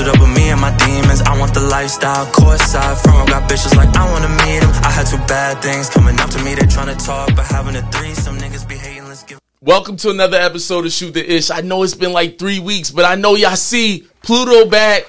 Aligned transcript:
suit 0.00 0.08
up 0.08 0.20
with 0.20 0.34
me 0.34 0.48
and 0.48 0.60
my 0.60 0.74
demons. 0.76 1.20
I 1.22 1.38
want 1.38 1.52
the 1.52 1.60
lifestyle, 1.60 2.24
courtside, 2.32 3.02
front 3.02 3.18
row 3.18 3.26
got 3.26 3.50
bitches 3.50 3.76
like 3.76 3.94
I 3.96 4.10
wanna 4.10 4.28
meet 4.28 4.60
them. 4.60 4.70
I 4.82 4.90
had 4.90 5.06
two 5.06 5.18
bad 5.28 5.60
things 5.62 5.90
coming 5.90 6.18
up 6.20 6.30
to 6.30 6.38
me, 6.42 6.54
they 6.54 6.62
tryna 6.62 6.96
talk, 7.04 7.34
but 7.36 7.44
having 7.44 7.76
a 7.76 7.82
three, 7.92 8.14
some 8.14 8.38
niggas 8.38 8.66
be 8.66 8.76
hating. 8.76 9.04
Let's 9.08 9.24
give. 9.24 9.38
Welcome 9.60 9.96
to 9.98 10.10
another 10.10 10.38
episode 10.38 10.86
of 10.86 10.92
Shoot 10.92 11.12
the 11.12 11.34
Ish. 11.36 11.50
I 11.50 11.60
know 11.60 11.82
it's 11.82 11.94
been 11.94 12.14
like 12.14 12.38
three 12.38 12.60
weeks, 12.60 12.90
but 12.90 13.04
I 13.04 13.14
know 13.14 13.34
y'all 13.34 13.56
see 13.56 14.06
Pluto 14.22 14.70
back 14.70 15.02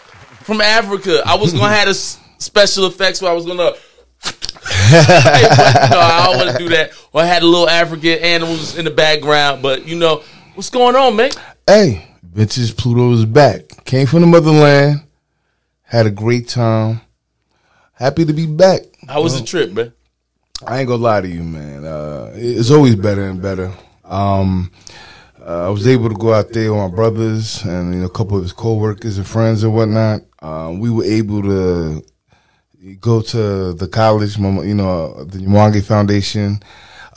from 0.43 0.59
Africa. 0.59 1.21
I 1.25 1.35
was 1.35 1.53
gonna 1.53 1.73
have 1.73 1.87
a 1.87 1.91
s- 1.91 2.19
special 2.39 2.85
effects 2.85 3.21
where 3.21 3.31
I 3.31 3.33
was 3.33 3.45
gonna. 3.45 3.71
Hey, 4.91 5.45
but, 5.47 5.89
no, 5.89 5.99
I 5.99 6.25
don't 6.25 6.37
want 6.37 6.51
to 6.51 6.57
do 6.57 6.69
that. 6.69 6.91
Or 7.13 7.21
I 7.21 7.25
had 7.25 7.43
a 7.43 7.45
little 7.45 7.69
African 7.69 8.19
animals 8.19 8.77
in 8.77 8.83
the 8.83 8.91
background, 8.91 9.61
but 9.61 9.87
you 9.87 9.95
know 9.95 10.21
what's 10.53 10.69
going 10.69 10.97
on, 10.97 11.15
man? 11.15 11.31
Hey, 11.65 12.10
Vintage 12.33 12.77
Pluto 12.77 13.11
is 13.11 13.25
back. 13.25 13.83
Came 13.83 14.07
from 14.07 14.21
the 14.21 14.27
motherland. 14.27 15.01
Had 15.81 16.05
a 16.05 16.11
great 16.11 16.47
time. 16.47 17.01
Happy 17.91 18.23
to 18.23 18.31
be 18.31 18.45
back. 18.45 18.83
How 19.09 19.21
was 19.21 19.37
the 19.37 19.45
trip, 19.45 19.73
man? 19.73 19.91
I 20.65 20.79
ain't 20.79 20.87
gonna 20.87 21.03
lie 21.03 21.19
to 21.19 21.27
you, 21.27 21.43
man. 21.43 21.83
Uh, 21.83 22.31
it's 22.33 22.71
always 22.71 22.95
better 22.95 23.27
and 23.27 23.41
better. 23.41 23.73
Um, 24.05 24.71
uh, 25.45 25.67
I 25.67 25.69
was 25.69 25.85
able 25.87 26.07
to 26.07 26.15
go 26.15 26.33
out 26.33 26.51
there 26.53 26.71
with 26.71 26.79
my 26.79 26.95
brothers 26.95 27.65
and 27.65 27.93
you 27.93 27.99
know, 27.99 28.05
a 28.05 28.09
couple 28.09 28.37
of 28.37 28.43
his 28.43 28.53
co-workers 28.53 29.17
and 29.17 29.27
friends 29.27 29.63
and 29.63 29.75
whatnot. 29.75 30.21
Um, 30.41 30.79
we 30.79 30.89
were 30.89 31.03
able 31.03 31.41
to 31.41 32.01
go 33.01 33.21
to 33.23 33.73
the 33.73 33.89
college, 33.89 34.37
you 34.37 34.73
know, 34.73 35.25
the 35.25 35.39
Mwangi 35.39 35.83
Foundation. 35.83 36.63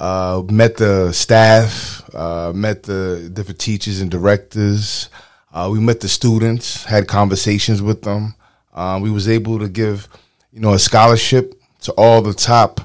Uh, 0.00 0.42
met 0.50 0.76
the 0.76 1.12
staff, 1.12 2.02
uh, 2.14 2.52
met 2.54 2.82
the 2.82 3.30
different 3.32 3.60
teachers 3.60 4.00
and 4.00 4.10
directors. 4.10 5.08
Uh, 5.52 5.68
we 5.72 5.78
met 5.78 6.00
the 6.00 6.08
students, 6.08 6.84
had 6.84 7.06
conversations 7.06 7.80
with 7.80 8.02
them. 8.02 8.34
Um, 8.74 9.02
we 9.02 9.10
was 9.10 9.28
able 9.28 9.60
to 9.60 9.68
give, 9.68 10.08
you 10.52 10.60
know, 10.60 10.74
a 10.74 10.78
scholarship 10.78 11.54
to 11.82 11.92
all 11.92 12.22
the 12.22 12.34
top, 12.34 12.80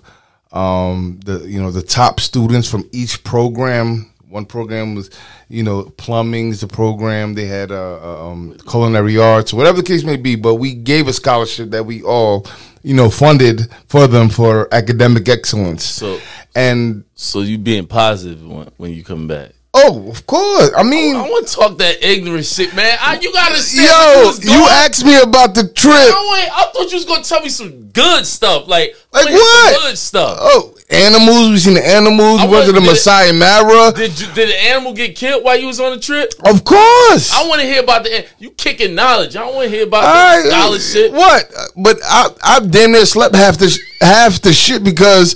um, 0.52 1.20
the 1.26 1.40
you 1.48 1.62
know 1.62 1.72
the 1.72 1.82
top 1.82 2.20
students 2.20 2.70
from 2.70 2.88
each 2.92 3.24
program. 3.24 4.12
One 4.30 4.46
program 4.46 4.94
was, 4.94 5.10
you 5.48 5.64
know, 5.64 5.86
plumbing's 5.98 6.62
the 6.62 6.68
program. 6.68 7.34
They 7.34 7.48
had 7.48 7.72
uh, 7.72 8.28
um, 8.28 8.56
culinary 8.68 9.18
arts, 9.18 9.52
whatever 9.52 9.78
the 9.78 9.88
case 9.88 10.04
may 10.04 10.18
be. 10.18 10.36
But 10.36 10.56
we 10.56 10.76
gave 10.76 11.08
a 11.08 11.14
scholarship 11.14 11.72
that 11.72 11.88
we 11.88 12.04
all, 12.04 12.46
you 12.84 12.94
know, 12.94 13.10
funded 13.10 13.68
for 13.88 14.08
them 14.08 14.30
for 14.30 14.68
academic 14.74 15.28
excellence. 15.30 15.84
So, 15.84 16.20
And 16.56 17.04
so 17.16 17.42
you 17.42 17.58
being 17.58 17.88
positive 17.88 18.46
when, 18.46 18.72
when 18.78 18.94
you 18.94 19.04
come 19.04 19.28
back. 19.28 19.52
Oh, 19.74 20.10
of 20.10 20.26
course, 20.26 20.72
I 20.76 20.84
mean, 20.84 21.16
I 21.16 21.22
want 21.22 21.48
to 21.48 21.54
talk 21.56 21.78
that 21.78 22.04
ignorant 22.04 22.46
shit, 22.46 22.74
man. 22.76 22.98
I, 23.02 23.20
you 23.22 23.32
gotta 23.34 23.52
understand. 23.54 24.46
yo, 24.46 24.54
you 24.54 24.66
asked 24.68 25.06
me 25.06 25.20
about 25.22 25.54
the 25.56 25.68
trip. 25.68 25.94
I, 25.94 26.50
I 26.52 26.72
thought 26.74 26.92
you 26.92 26.98
was 26.98 27.06
gonna 27.06 27.24
tell 27.24 27.42
me 27.42 27.50
some 27.50 27.88
good 27.90 28.26
stuff, 28.26 28.68
like 28.68 28.96
Like 29.12 29.28
I 29.28 29.32
wanna 29.32 29.32
hear 29.32 29.40
some 29.40 29.74
what? 29.74 29.82
Good 29.90 29.98
stuff. 29.98 30.38
Oh, 30.42 30.76
animals. 30.90 31.50
We 31.52 31.58
seen 31.60 31.74
the 31.76 31.86
animals. 31.88 32.42
I 32.42 32.46
We 32.46 32.52
went 32.52 32.66
to 32.66 32.72
the 32.72 32.80
want- 32.80 32.86
did 32.86 32.92
it- 32.92 32.94
Masai 32.94 33.32
Mara. 33.32 33.92
Did 33.94 34.20
you, 34.20 34.28
did 34.34 34.50
the 34.50 34.64
animal 34.70 34.94
get 34.94 35.16
killed 35.16 35.44
while 35.44 35.58
you 35.60 35.68
was 35.68 35.80
on 35.80 35.92
the 35.96 36.00
trip? 36.02 36.34
Of 36.46 36.64
course. 36.64 37.32
I 37.34 37.48
want 37.48 37.62
to 37.62 37.68
hear 37.68 37.82
about 37.84 38.04
the 38.04 38.26
you 38.40 38.52
kicking 38.52 38.96
knowledge. 38.96 39.36
I 39.36 39.46
want 39.46 39.64
to 39.64 39.70
hear 39.70 39.84
about 39.86 40.04
All 40.04 40.44
the 40.44 40.50
knowledge 40.50 40.82
shit. 40.84 41.12
What? 41.12 41.52
But 41.78 42.00
I, 42.04 42.30
I 42.44 42.60
damn 42.60 42.92
near 42.92 43.06
slept 43.06 43.36
half 43.36 43.58
the 43.58 43.78
half 44.02 44.42
the 44.42 44.52
shit 44.54 44.84
because 44.84 45.36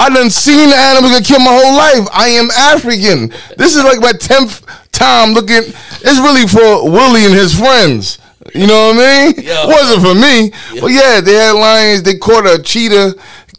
I 0.00 0.08
done 0.08 0.30
seen 0.30 0.70
the 0.70 0.76
animal 0.76 1.10
get 1.10 1.24
killed 1.24 1.42
my 1.42 1.52
whole 1.52 1.76
life. 1.76 2.08
I 2.12 2.28
am 2.28 2.50
African. 2.50 3.28
This 3.58 3.76
is 3.76 3.84
like 3.84 4.00
my 4.00 4.12
tenth 4.12 4.64
time 4.92 5.32
looking. 5.34 5.58
It's 5.58 6.18
really 6.20 6.46
for 6.48 6.90
Willie 6.90 7.26
and 7.26 7.34
his 7.34 7.54
friends. 7.58 8.18
You 8.54 8.66
know 8.66 8.88
what 8.88 8.96
I 8.96 9.26
mean? 9.26 9.34
It 9.36 9.68
wasn't 9.68 10.02
for 10.02 10.14
me. 10.14 10.50
But 10.80 10.88
yeah, 10.88 11.20
they 11.20 11.34
had 11.34 11.52
lions. 11.52 12.02
They 12.02 12.16
caught 12.16 12.46
a 12.46 12.62
cheetah. 12.62 13.14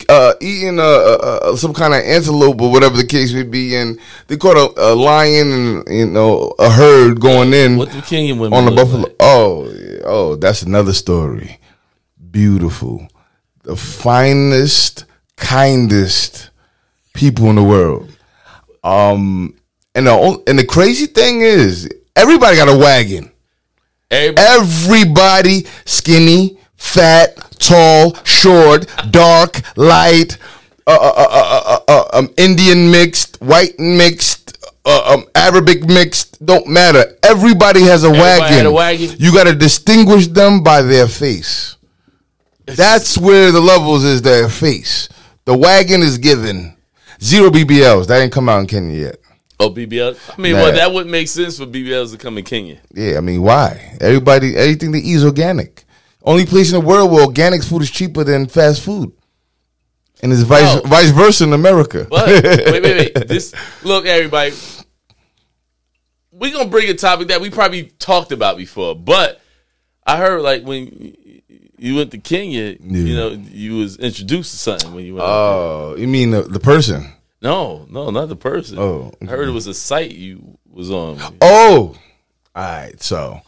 Uh, 0.10 0.34
eating 0.42 0.78
uh, 0.78 0.84
uh, 0.84 1.56
some 1.56 1.74
kind 1.74 1.94
of 1.94 2.02
antelope 2.04 2.60
or 2.60 2.70
whatever 2.72 2.98
the 2.98 3.06
case 3.06 3.32
may 3.34 3.44
be, 3.44 3.76
and 3.76 3.98
they 4.28 4.36
caught 4.36 4.58
a, 4.58 4.92
a 4.92 4.92
lion 4.94 5.52
and 5.54 5.88
you 5.88 6.06
know 6.08 6.54
a 6.60 6.70
herd 6.70 7.22
going 7.22 7.54
in 7.54 7.78
What 7.78 7.92
the 7.92 8.00
Kenyan 8.00 8.38
women 8.40 8.52
on 8.58 8.66
the 8.66 8.72
buffalo. 8.72 9.04
like? 9.04 9.16
Oh, 9.22 9.72
oh, 10.04 10.36
that's 10.36 10.64
another 10.64 10.92
story. 10.92 11.60
Beautiful, 12.32 13.08
the 13.64 13.76
finest, 13.78 15.06
kindest 15.42 16.52
people 17.14 17.50
in 17.50 17.56
the 17.58 17.64
world. 17.64 18.10
Um, 18.84 19.56
and 19.94 20.08
the 20.08 20.44
and 20.48 20.58
the 20.58 20.66
crazy 20.66 21.08
thing 21.08 21.42
is, 21.42 21.90
everybody 22.16 22.56
got 22.56 22.70
a 22.70 22.78
wagon. 22.78 23.32
Everybody, 24.10 24.48
Everybody 24.48 25.66
skinny, 25.86 26.58
fat, 26.76 27.36
tall, 27.60 28.16
short, 28.24 28.86
dark, 29.10 29.62
light, 29.78 30.38
uh, 30.88 30.92
uh, 30.92 31.14
uh, 31.18 31.28
uh, 31.30 31.62
uh, 31.66 31.80
uh, 31.88 32.18
um, 32.18 32.34
Indian 32.38 32.92
mixed, 32.92 33.42
white 33.42 33.80
mixed, 33.80 34.58
uh, 34.86 35.14
um, 35.14 35.26
Arabic 35.36 35.86
mixed. 35.86 36.44
Don't 36.46 36.68
matter. 36.68 37.18
Everybody 37.24 37.84
has 37.84 38.04
a 38.04 38.10
wagon. 38.10 38.66
a 38.66 38.72
wagon? 38.72 39.16
You 39.18 39.34
got 39.34 39.46
to 39.46 39.56
distinguish 39.56 40.28
them 40.28 40.64
by 40.64 40.82
their 40.82 41.08
face. 41.08 41.78
That's 42.66 43.18
where 43.18 43.52
the 43.52 43.62
levels 43.62 44.04
is 44.04 44.22
their 44.22 44.50
face. 44.50 45.10
The 45.46 45.58
wagon 45.58 46.02
is 46.02 46.18
given. 46.18 46.76
Zero 47.22 47.50
BBLs. 47.50 48.08
That 48.08 48.22
ain't 48.22 48.32
come 48.32 48.50
out 48.50 48.60
in 48.60 48.68
Kenya 48.68 48.98
yet. 48.98 49.16
oh 49.60 49.70
BBL. 49.70 50.18
I 50.38 50.42
mean, 50.42 50.54
Nah. 50.54 50.62
well, 50.64 50.74
that 50.74 50.92
wouldn't 50.92 51.12
make 51.12 51.28
sense 51.28 51.58
for 51.58 51.66
BBLs 51.66 52.12
to 52.12 52.18
come 52.18 52.38
in 52.38 52.44
Kenya. 52.44 52.80
Yeah, 52.94 53.18
I 53.18 53.22
mean, 53.22 53.42
why? 53.42 53.98
Everybody, 54.02 54.56
everything 54.56 54.92
they 54.92 55.00
eat 55.00 55.16
is 55.18 55.26
organic. 55.26 55.84
Only 56.24 56.46
place 56.46 56.72
in 56.72 56.80
the 56.80 56.86
world 56.86 57.12
where 57.12 57.24
organic 57.26 57.64
food 57.64 57.82
is 57.82 57.90
cheaper 57.92 58.24
than 58.24 58.48
fast 58.48 58.82
food, 58.82 59.12
and 60.22 60.32
it's 60.32 60.42
vice 60.42 60.80
Oh. 60.84 60.88
vice 60.88 61.10
versa 61.10 61.44
in 61.46 61.54
America. 61.54 62.06
But 62.10 62.28
wait, 62.28 62.84
wait, 62.84 62.84
wait. 62.84 63.14
This 63.28 63.54
look, 63.84 64.06
everybody. 64.06 64.54
We're 66.32 66.54
gonna 66.54 66.70
bring 66.70 66.90
a 66.90 66.94
topic 66.94 67.28
that 67.28 67.42
we 67.42 67.50
probably 67.50 67.84
talked 68.00 68.32
about 68.32 68.58
before, 68.58 68.96
but 68.96 69.42
I 70.06 70.18
heard 70.18 70.42
like 70.42 70.64
when 70.64 71.16
you 71.82 71.96
went 71.96 72.12
to 72.12 72.18
Kenya, 72.20 72.76
you 72.80 73.16
know, 73.16 73.30
you 73.30 73.78
was 73.78 73.98
introduced 73.98 74.52
to 74.52 74.58
something 74.58 74.94
when 74.94 75.04
you 75.06 75.16
went. 75.16 75.26
Oh, 75.28 75.96
you 75.98 76.08
mean 76.08 76.30
the, 76.32 76.44
the 76.44 76.60
person? 76.60 77.12
no, 77.42 77.88
no, 77.90 78.12
not 78.12 78.30
the 78.30 78.36
person. 78.36 78.78
Oh. 78.78 79.12
I 79.22 79.26
heard 79.26 79.48
it 79.48 79.52
was 79.52 79.66
a 79.68 79.74
site 79.74 80.12
you 80.12 80.58
was 80.70 80.92
on. 80.92 81.18
Oh, 81.42 81.96
all 82.56 82.64
right. 82.64 83.02
So 83.02 83.40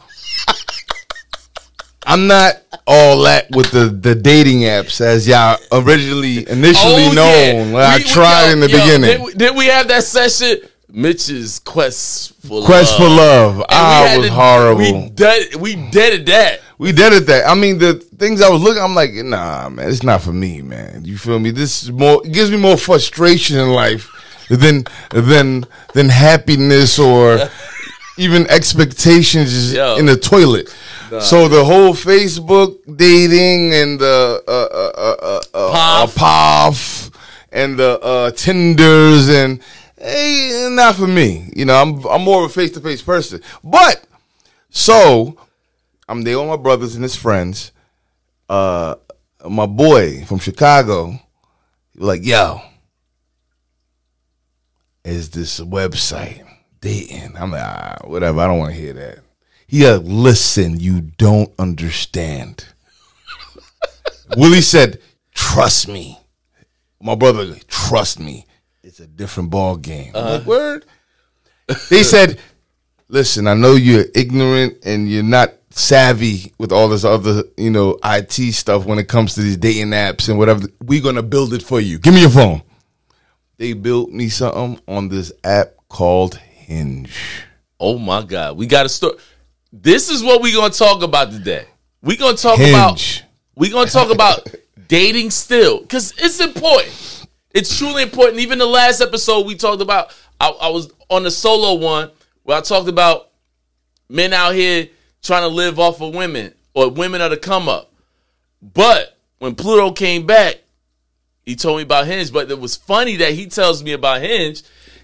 I'm 2.06 2.26
not 2.26 2.54
all 2.86 3.22
that 3.22 3.46
with 3.52 3.70
the 3.70 3.86
the 3.86 4.14
dating 4.14 4.60
apps 4.60 5.00
as 5.00 5.26
y'all 5.26 5.58
originally 5.72 6.48
initially 6.50 7.10
known. 7.14 7.68
yeah. 7.70 7.72
Like 7.72 7.86
I 7.88 7.96
We- 7.96 8.02
we- 8.02 8.08
tried 8.10 8.46
yo, 8.46 8.52
in 8.52 8.60
the 8.60 8.70
yo, 8.70 8.78
beginning. 8.78 9.10
Did 9.10 9.22
we, 9.22 9.32
did 9.34 9.56
we 9.56 9.66
have 9.66 9.88
that 9.88 10.04
session? 10.04 10.58
Mitch's 10.96 11.58
quest 11.58 12.34
for 12.46 12.62
Quest 12.64 12.96
for 12.96 13.02
love. 13.08 13.56
love. 13.56 13.56
And 13.56 13.66
Ah, 13.70 14.14
was 14.16 14.26
to- 14.28 14.32
horrible. 14.32 15.02
We 15.02 15.08
did. 15.10 15.54
We 15.56 15.74
did 15.90 16.26
that. 16.26 16.60
We 16.84 16.92
did 16.92 17.14
it 17.14 17.26
that. 17.28 17.48
I 17.48 17.54
mean, 17.54 17.78
the 17.78 17.94
things 17.94 18.42
I 18.42 18.50
was 18.50 18.60
looking, 18.60 18.82
I'm 18.82 18.94
like, 18.94 19.10
nah, 19.14 19.70
man, 19.70 19.88
it's 19.88 20.02
not 20.02 20.20
for 20.20 20.34
me, 20.34 20.60
man. 20.60 21.02
You 21.02 21.16
feel 21.16 21.38
me? 21.38 21.50
This 21.50 21.82
is 21.82 21.90
more, 21.90 22.20
it 22.26 22.30
gives 22.30 22.50
me 22.50 22.58
more 22.58 22.76
frustration 22.76 23.58
in 23.58 23.70
life 23.70 24.10
than, 24.50 24.84
than, 25.08 25.64
than 25.94 26.10
happiness 26.10 26.98
or 26.98 27.38
even 28.18 28.46
expectations 28.50 29.72
Yo. 29.72 29.96
in 29.96 30.04
the 30.04 30.14
toilet. 30.18 30.68
so 31.20 31.48
the 31.48 31.64
whole 31.64 31.94
Facebook 31.94 32.76
dating 32.98 33.72
and 33.72 33.98
the, 33.98 34.44
uh, 34.46 34.50
uh, 34.50 34.92
uh, 34.94 35.16
uh, 35.22 35.42
uh, 35.54 35.68
uh, 35.68 36.06
Pof. 36.06 36.14
POF 36.16 37.16
and 37.50 37.78
the, 37.78 37.98
uh, 37.98 38.30
Tinders 38.32 39.30
and, 39.30 39.58
hey, 39.96 40.68
not 40.70 40.96
for 40.96 41.06
me. 41.06 41.50
You 41.56 41.64
know, 41.64 41.80
I'm, 41.80 42.04
I'm 42.04 42.20
more 42.20 42.44
of 42.44 42.50
a 42.50 42.52
face 42.52 42.72
to 42.72 42.80
face 42.80 43.00
person. 43.00 43.40
But, 43.62 44.04
so, 44.68 45.38
I'm 46.08 46.22
there 46.22 46.38
with 46.38 46.48
my 46.48 46.56
brothers 46.56 46.94
and 46.94 47.02
his 47.02 47.16
friends. 47.16 47.72
Uh, 48.48 48.96
my 49.48 49.66
boy 49.66 50.24
from 50.24 50.38
Chicago, 50.38 51.18
like, 51.96 52.24
yo, 52.24 52.60
is 55.04 55.30
this 55.30 55.60
website 55.60 56.46
dating? 56.80 57.36
I'm 57.36 57.50
like, 57.52 57.62
ah, 57.62 57.96
whatever. 58.04 58.40
I 58.40 58.46
don't 58.46 58.58
want 58.58 58.74
to 58.74 58.80
hear 58.80 58.92
that. 58.94 59.18
He 59.66 59.88
like, 59.88 60.02
listen, 60.04 60.78
you 60.78 61.00
don't 61.00 61.52
understand. 61.58 62.66
Willie 64.36 64.60
said, 64.60 65.00
trust 65.34 65.88
me. 65.88 66.18
My 67.00 67.14
brother, 67.14 67.56
trust 67.68 68.20
me. 68.20 68.46
It's 68.82 69.00
a 69.00 69.06
different 69.06 69.50
ball 69.50 69.76
game. 69.76 70.12
I'm 70.14 70.24
like, 70.24 70.46
word? 70.46 70.84
They 71.88 72.02
said, 72.02 72.38
listen, 73.08 73.46
I 73.46 73.54
know 73.54 73.74
you're 73.74 74.04
ignorant 74.14 74.78
and 74.84 75.08
you're 75.08 75.22
not 75.22 75.54
savvy 75.76 76.52
with 76.58 76.72
all 76.72 76.88
this 76.88 77.04
other, 77.04 77.44
you 77.56 77.70
know, 77.70 77.98
IT 78.04 78.32
stuff 78.54 78.86
when 78.86 78.98
it 78.98 79.08
comes 79.08 79.34
to 79.34 79.42
these 79.42 79.56
dating 79.56 79.90
apps 79.90 80.28
and 80.28 80.38
whatever. 80.38 80.66
We're 80.82 81.02
gonna 81.02 81.22
build 81.22 81.52
it 81.52 81.62
for 81.62 81.80
you. 81.80 81.98
Give 81.98 82.14
me 82.14 82.22
your 82.22 82.30
phone. 82.30 82.62
They 83.56 83.72
built 83.72 84.10
me 84.10 84.28
something 84.28 84.80
on 84.88 85.08
this 85.08 85.32
app 85.42 85.74
called 85.88 86.36
Hinge. 86.36 87.12
Oh 87.78 87.98
my 87.98 88.22
God, 88.22 88.56
we 88.56 88.66
got 88.66 88.84
to 88.84 88.88
start. 88.88 89.18
This 89.72 90.08
is 90.10 90.22
what 90.22 90.40
we're 90.42 90.54
gonna 90.54 90.72
talk 90.72 91.02
about 91.02 91.30
today. 91.30 91.66
We're 92.02 92.16
gonna 92.16 92.36
talk 92.36 92.58
Hinge. 92.58 92.70
about 92.70 93.24
we're 93.56 93.72
gonna 93.72 93.90
talk 93.90 94.10
about 94.12 94.46
dating 94.88 95.30
still 95.30 95.80
because 95.80 96.12
it's 96.18 96.40
important. 96.40 97.26
It's 97.50 97.76
truly 97.78 98.02
important. 98.02 98.40
Even 98.40 98.58
the 98.58 98.66
last 98.66 99.00
episode 99.00 99.46
we 99.46 99.54
talked 99.54 99.82
about, 99.82 100.14
I, 100.40 100.48
I 100.48 100.68
was 100.68 100.90
on 101.08 101.22
the 101.22 101.30
solo 101.30 101.74
one 101.74 102.10
where 102.42 102.58
I 102.58 102.60
talked 102.60 102.88
about 102.88 103.30
men 104.08 104.32
out 104.32 104.54
here 104.54 104.88
trying 105.24 105.42
to 105.42 105.48
live 105.48 105.80
off 105.80 106.00
of 106.00 106.14
women 106.14 106.54
or 106.74 106.90
women 106.90 107.20
are 107.20 107.28
the 107.30 107.36
come 107.36 107.68
up. 107.68 107.92
But 108.62 109.18
when 109.38 109.54
Pluto 109.56 109.90
came 109.90 110.26
back, 110.26 110.60
he 111.44 111.56
told 111.56 111.78
me 111.78 111.82
about 111.82 112.06
Hinge. 112.06 112.32
But 112.32 112.50
it 112.50 112.60
was 112.60 112.76
funny 112.76 113.16
that 113.16 113.32
he 113.32 113.46
tells 113.46 113.82
me 113.82 113.92
about 113.92 114.20
Hinge, 114.20 114.62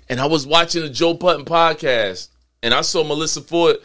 and 0.09 0.21
I 0.21 0.27
was 0.27 0.47
watching 0.47 0.83
the 0.83 0.91
Joe 0.91 1.15
Budden 1.15 1.45
podcast, 1.45 2.29
and 2.63 2.73
I 2.73 2.83
saw 2.83 3.05
Melissa 3.05 3.41
Ford. 3.41 3.77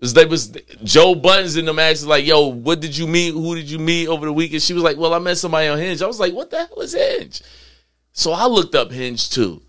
Was 0.00 0.14
they 0.14 0.24
was 0.24 0.56
Joe 0.82 1.14
Budden's 1.14 1.56
in 1.56 1.64
them 1.64 1.78
asking 1.78 2.08
like, 2.08 2.26
"Yo, 2.26 2.48
what 2.48 2.80
did 2.80 2.96
you 2.96 3.06
meet? 3.06 3.32
Who 3.32 3.54
did 3.54 3.70
you 3.70 3.78
meet 3.78 4.08
over 4.08 4.26
the 4.26 4.32
weekend?" 4.32 4.62
She 4.62 4.74
was 4.74 4.82
like, 4.82 4.96
"Well, 4.96 5.14
I 5.14 5.20
met 5.20 5.38
somebody 5.38 5.68
on 5.68 5.78
Hinge." 5.78 6.02
I 6.02 6.06
was 6.06 6.18
like, 6.18 6.34
"What 6.34 6.50
the 6.50 6.66
hell 6.66 6.80
is 6.80 6.92
Hinge?" 6.92 7.40
So 8.12 8.32
I 8.32 8.46
looked 8.46 8.74
up 8.74 8.90
Hinge 8.90 9.30
too, 9.30 9.62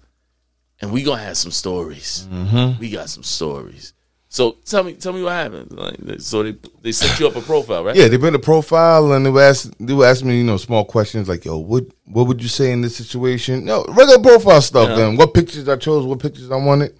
and 0.81 0.92
we 0.92 1.04
gonna 1.04 1.21
have 1.21 1.38
some 1.38 1.51
stories. 1.51 2.27
Mm-hmm. 2.31 2.80
We 2.80 2.89
got 2.89 3.10
some 3.10 3.21
stories. 3.21 3.94
So 4.33 4.57
tell 4.65 4.83
me, 4.83 4.94
tell 4.94 5.13
me 5.13 5.21
what 5.21 5.33
happened. 5.33 5.71
Like, 5.74 6.19
so 6.19 6.41
they 6.41 6.56
they 6.81 6.91
set 6.91 7.19
you 7.19 7.27
up 7.27 7.35
a 7.35 7.41
profile, 7.41 7.83
right? 7.83 7.95
Yeah, 7.95 8.07
they 8.07 8.18
been 8.18 8.33
a 8.33 8.39
profile 8.39 9.13
and 9.13 9.24
they 9.24 9.30
would 9.30 9.44
ask 9.44 9.71
they 9.80 9.94
would 9.94 10.07
ask 10.07 10.25
me, 10.25 10.39
you 10.39 10.44
know, 10.44 10.57
small 10.57 10.85
questions 10.85 11.30
like, 11.30 11.45
yo, 11.45 11.59
what 11.59 11.85
what 12.06 12.25
would 12.25 12.41
you 12.41 12.50
say 12.50 12.71
in 12.71 12.81
this 12.81 12.95
situation? 12.95 13.63
No, 13.63 13.85
regular 13.89 14.18
profile 14.18 14.59
stuff. 14.59 14.89
Yeah. 14.89 14.95
Then 14.95 15.18
what 15.18 15.35
pictures 15.35 15.69
I 15.69 15.75
chose, 15.75 16.07
what 16.07 16.18
pictures 16.18 16.50
I 16.50 16.56
wanted. 16.56 16.97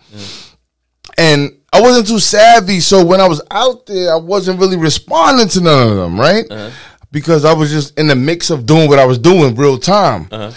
And 1.18 1.58
I 1.74 1.82
wasn't 1.82 2.06
too 2.06 2.20
savvy, 2.20 2.80
so 2.80 3.04
when 3.04 3.20
I 3.20 3.28
was 3.28 3.42
out 3.50 3.88
there, 3.88 4.14
I 4.14 4.18
wasn't 4.18 4.60
really 4.60 4.78
responding 4.78 5.48
to 5.50 5.62
none 5.62 5.88
of 5.88 5.96
them, 5.96 6.20
right? 6.20 6.46
Uh-huh. 6.52 6.70
Because 7.12 7.46
I 7.46 7.54
was 7.54 7.72
just 7.72 7.98
in 7.98 8.06
the 8.06 8.16
mix 8.16 8.52
of 8.52 8.68
doing 8.68 8.88
what 8.88 9.00
I 9.00 9.06
was 9.06 9.18
doing 9.18 9.56
real 9.56 9.80
time. 9.80 10.28
Uh-huh. 10.32 10.52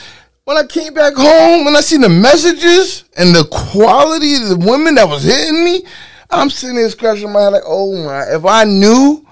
When 0.44 0.58
I 0.58 0.66
came 0.66 0.92
back 0.92 1.14
home 1.14 1.66
and 1.66 1.74
I 1.74 1.80
seen 1.80 2.02
the 2.02 2.10
messages 2.10 3.04
and 3.16 3.34
the 3.34 3.44
quality 3.50 4.34
of 4.34 4.48
the 4.50 4.56
women 4.58 4.96
that 4.96 5.08
was 5.08 5.22
hitting 5.22 5.64
me, 5.64 5.82
I'm 6.30 6.50
sitting 6.50 6.76
there 6.76 6.88
scratching 6.90 7.32
my 7.32 7.42
head 7.42 7.52
like, 7.52 7.62
oh 7.64 8.04
my, 8.04 8.22
if 8.34 8.44
I 8.44 8.64
knew 8.64 9.26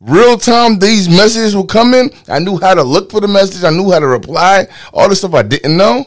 real 0.00 0.38
time 0.38 0.78
these 0.78 1.08
messages 1.08 1.56
were 1.56 1.66
coming, 1.66 2.10
I 2.28 2.38
knew 2.38 2.58
how 2.58 2.74
to 2.74 2.82
look 2.82 3.10
for 3.10 3.20
the 3.20 3.28
message, 3.28 3.64
I 3.64 3.70
knew 3.70 3.90
how 3.90 3.98
to 3.98 4.06
reply, 4.06 4.66
all 4.92 5.08
the 5.08 5.16
stuff 5.16 5.34
I 5.34 5.42
didn't 5.42 5.76
know, 5.76 6.04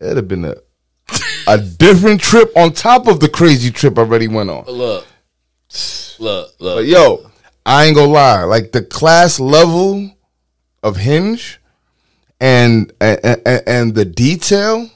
it'd 0.00 0.16
have 0.16 0.28
been 0.28 0.44
a 0.44 0.56
a 1.46 1.58
different 1.58 2.20
trip 2.20 2.50
on 2.56 2.72
top 2.72 3.06
of 3.06 3.20
the 3.20 3.28
crazy 3.28 3.70
trip 3.70 3.98
I 3.98 4.02
already 4.02 4.28
went 4.28 4.50
on. 4.50 4.64
Look, 4.64 5.06
look, 6.18 6.50
look. 6.58 6.76
But 6.78 6.86
yo, 6.86 7.30
I 7.64 7.84
ain't 7.84 7.96
gonna 7.96 8.10
lie, 8.10 8.42
like 8.44 8.72
the 8.72 8.82
class 8.82 9.38
level 9.38 10.10
of 10.82 10.96
Hinge 10.96 11.60
and 12.40 12.92
and, 13.00 13.18
and, 13.24 13.62
and 13.66 13.94
the 13.94 14.04
detail 14.04 14.90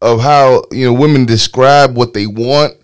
of 0.00 0.20
how 0.20 0.64
you 0.70 0.86
know 0.86 0.92
women 0.92 1.26
describe 1.26 1.96
what 1.96 2.12
they 2.12 2.26
want 2.26 2.74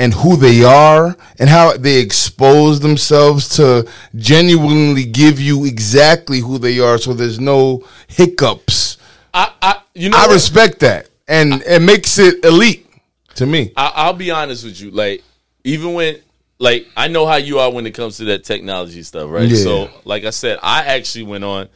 and 0.00 0.14
who 0.14 0.34
they 0.34 0.64
are 0.64 1.14
and 1.38 1.50
how 1.50 1.76
they 1.76 2.00
expose 2.00 2.80
themselves 2.80 3.50
to 3.50 3.86
genuinely 4.16 5.04
give 5.04 5.38
you 5.38 5.66
exactly 5.66 6.40
who 6.40 6.56
they 6.56 6.80
are 6.80 6.96
so 6.96 7.12
there's 7.12 7.38
no 7.38 7.84
hiccups. 8.08 8.96
I, 9.34 9.52
I, 9.60 9.82
you 9.94 10.08
know, 10.08 10.16
I 10.16 10.26
what? 10.26 10.32
respect 10.32 10.78
that. 10.80 11.10
And 11.28 11.62
it 11.66 11.82
makes 11.82 12.18
it 12.18 12.42
elite 12.46 12.86
to 13.34 13.44
me. 13.44 13.72
I, 13.76 13.92
I'll 13.94 14.14
be 14.14 14.30
honest 14.30 14.64
with 14.64 14.80
you. 14.80 14.90
Like, 14.90 15.22
even 15.64 15.92
when, 15.92 16.16
like, 16.58 16.86
I 16.96 17.08
know 17.08 17.26
how 17.26 17.36
you 17.36 17.58
are 17.58 17.70
when 17.70 17.86
it 17.86 17.92
comes 17.92 18.16
to 18.16 18.24
that 18.24 18.42
technology 18.42 19.02
stuff, 19.02 19.30
right? 19.30 19.48
Yeah. 19.50 19.62
So, 19.62 19.90
like 20.06 20.24
I 20.24 20.30
said, 20.30 20.58
I 20.62 20.86
actually 20.86 21.24
went 21.24 21.44
on 21.44 21.68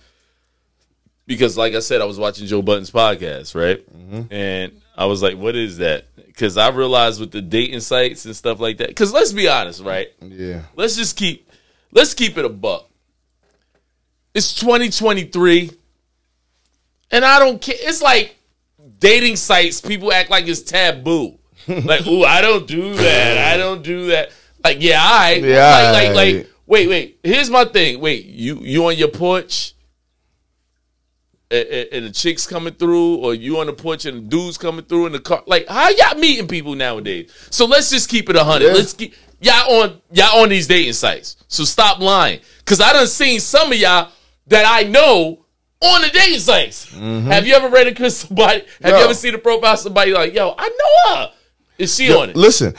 because, 1.26 1.58
like 1.58 1.74
I 1.74 1.80
said, 1.80 2.00
I 2.00 2.06
was 2.06 2.18
watching 2.18 2.46
Joe 2.46 2.62
Budden's 2.62 2.90
podcast, 2.90 3.54
right? 3.54 3.86
Mm-hmm. 3.94 4.32
And 4.32 4.80
I 4.96 5.06
was 5.06 5.22
like, 5.22 5.36
what 5.36 5.56
is 5.56 5.78
that? 5.78 6.04
Because 6.16 6.56
I 6.56 6.68
realized 6.68 7.20
with 7.20 7.32
the 7.32 7.42
dating 7.42 7.80
sites 7.80 8.24
and 8.24 8.34
stuff 8.34 8.60
like 8.60 8.78
that. 8.78 8.88
Because 8.88 9.12
let's 9.12 9.32
be 9.32 9.48
honest, 9.48 9.82
right? 9.82 10.08
Yeah. 10.20 10.62
Let's 10.76 10.96
just 10.96 11.16
keep, 11.16 11.50
let's 11.92 12.14
keep 12.14 12.38
it 12.38 12.44
a 12.44 12.48
buck. 12.48 12.88
It's 14.34 14.54
2023, 14.54 15.70
and 17.12 17.24
I 17.24 17.38
don't 17.38 17.60
care. 17.60 17.76
It's 17.78 18.02
like 18.02 18.36
dating 18.98 19.36
sites. 19.36 19.80
People 19.80 20.12
act 20.12 20.28
like 20.28 20.48
it's 20.48 20.62
taboo. 20.62 21.38
like, 21.68 22.06
ooh, 22.06 22.24
I 22.24 22.40
don't 22.40 22.66
do 22.66 22.94
that. 22.94 23.38
I 23.38 23.56
don't 23.56 23.82
do 23.82 24.08
that. 24.08 24.32
Like, 24.62 24.78
yeah, 24.80 25.00
I 25.00 25.34
Yeah, 25.34 25.92
like, 25.92 26.14
like, 26.14 26.34
like. 26.34 26.50
Wait, 26.66 26.88
wait. 26.88 27.18
Here's 27.22 27.50
my 27.50 27.64
thing. 27.64 28.00
Wait, 28.00 28.24
you 28.24 28.58
you 28.60 28.86
on 28.86 28.96
your 28.96 29.08
porch, 29.08 29.74
and, 31.54 32.06
the 32.06 32.10
chicks 32.10 32.46
coming 32.46 32.74
through, 32.74 33.16
or 33.16 33.34
you 33.34 33.58
on 33.58 33.66
the 33.66 33.72
porch 33.72 34.04
and 34.06 34.16
the 34.24 34.28
dudes 34.28 34.58
coming 34.58 34.84
through 34.84 35.06
in 35.06 35.12
the 35.12 35.20
car. 35.20 35.42
Like, 35.46 35.66
how 35.68 35.88
y'all 35.90 36.18
meeting 36.18 36.48
people 36.48 36.74
nowadays? 36.74 37.30
So 37.50 37.66
let's 37.66 37.90
just 37.90 38.08
keep 38.08 38.28
it 38.30 38.36
a 38.36 38.44
hundred. 38.44 38.66
Yeah. 38.68 38.72
Let's 38.74 38.92
keep 38.92 39.14
y'all 39.40 39.82
on 39.82 40.00
y'all 40.12 40.42
on 40.42 40.48
these 40.48 40.66
dating 40.66 40.92
sites. 40.94 41.36
So 41.48 41.64
stop 41.64 42.00
lying, 42.00 42.40
cause 42.64 42.80
I 42.80 42.92
done 42.92 43.06
seen 43.06 43.40
some 43.40 43.72
of 43.72 43.78
y'all 43.78 44.10
that 44.48 44.64
I 44.66 44.88
know 44.88 45.44
on 45.80 46.02
the 46.02 46.08
dating 46.10 46.40
sites. 46.40 46.92
Have 46.94 47.46
you 47.46 47.54
ever 47.54 47.68
read 47.68 47.86
a 47.86 48.10
somebody? 48.10 48.60
Have 48.60 48.66
Mm-hmm. 48.66 48.88
No. 48.88 48.98
you 48.98 49.04
ever 49.04 49.14
seen 49.14 49.34
a 49.34 49.38
profile 49.38 49.74
of 49.74 49.78
somebody 49.78 50.12
like, 50.12 50.34
yo, 50.34 50.54
I 50.56 50.68
know 50.68 51.14
her? 51.16 51.32
Is 51.76 51.94
she 51.94 52.12
on 52.14 52.30
it? 52.30 52.36
Listen, 52.36 52.74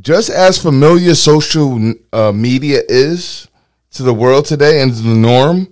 just 0.00 0.30
as 0.30 0.60
familiar 0.60 1.14
social 1.14 1.94
uh, 2.12 2.32
media 2.32 2.80
is 2.88 3.48
to 3.92 4.02
the 4.04 4.14
world 4.14 4.44
today 4.44 4.82
and 4.82 4.92
the 4.92 5.14
norm, 5.14 5.66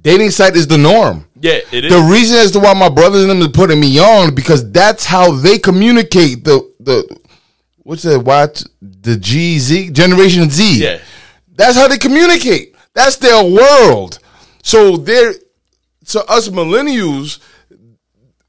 dating 0.00 0.30
site 0.30 0.56
is 0.56 0.66
the 0.66 0.78
norm. 0.78 1.26
Yeah, 1.44 1.60
it 1.72 1.84
is. 1.84 1.92
The 1.92 2.00
reason 2.10 2.38
as 2.38 2.52
to 2.52 2.58
why 2.58 2.72
my 2.72 2.88
brothers 2.88 3.20
and 3.20 3.30
them 3.30 3.40
is 3.42 3.48
putting 3.48 3.78
me 3.78 3.98
on 3.98 4.34
because 4.34 4.70
that's 4.72 5.04
how 5.04 5.30
they 5.32 5.58
communicate. 5.58 6.42
The 6.42 6.66
the 6.80 7.18
what's 7.82 8.02
that? 8.04 8.20
What 8.20 8.64
the 8.80 9.16
G 9.16 9.58
Z 9.58 9.90
Generation 9.90 10.48
Z? 10.48 10.82
Yeah. 10.82 11.00
that's 11.54 11.76
how 11.76 11.86
they 11.86 11.98
communicate. 11.98 12.74
That's 12.94 13.16
their 13.16 13.44
world. 13.44 14.20
So 14.62 14.96
they're 14.96 15.34
so 16.04 16.22
us 16.30 16.48
millennials, 16.48 17.40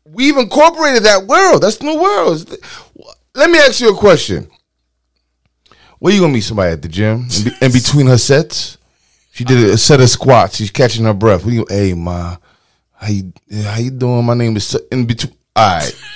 we've 0.05 0.37
incorporated 0.37 1.03
that 1.03 1.27
world. 1.27 1.63
That's 1.63 1.75
the 1.75 1.87
new 1.87 2.01
world. 2.01 2.49
Let 3.35 3.49
me 3.49 3.57
ask 3.59 3.81
you 3.81 3.89
a 3.93 3.97
question. 3.97 4.47
Where 5.99 6.13
you 6.13 6.21
gonna 6.21 6.31
meet 6.31 6.41
somebody 6.41 6.71
at 6.71 6.81
the 6.81 6.87
gym 6.87 7.27
in, 7.37 7.43
be- 7.43 7.65
in 7.65 7.71
between 7.73 8.07
her 8.07 8.17
sets? 8.17 8.77
She 9.33 9.43
did 9.43 9.69
a 9.69 9.77
set 9.77 9.99
of 9.99 10.09
squats. 10.09 10.55
She's 10.55 10.71
catching 10.71 11.03
her 11.03 11.13
breath. 11.13 11.45
You? 11.45 11.65
Hey, 11.67 11.93
ma, 11.93 12.37
how 12.97 13.07
you 13.07 13.33
how 13.63 13.77
you 13.77 13.91
doing? 13.91 14.25
My 14.25 14.33
name 14.33 14.55
is 14.57 14.67
so- 14.67 14.79
in 14.91 15.05
between. 15.05 15.33
All 15.55 15.77
right. 15.79 16.01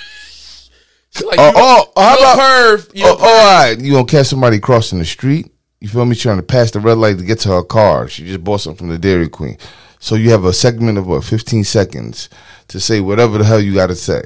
Like, 1.26 1.38
Oh, 1.40 1.46
you, 1.48 1.52
oh, 1.56 1.92
how 2.02 2.14
about- 2.18 2.38
perv? 2.38 2.90
Oh, 3.02 3.16
oh, 3.20 3.24
all 3.24 3.58
right. 3.68 3.80
You 3.80 3.92
gonna 3.92 4.04
catch 4.06 4.26
somebody 4.28 4.60
crossing 4.60 5.00
the 5.00 5.04
street? 5.04 5.52
You 5.80 5.88
feel 5.88 6.04
me? 6.04 6.14
Trying 6.14 6.36
to 6.36 6.42
pass 6.44 6.70
the 6.70 6.78
red 6.78 6.98
light 6.98 7.18
to 7.18 7.24
get 7.24 7.40
to 7.40 7.48
her 7.48 7.64
car. 7.64 8.06
She 8.08 8.24
just 8.24 8.44
bought 8.44 8.60
something 8.60 8.78
from 8.86 8.88
the 8.90 8.98
Dairy 8.98 9.28
Queen. 9.28 9.58
So 9.98 10.14
you 10.14 10.30
have 10.30 10.44
a 10.44 10.52
segment 10.52 10.98
of 10.98 11.08
what, 11.08 11.24
15 11.24 11.64
seconds 11.64 12.28
to 12.68 12.78
say 12.78 13.00
whatever 13.00 13.38
the 13.38 13.44
hell 13.44 13.60
you 13.60 13.74
got 13.74 13.88
to 13.88 13.96
say. 13.96 14.22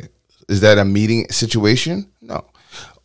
Is 0.48 0.60
that 0.60 0.76
a 0.78 0.84
meeting 0.84 1.26
situation? 1.30 2.10
No. 2.20 2.44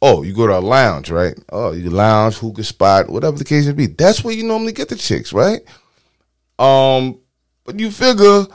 Oh, 0.01 0.24
you 0.24 0.34
go 0.34 0.46
to 0.46 0.58
a 0.58 0.60
lounge, 0.60 1.10
right? 1.10 1.36
Oh, 1.51 1.72
you 1.72 1.89
lounge, 1.89 2.36
hookah 2.36 2.63
spot, 2.65 3.10
whatever 3.10 3.38
the 3.38 3.46
case 3.46 3.65
may 3.65 3.72
be. 3.72 3.86
That's 3.88 4.24
where 4.25 4.34
you 4.36 4.44
normally 4.44 4.74
get 4.74 4.89
the 4.89 4.96
chicks, 4.98 5.32
right? 5.32 5.62
Um, 6.60 7.20
but 7.63 7.79
you 7.79 7.91
figure 7.91 8.46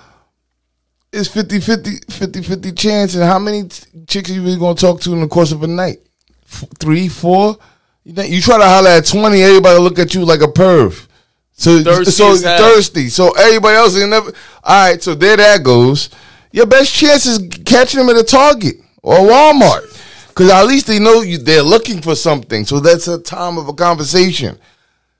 it's 1.14 1.28
50 1.28 1.60
50 1.60 1.90
50 2.10 2.42
50 2.42 2.72
chance, 2.72 3.14
and 3.14 3.24
how 3.24 3.38
many 3.38 3.68
chicks 4.06 4.30
are 4.30 4.34
you 4.34 4.42
really 4.42 4.58
gonna 4.58 4.74
talk 4.74 5.00
to 5.02 5.12
in 5.12 5.20
the 5.20 5.28
course 5.28 5.52
of 5.52 5.62
a 5.62 5.66
night? 5.66 5.98
F- 6.44 6.64
three, 6.78 7.08
four? 7.08 7.56
You, 8.04 8.12
think, 8.12 8.32
you 8.32 8.40
try 8.40 8.58
to 8.58 8.64
holler 8.64 8.90
at 8.90 9.06
20, 9.06 9.42
everybody 9.42 9.78
look 9.78 9.98
at 9.98 10.14
you 10.14 10.24
like 10.24 10.42
a 10.42 10.46
perv. 10.46 11.06
So, 11.52 11.82
Thirsty 11.82 12.10
so 12.10 12.36
thirsty. 12.36 13.08
So 13.08 13.30
everybody 13.30 13.76
else 13.76 13.94
is 13.94 14.06
never. 14.06 14.32
All 14.64 14.90
right, 14.90 15.02
so 15.02 15.14
there 15.14 15.36
that 15.36 15.62
goes. 15.62 16.10
Your 16.50 16.66
best 16.66 16.92
chance 16.92 17.26
is 17.26 17.38
catching 17.64 17.98
them 17.98 18.08
at 18.10 18.20
a 18.20 18.24
Target 18.24 18.76
or 19.02 19.16
Walmart, 19.18 20.28
because 20.28 20.50
at 20.50 20.66
least 20.66 20.86
they 20.88 20.98
know 20.98 21.22
you. 21.22 21.38
They're 21.38 21.62
looking 21.62 22.02
for 22.02 22.14
something. 22.14 22.64
So 22.64 22.80
that's 22.80 23.06
a 23.08 23.20
time 23.20 23.56
of 23.56 23.68
a 23.68 23.72
conversation. 23.72 24.58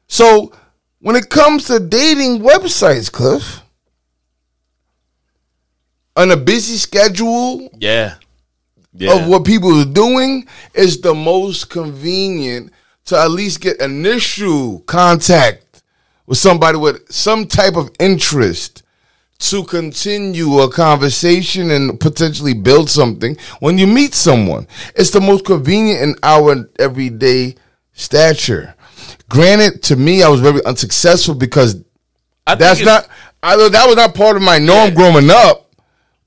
So 0.08 0.52
when 0.98 1.16
it 1.16 1.30
comes 1.30 1.64
to 1.66 1.78
dating 1.80 2.40
websites, 2.40 3.10
Cliff, 3.10 3.60
on 6.16 6.30
a 6.30 6.37
busy 6.37 6.76
schedule 6.76 7.68
Yeah. 7.78 8.14
Yeah. 8.97 9.14
of 9.14 9.28
what 9.28 9.44
people 9.44 9.80
are 9.80 9.85
doing, 9.85 10.47
is 10.75 11.00
the 11.00 11.14
most 11.14 11.68
convenient 11.71 12.73
to 13.06 13.18
at 13.18 13.30
least 13.30 13.61
get 13.61 13.80
initial 13.80 14.80
contact 14.80 15.83
with 16.26 16.38
somebody 16.38 16.78
with 16.78 17.11
some 17.12 17.47
type 17.47 17.76
of 17.76 17.90
interest 18.00 18.83
to 19.40 19.64
continue 19.64 20.61
a 20.61 20.71
conversation 20.71 21.71
and 21.71 21.99
potentially 22.00 22.54
build 22.54 22.88
something 22.88 23.37
when 23.59 23.76
you 23.76 23.87
meet 23.87 24.14
someone. 24.14 24.66
It's 24.94 25.11
the 25.11 25.21
most 25.21 25.44
convenient 25.44 26.00
in 26.02 26.14
our 26.23 26.68
everyday 26.78 27.56
stature. 27.92 28.75
Granted, 29.28 29.83
to 29.85 29.97
me, 29.97 30.23
I 30.23 30.28
was 30.28 30.40
very 30.40 30.64
unsuccessful 30.64 31.35
because 31.35 31.76
I 32.47 32.54
That's 32.54 32.80
not. 32.80 33.09
I 33.42 33.56
know 33.56 33.68
that 33.68 33.87
was 33.87 33.97
not 33.97 34.14
part 34.14 34.37
of 34.37 34.42
my 34.42 34.59
norm 34.59 34.88
Yeah. 34.88 34.94
growing 34.94 35.30
up, 35.30 35.63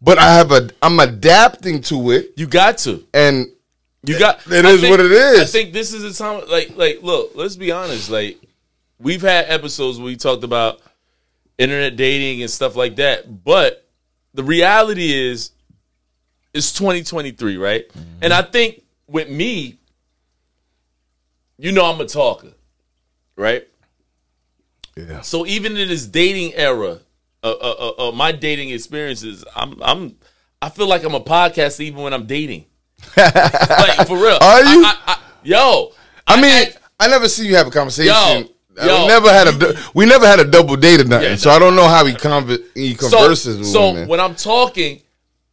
but 0.01 0.18
I 0.20 0.34
have 0.34 0.51
a. 0.51 0.70
I'm 0.82 1.00
adapting 1.00 1.82
to 1.84 2.12
it, 2.12 2.32
You 2.36 2.48
got 2.48 2.77
to. 2.80 3.06
and 3.13 3.48
You 4.04 4.18
got. 4.20 4.39
It 4.51 4.66
I 4.66 4.70
is 4.70 4.82
think- 4.82 4.92
what 4.92 5.00
it 5.00 5.12
is. 5.12 5.39
I 5.42 5.46
think 5.46 5.74
this 5.74 5.94
is 5.94 6.04
the 6.04 6.13
time. 6.24 6.48
Like, 6.50 6.75
like, 6.75 7.00
look. 7.01 7.32
Let's 7.36 7.56
be 7.56 7.72
honest. 7.72 8.10
Like, 8.10 8.38
we've 9.00 9.22
had 9.22 9.46
episodes 9.50 9.98
where 9.98 10.06
we 10.06 10.16
talked 10.16 10.44
about 10.44 10.82
internet 11.58 11.96
dating 11.96 12.42
and 12.42 12.51
stuff 12.51 12.75
like 12.75 12.98
that, 12.98 13.44
but 13.44 13.84
the 14.36 14.44
reality 14.44 15.12
is, 15.12 15.51
it's 16.54 16.72
2023, 16.74 17.58
right? 17.58 17.89
Mm-hmm. 17.89 18.00
And 18.22 18.34
I 18.34 18.44
think 18.44 18.84
with 19.08 19.27
me, 19.30 19.77
you 21.58 21.72
know, 21.72 21.86
I'm 21.86 22.00
a 22.00 22.06
talker, 22.06 22.51
right? 23.36 23.68
yeah, 24.96 25.22
So 25.22 25.46
even 25.48 25.75
in 25.77 25.88
this 25.88 26.06
dating 26.06 26.54
era, 26.54 27.00
uh, 27.44 27.48
uh, 27.51 27.75
uh, 27.98 28.10
uh, 28.10 28.12
my 28.12 28.32
dating 28.32 28.70
experiences, 28.72 29.44
I'm, 29.56 29.82
I'm, 29.82 30.15
I 30.62 30.70
feel 30.70 30.88
like 30.88 31.03
I'm 31.03 31.15
a 31.15 31.20
podcast 31.22 31.79
even 31.79 32.01
when 32.03 32.13
I'm 32.13 32.25
dating. 32.25 32.65
like 33.17 34.08
for 34.08 34.17
real, 34.17 34.38
Are 34.41 34.63
you? 34.63 34.84
I, 34.84 34.96
I, 35.06 35.13
I, 35.13 35.20
yo, 35.44 35.91
I 36.25 36.41
mean, 36.41 36.67
I, 37.00 37.08
never 37.08 37.29
see 37.29 37.48
you 37.48 37.56
have 37.56 37.67
a 37.67 37.72
conversation. 37.72 38.12
Yo, 38.12 38.50
Uh, 38.82 38.86
yo, 38.86 39.01
we 39.01 39.08
never 39.08 39.29
had 39.32 39.48
a 39.48 39.75
we 39.94 40.06
never 40.06 40.25
had 40.27 40.39
a 40.39 40.46
double 40.46 40.75
date 40.75 41.00
or 41.01 41.03
nothing, 41.06 41.29
Yeah, 41.32 41.36
so 41.36 41.51
I 41.51 41.60
don't 41.60 41.75
know 41.75 41.88
how 41.88 42.06
he 42.06 42.13
conver- 42.13 42.63
he 42.75 42.96
so, 42.96 43.10
converses 43.10 43.58
with 43.60 43.67
so 43.67 43.91
women. 43.94 44.08
when 44.08 44.20
I'm 44.20 44.34
talking, 44.36 45.01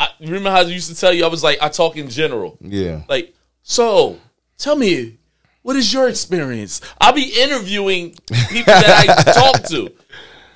I 0.01 0.09
remember 0.21 0.51
how 0.51 0.59
I 0.59 0.63
used 0.63 0.89
to 0.89 0.95
tell 0.99 1.13
you 1.13 1.25
I 1.25 1.29
was 1.29 1.43
like 1.43 1.59
I 1.63 1.69
talk 1.69 1.97
in 1.97 2.09
general. 2.09 2.57
yeah, 2.61 3.03
Like, 3.09 3.35
so 3.63 4.19
tell 4.59 4.77
me, 4.77 5.19
what 5.63 5.77
is 5.77 5.93
your 5.93 6.09
experience? 6.09 6.81
I'll 7.01 7.13
be 7.15 7.31
interviewing 7.41 8.11
people 8.51 8.73
that 8.73 9.07
I 9.09 9.33
talk 9.33 9.63
to. 9.69 9.91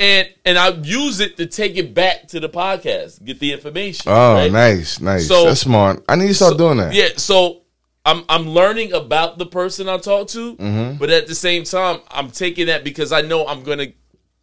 And 0.01 0.29
and 0.45 0.57
I 0.59 0.69
use 0.71 1.21
it 1.21 1.37
to 1.39 1.47
take 1.47 1.77
it 1.77 1.93
back 1.95 2.29
to 2.29 2.41
the 2.41 2.49
podcast, 2.49 3.25
get 3.25 3.41
the 3.41 3.53
information. 3.53 4.11
oh, 4.11 4.35
right? 4.35 4.53
nice, 4.53 5.01
nice. 5.01 5.27
So- 5.27 5.47
That's 5.47 5.61
smart. 5.61 6.05
I 6.09 6.17
need 6.17 6.29
to 6.29 6.35
start 6.35 6.57
doing 6.59 6.79
that. 6.79 6.95
Yeah, 6.95 7.09
so 7.17 7.63
I'm 8.07 8.25
I'm 8.29 8.49
learning 8.49 8.93
about 8.93 9.39
the 9.39 9.47
person 9.47 9.89
I 9.89 9.99
talk 9.99 10.29
to, 10.29 10.55
Mm-hmm. 10.57 10.99
but 10.99 11.11
at 11.11 11.27
the 11.27 11.35
same 11.35 11.65
time, 11.65 12.01
I'm 12.11 12.31
taking 12.31 12.67
that 12.67 12.85
because 12.85 13.13
I 13.13 13.23
know 13.23 13.47
I'm 13.47 13.63
gonna 13.65 13.89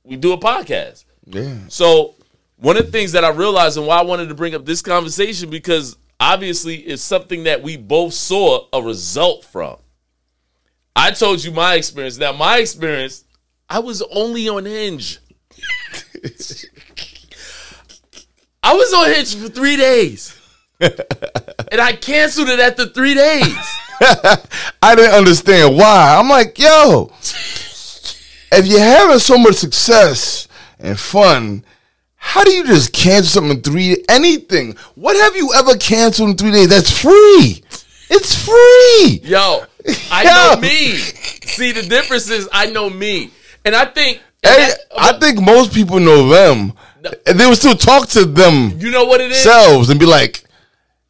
we 0.04 0.18
do 0.18 0.34
a 0.34 0.38
podcast. 0.38 1.06
yeah. 1.26 1.56
So 1.70 2.16
one 2.58 2.78
of 2.78 2.86
the 2.86 2.92
things 2.92 3.14
that 3.14 3.24
I 3.26 3.30
realized 3.30 3.78
and 3.78 3.88
why 3.88 3.98
I 4.00 4.04
wanted 4.04 4.30
to 4.30 4.36
bring 4.36 4.56
up 4.56 4.66
this 4.66 4.82
conversation 4.82 5.50
because 5.50 5.98
obviously 6.20 6.76
it's 6.78 7.02
something 7.02 7.44
that 7.46 7.62
we 7.64 7.76
both 7.78 8.14
saw 8.14 8.68
a 8.72 8.82
result 8.82 9.44
from. 9.46 9.78
I 10.96 11.12
told 11.12 11.44
you 11.44 11.52
my 11.52 11.76
experience. 11.76 12.18
Now 12.18 12.32
my 12.34 12.58
experience, 12.60 13.24
I 13.70 13.80
was 13.80 14.02
only 14.12 14.48
on 14.48 14.66
Hinge. 14.66 15.20
I 18.64 18.74
was 18.74 18.94
on 18.94 19.06
Hinge 19.14 19.36
for 19.36 19.50
three 19.50 19.76
days. 19.78 20.36
and 20.80 21.80
I 21.82 21.94
canceled 21.94 22.50
it 22.50 22.60
after 22.60 22.88
three 22.88 23.14
days. 23.14 23.56
I 24.82 24.94
didn't 24.96 25.14
understand 25.14 25.78
why. 25.78 26.18
I'm 26.20 26.30
like, 26.30 26.58
yo, 26.60 27.12
if 28.52 28.66
you're 28.66 28.80
having 28.80 29.20
so 29.20 29.38
much 29.38 29.56
success 29.56 30.48
and 30.80 31.00
fun, 31.00 31.64
how 32.16 32.44
do 32.44 32.52
you 32.52 32.66
just 32.66 32.92
cancel 32.92 33.42
something 33.42 33.58
in 33.58 33.64
three 33.64 34.04
anything? 34.10 34.76
What 34.96 35.16
have 35.16 35.36
you 35.36 35.54
ever 35.56 35.78
canceled 35.78 36.32
in 36.32 36.38
three 36.38 36.52
days? 36.52 36.70
That's 36.70 36.92
free. 36.92 37.64
It's 38.10 38.36
free. 38.44 39.22
Yo, 39.30 39.64
I 40.12 40.24
Yo. 40.54 40.56
know 40.56 40.62
me. 40.62 40.92
See, 40.98 41.72
the 41.72 41.84
difference 41.84 42.30
is 42.30 42.50
I 42.52 42.66
know 42.68 42.90
me. 42.90 43.32
And 43.64 43.76
I 43.76 43.86
think 43.86 44.22
Hey, 44.46 44.74
I 44.98 45.20
think 45.20 45.42
most 45.42 45.74
people 45.74 46.00
know 46.00 46.28
them. 46.30 46.74
And 47.28 47.40
they 47.40 47.46
would 47.46 47.58
still 47.58 47.76
talk 47.76 48.08
to 48.10 48.26
them 48.26 48.80
you 48.80 48.90
know 48.90 49.06
what 49.06 49.22
it 49.22 49.32
is? 49.32 49.44
themselves 49.44 49.90
and 49.92 50.00
be 50.00 50.06
like, 50.08 50.44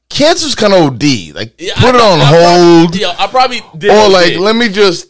cancer's 0.10 0.54
kind 0.56 0.74
of 0.74 0.82
OD. 0.94 1.32
Like, 1.34 1.54
Yeah, 1.58 1.74
put 1.75 1.96
I- 1.96 1.98
it 1.98 2.01
on 2.01 2.20
I 2.22 2.30
probably- 2.30 2.80
hold. 2.80 2.96
Yo, 2.96 3.10
I 3.18 3.27
probably 3.27 3.63
did. 3.77 3.92
Or 3.92 4.10
like, 4.10 4.38
let 4.38 4.56
me 4.56 4.70
just 4.70 5.08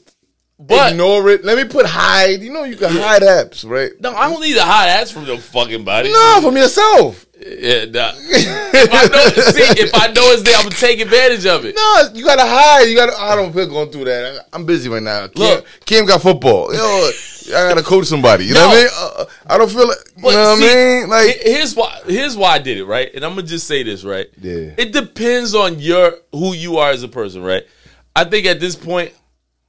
but 0.60 0.92
ignore 0.92 1.30
it. 1.30 1.44
Let 1.44 1.58
me 1.58 1.64
put 1.66 1.86
hide. 1.86 2.42
You 2.42 2.54
know, 2.54 2.64
you 2.64 2.76
can 2.76 2.92
hide 2.92 3.22
apps, 3.24 3.68
right? 3.68 3.92
no, 4.00 4.14
I 4.16 4.30
don't 4.30 4.42
need 4.42 4.58
a 4.58 4.64
hot 4.64 4.88
ass 4.90 5.12
from 5.12 5.26
your 5.26 5.38
fucking 5.38 5.84
body. 5.84 6.12
No, 6.12 6.40
from 6.42 6.56
yourself. 6.56 7.26
Yeah, 7.46 7.86
nah. 7.86 8.12
if 8.18 8.90
I 8.92 9.08
know, 9.08 9.52
see, 9.52 9.82
if 9.84 9.92
I 9.94 10.08
know 10.08 10.32
it's 10.34 10.42
there, 10.42 10.56
I'm 10.58 10.64
gonna 10.64 10.76
take 10.76 11.00
advantage 11.00 11.46
of 11.46 11.64
it. 11.64 11.76
No, 11.76 12.10
you 12.12 12.26
gotta 12.26 12.44
hide. 12.44 12.90
You 12.90 12.96
gotta. 12.96 13.16
I 13.16 13.36
don't 13.36 13.54
feel 13.54 13.68
going 13.68 13.92
through 13.92 14.06
that. 14.06 14.48
I'm 14.52 14.66
busy 14.66 14.90
right 14.90 15.04
now. 15.04 15.28
Kim, 15.28 15.44
Look. 15.44 15.66
Kim 15.86 16.06
got 16.08 16.24
football. 16.24 16.74
Yo, 16.74 16.80
I 16.80 17.70
gotta 17.70 17.84
coach 17.84 18.08
somebody. 18.08 18.46
You 18.46 18.56
know 18.56 18.66
what 18.66 18.78
I 18.78 18.82
mean? 18.82 18.90
Uh, 18.98 19.26
I 19.46 19.58
don't 19.60 19.70
feel. 19.70 19.88
Like, 19.88 19.98
you 20.18 20.24
know 20.24 20.56
see, 20.56 20.64
what 20.64 20.72
I 20.72 20.76
mean? 20.76 21.10
Like, 21.10 21.38
here's 21.44 21.76
why. 21.76 22.02
Here's 22.08 22.36
why 22.36 22.54
I 22.54 22.60
did 22.60 22.80
it, 22.80 22.86
right? 22.86 23.14
And 23.14 23.24
I'm 23.24 23.36
gonna 23.36 23.44
just 23.44 23.68
say 23.68 23.84
this, 23.84 24.04
right? 24.04 24.26
Yeah. 24.42 24.74
It 24.76 24.92
depends 24.92 25.54
on 25.54 25.78
your 25.78 26.16
who 26.32 26.54
you 26.54 26.78
are 26.78 26.90
as 26.90 27.04
a 27.04 27.08
person, 27.08 27.44
right? 27.44 27.64
I 28.16 28.24
think 28.24 28.48
at 28.48 28.60
this 28.60 28.76
point, 28.76 29.14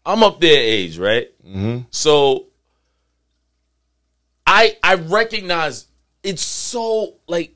I'm 0.07 0.23
up 0.23 0.41
there 0.41 0.59
age, 0.59 0.99
right? 0.99 1.29
Mm-hmm. 1.47 1.81
So, 1.91 2.47
I 4.47 4.79
I 4.83 4.95
recognize 4.95 5.89
it's 6.23 6.43
so 6.43 7.17
like, 7.29 7.53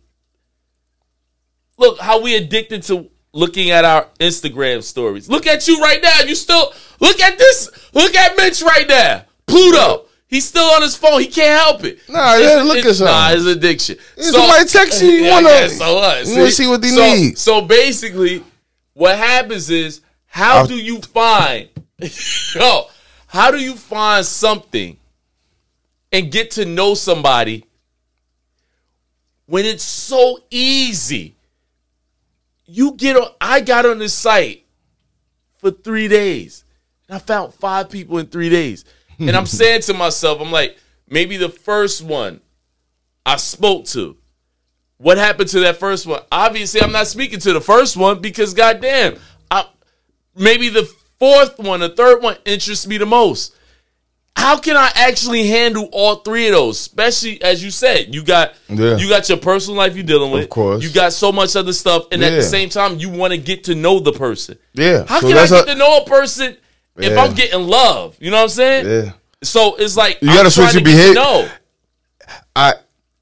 look 1.80 1.98
how 1.98 2.20
we 2.22 2.36
addicted 2.36 2.82
to 2.84 3.10
looking 3.32 3.70
at 3.70 3.84
our 3.84 4.06
Instagram 4.20 4.82
stories. 4.84 5.28
Look 5.28 5.46
at 5.46 5.66
you 5.66 5.80
right 5.80 6.00
now. 6.02 6.20
You 6.20 6.34
still 6.36 6.72
look 7.00 7.18
at 7.20 7.38
this. 7.38 7.70
Look 7.94 8.14
at 8.14 8.36
Mitch 8.36 8.62
right 8.62 8.86
now. 8.88 9.24
Pluto. 9.46 10.04
He's 10.28 10.46
still 10.46 10.62
on 10.64 10.82
his 10.82 10.94
phone. 10.94 11.20
He 11.20 11.26
can't 11.26 11.60
help 11.60 11.82
it. 11.84 11.98
Nah, 12.08 12.36
It's- 12.36 12.48
yeah, 12.56 12.62
look 12.62 12.76
it's- 12.78 12.92
at 12.92 12.96
something. 12.98 13.14
Nah, 13.14 13.32
it's 13.32 13.46
addiction. 13.46 13.96
If 14.16 14.24
somebody 14.26 14.64
text 14.68 15.02
you, 15.02 15.08
you 15.08 15.22
Yeah, 15.24 15.32
wanna- 15.32 15.48
I 15.48 15.52
guess 15.62 15.78
so 15.78 15.94
what? 15.94 16.26
you 16.26 16.36
wanna 16.36 16.50
see 16.52 16.66
what 16.68 16.82
they 16.82 16.88
so, 16.90 17.14
need. 17.14 17.38
So 17.38 17.60
basically, 17.62 18.44
what 18.94 19.18
happens 19.18 19.70
is, 19.70 20.02
how 20.26 20.58
I'll- 20.58 20.66
do 20.68 20.76
you 20.76 21.00
find? 21.00 21.68
yo, 22.54 22.84
how 23.26 23.50
do 23.50 23.58
you 23.58 23.74
find 23.74 24.24
something 24.24 24.96
and 26.12 26.30
get 26.30 26.52
to 26.52 26.64
know 26.64 26.94
somebody 26.94 27.64
when 29.46 29.64
it's 29.64 29.82
so 29.84 30.38
easy? 30.50 31.34
You 32.72 32.92
get 32.92 33.16
on. 33.16 33.28
I 33.40 33.60
got 33.60 33.84
on 33.84 33.98
this 33.98 34.14
site 34.14 34.64
for 35.58 35.72
three 35.72 36.06
days. 36.06 36.64
And 37.08 37.16
I 37.16 37.18
found 37.18 37.52
five 37.52 37.90
people 37.90 38.18
in 38.18 38.26
three 38.26 38.48
days. 38.48 38.84
And 39.18 39.30
I'm 39.30 39.46
saying 39.60 39.82
to 39.82 39.94
myself, 39.94 40.40
I'm 40.40 40.52
like, 40.52 40.78
maybe 41.08 41.36
the 41.36 41.48
first 41.48 42.02
one 42.02 42.40
I 43.26 43.36
spoke 43.36 43.86
to. 43.86 44.16
What 44.98 45.18
happened 45.18 45.48
to 45.50 45.60
that 45.60 45.78
first 45.78 46.06
one? 46.06 46.22
Obviously, 46.30 46.80
I'm 46.80 46.92
not 46.92 47.08
speaking 47.08 47.40
to 47.40 47.52
the 47.52 47.60
first 47.60 47.96
one 47.96 48.20
because 48.20 48.54
goddamn, 48.54 49.18
I, 49.50 49.66
maybe 50.36 50.68
the 50.68 50.84
fourth 51.18 51.58
one, 51.58 51.80
the 51.80 51.88
third 51.88 52.22
one 52.22 52.36
interests 52.44 52.86
me 52.86 52.98
the 52.98 53.06
most. 53.06 53.56
How 54.36 54.58
can 54.58 54.76
I 54.76 54.90
actually 54.94 55.46
handle 55.48 55.88
all 55.92 56.16
three 56.16 56.46
of 56.46 56.52
those? 56.54 56.80
Especially 56.80 57.42
as 57.42 57.62
you 57.62 57.70
said, 57.70 58.14
you 58.14 58.22
got 58.22 58.54
Yeah. 58.68 58.96
you 58.96 59.08
got 59.08 59.28
your 59.28 59.38
personal 59.38 59.76
life 59.76 59.94
you're 59.94 60.04
dealing 60.04 60.30
with. 60.30 60.44
Of 60.44 60.50
course. 60.50 60.82
You 60.82 60.88
got 60.90 61.12
so 61.12 61.30
much 61.30 61.56
other 61.56 61.72
stuff, 61.74 62.04
and 62.12 62.22
at 62.24 62.30
the 62.30 62.42
same 62.42 62.68
time, 62.70 62.98
you 62.98 63.10
want 63.10 63.32
to 63.32 63.38
get 63.38 63.64
to 63.64 63.74
know 63.74 64.00
the 64.00 64.12
person. 64.12 64.56
yeah. 64.74 65.04
How 65.06 65.20
so 65.20 65.28
can 65.28 65.36
I 65.36 65.46
get 65.46 65.62
a- 65.64 65.66
to 65.66 65.74
know 65.74 65.98
a 65.98 66.04
person 66.06 66.56
if 66.96 67.12
Yeah. 67.12 67.22
I'm 67.22 67.34
getting 67.34 67.66
love? 67.66 68.16
You 68.20 68.30
know 68.30 68.38
what 68.38 68.42
I'm 68.44 68.48
saying? 68.48 68.86
Yeah. 68.88 69.12
So 69.42 69.74
it's 69.76 69.96
like 69.96 70.18
You 70.22 70.28
gotta 70.28 70.50
switch 70.50 70.72
your 70.74 70.82
to 70.82 70.90
get 70.90 70.90
to 70.90 70.96
behavior. 70.96 71.14
No, 71.14 71.48
I. 72.56 72.74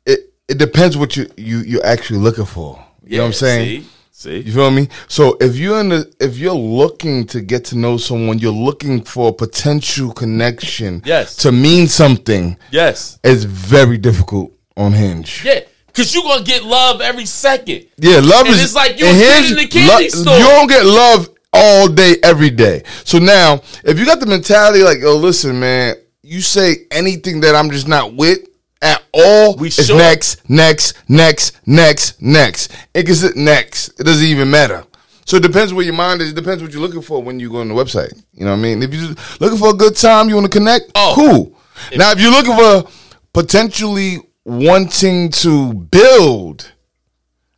It 0.06 0.32
it 0.48 0.58
depends 0.58 0.96
what 0.96 1.16
you 1.16 1.28
you 1.36 1.58
you're 1.60 1.84
actually 1.86 2.20
looking 2.20 2.44
for. 2.46 2.82
You 3.04 3.16
know 3.18 3.22
what 3.24 3.26
I'm 3.28 3.32
saying? 3.34 3.82
See, 3.82 3.88
see, 4.18 4.38
You 4.40 4.52
feel 4.52 4.70
me? 4.70 4.88
So 5.06 5.36
if 5.40 5.56
you're 5.56 5.80
in 5.80 5.88
the 5.90 6.12
if 6.20 6.36
you're 6.38 6.52
looking 6.54 7.26
to 7.28 7.40
get 7.40 7.64
to 7.66 7.76
know 7.78 7.96
someone, 7.96 8.38
you're 8.38 8.52
looking 8.68 9.02
for 9.04 9.28
a 9.30 9.32
potential 9.32 10.12
connection. 10.12 11.02
Yes. 11.04 11.36
To 11.36 11.52
mean 11.52 11.86
something, 11.88 12.56
yes, 12.70 13.18
it's 13.22 13.44
very 13.44 13.98
difficult 13.98 14.52
on 14.76 14.92
Hinge. 14.92 15.44
yeah, 15.44 15.60
because 15.86 16.14
you 16.14 16.22
gonna 16.22 16.44
get 16.44 16.62
love 16.64 17.00
every 17.00 17.26
second. 17.26 17.86
Yeah, 17.98 18.20
love 18.22 18.46
And 18.46 18.54
is. 18.54 18.62
it's 18.64 18.74
like 18.74 18.98
you 19.00 19.06
and 19.06 19.16
a 19.16 19.20
Hinge, 19.20 19.50
in 19.50 19.56
the 19.56 19.66
candy 19.66 20.04
lo- 20.04 20.08
store. 20.22 20.38
You 20.38 20.44
don't 20.44 20.68
get 20.68 20.84
love 20.84 21.28
all 21.52 21.88
day, 21.88 22.16
every 22.22 22.50
day. 22.50 22.82
So 23.04 23.18
now, 23.18 23.60
if 23.84 23.98
you 23.98 24.04
got 24.04 24.20
the 24.20 24.26
mentality 24.26 24.82
like, 24.84 24.98
oh, 25.02 25.16
listen, 25.16 25.58
man, 25.58 25.96
you 26.22 26.40
say 26.42 26.86
anything 26.90 27.40
that 27.40 27.54
I'm 27.54 27.70
just 27.70 27.88
not 27.88 28.14
with 28.14 28.40
at 28.80 29.02
all, 29.12 29.56
We 29.56 29.68
it's 29.68 29.86
sure. 29.86 29.96
next, 29.98 30.48
next, 30.48 30.94
next, 31.08 31.56
next, 31.66 32.20
next. 32.22 32.72
It 32.94 33.04
gets 33.04 33.22
it 33.22 33.36
next. 33.36 33.88
It 34.00 34.04
doesn't 34.04 34.26
even 34.26 34.50
matter. 34.50 34.84
So 35.26 35.36
it 35.36 35.42
depends 35.42 35.74
where 35.74 35.84
your 35.84 35.94
mind 35.94 36.22
is. 36.22 36.30
It 36.30 36.36
depends 36.36 36.62
what 36.62 36.72
you're 36.72 36.80
looking 36.80 37.02
for 37.02 37.22
when 37.22 37.38
you 37.38 37.50
go 37.50 37.58
on 37.60 37.68
the 37.68 37.74
website. 37.74 38.12
You 38.32 38.44
know 38.46 38.52
what 38.52 38.58
I 38.58 38.62
mean? 38.62 38.82
If 38.82 38.94
you're 38.94 39.14
looking 39.40 39.58
for 39.58 39.70
a 39.70 39.74
good 39.74 39.94
time, 39.96 40.28
you 40.28 40.34
want 40.36 40.50
to 40.50 40.58
connect, 40.58 40.90
Oh. 40.94 41.12
cool. 41.14 41.58
now, 41.96 42.12
if 42.12 42.20
you're 42.20 42.30
looking 42.30 42.56
for 42.56 42.88
potentially 43.32 44.18
wanting 44.44 45.30
to 45.30 45.74
build, 45.74 46.72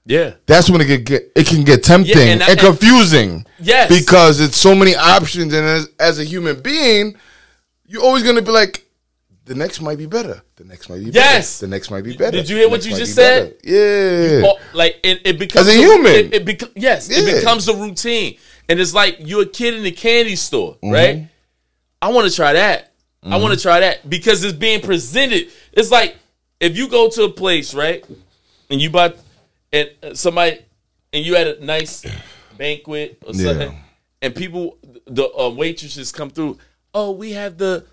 Yeah, 0.07 0.33
that's 0.47 0.69
when 0.69 0.81
it 0.81 0.87
can 0.87 1.05
get 1.05 1.31
it 1.37 1.47
can 1.47 1.63
get 1.63 1.85
tempting 1.85 2.17
Yeah, 2.19 2.33
and, 2.33 2.43
and 2.43 2.59
confusing. 2.59 3.47
Yes. 3.61 3.89
because 3.89 4.41
it's 4.41 4.57
so 4.57 4.75
many 4.75 4.97
options, 4.97 5.53
and 5.55 5.65
as, 5.67 5.89
as 6.01 6.19
a 6.19 6.25
human 6.25 6.61
being, 6.61 7.15
you're 7.87 8.03
always 8.03 8.23
gonna 8.25 8.43
be 8.43 8.51
like, 8.51 8.85
the 9.51 9.57
next 9.57 9.81
might 9.81 9.99
be 9.99 10.07
better. 10.07 10.41
The 10.55 10.63
next 10.65 10.89
might 10.89 10.99
be 11.05 11.11
Yes. 11.11 11.59
better. 11.59 11.67
The 11.67 11.71
next 11.75 11.91
might 11.91 12.05
be 12.05 12.17
better. 12.17 12.37
Did 12.37 12.49
you 12.49 12.57
hear 12.57 12.69
what 12.69 12.85
you 12.85 12.91
just 12.93 13.01
be 13.17 13.21
said? 13.23 13.59
better. 13.63 13.69
Yeah. 14.43 14.47
Oh, 14.49 14.59
like 14.75 15.01
it, 15.03 15.23
it 15.25 15.39
becomes 15.41 15.67
As 15.67 15.75
a 15.75 15.79
human. 15.79 16.13
It, 16.33 16.49
it 16.49 16.73
yes, 16.77 17.11
it 17.11 17.25
becomes 17.27 17.67
a 17.67 17.75
routine, 17.75 18.37
and 18.69 18.79
it's 18.79 18.95
like 18.95 19.17
you're 19.19 19.43
a 19.43 19.47
kid 19.47 19.75
in 19.75 19.83
the 19.83 19.91
candy 19.91 20.37
store, 20.37 20.75
Mm-hmm. 20.77 20.93
right? 20.93 21.29
I 22.01 22.13
want 22.13 22.29
to 22.31 22.35
try 22.35 22.53
that. 22.53 22.93
I 23.25 23.37
want 23.39 23.53
to 23.55 23.61
try 23.61 23.81
that 23.81 24.09
because 24.09 24.45
it's 24.45 24.57
being 24.57 24.81
presented. 24.81 25.49
It's 25.73 25.91
like 25.91 26.17
if 26.61 26.77
you 26.77 26.89
go 26.89 27.09
to 27.11 27.25
a 27.25 27.29
place, 27.29 27.75
right, 27.75 28.05
and 28.71 28.81
you 28.81 28.89
buy, 28.89 29.15
and 29.73 29.91
uh, 30.03 30.15
somebody, 30.15 30.61
and 31.13 31.27
you 31.27 31.35
had 31.35 31.49
a 31.49 31.65
nice 31.65 32.05
banquet 32.57 33.19
or 33.27 33.35
Yeah. 33.35 33.45
something, 33.47 33.79
and 34.23 34.33
people, 34.35 34.79
the 35.07 35.29
uh, 35.37 35.51
waitresses 35.51 36.13
come 36.13 36.31
through. 36.31 36.57
Oh, 36.95 37.11
we 37.11 37.33
have 37.33 37.59
the 37.59 37.85